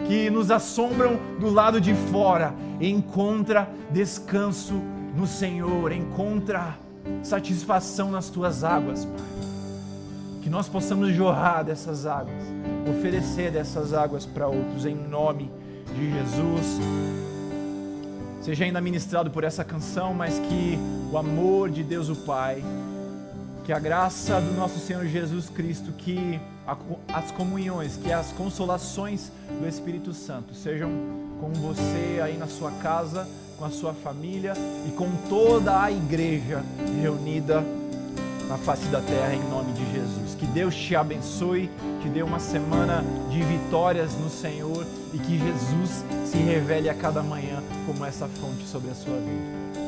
que 0.08 0.30
nos 0.30 0.50
assombram 0.50 1.20
do 1.40 1.50
lado 1.50 1.80
de 1.80 1.94
fora, 2.12 2.54
encontra 2.82 3.70
descanso 3.92 4.82
no 5.16 5.28
Senhor, 5.28 5.92
encontra 5.92 6.78
satisfação 7.22 8.10
nas 8.10 8.30
tuas 8.30 8.64
águas, 8.64 9.06
Pai. 9.06 9.37
Que 10.42 10.50
nós 10.50 10.70
possamos 10.70 11.14
jorrar 11.14 11.64
dessas 11.64 12.06
águas, 12.06 12.44
oferecer 12.90 13.52
dessas 13.52 13.94
águas 13.94 14.26
para 14.26 14.48
outros, 14.48 14.86
em 14.86 14.96
nome 14.96 15.52
de 15.96 16.12
Jesus. 16.12 16.80
Seja 18.42 18.64
ainda 18.64 18.80
ministrado 18.80 19.30
por 19.30 19.44
essa 19.44 19.64
canção, 19.64 20.14
mas 20.14 20.40
que 20.40 20.80
o 21.12 21.18
amor 21.18 21.70
de 21.70 21.84
Deus 21.84 22.08
o 22.08 22.16
Pai, 22.16 22.64
que 23.66 23.74
a 23.74 23.80
graça 23.80 24.40
do 24.40 24.54
nosso 24.54 24.80
Senhor 24.80 25.06
Jesus 25.06 25.50
Cristo, 25.50 25.92
que 25.92 26.40
as 27.14 27.32
comunhões, 27.32 27.98
que 27.98 28.12
as 28.12 28.32
consolações 28.32 29.32
do 29.60 29.68
Espírito 29.68 30.14
Santo 30.14 30.54
sejam 30.54 30.90
com 31.40 31.52
você 31.54 32.22
aí 32.24 32.38
na 32.38 32.48
sua 32.48 32.72
casa, 32.72 33.28
com 33.58 33.66
a 33.66 33.70
sua 33.70 33.94
família 33.94 34.54
e 34.88 34.92
com 34.92 35.10
toda 35.30 35.82
a 35.82 35.92
igreja 35.92 36.64
reunida 37.02 37.64
na 38.48 38.58
face 38.58 38.86
da 38.88 39.02
terra 39.02 39.34
em 39.34 39.50
nome 39.50 39.74
de 39.74 39.92
Jesus. 39.92 40.27
Que 40.38 40.46
Deus 40.46 40.76
te 40.76 40.96
abençoe, 40.96 41.70
te 42.02 42.10
dê 42.10 42.22
uma 42.22 42.40
semana 42.40 43.04
de 43.30 43.42
vitórias 43.42 44.14
no 44.16 44.30
Senhor 44.30 44.86
e 45.14 45.18
que 45.18 45.40
Jesus 45.40 46.06
se 46.26 46.38
revele 46.38 46.90
a 46.90 46.94
cada 46.94 47.24
manhã 47.24 47.64
como 47.86 48.06
essa 48.06 48.28
fonte 48.28 48.66
sobre 48.66 48.92
a 48.92 48.96
sua 48.96 49.16
vida. 49.18 49.87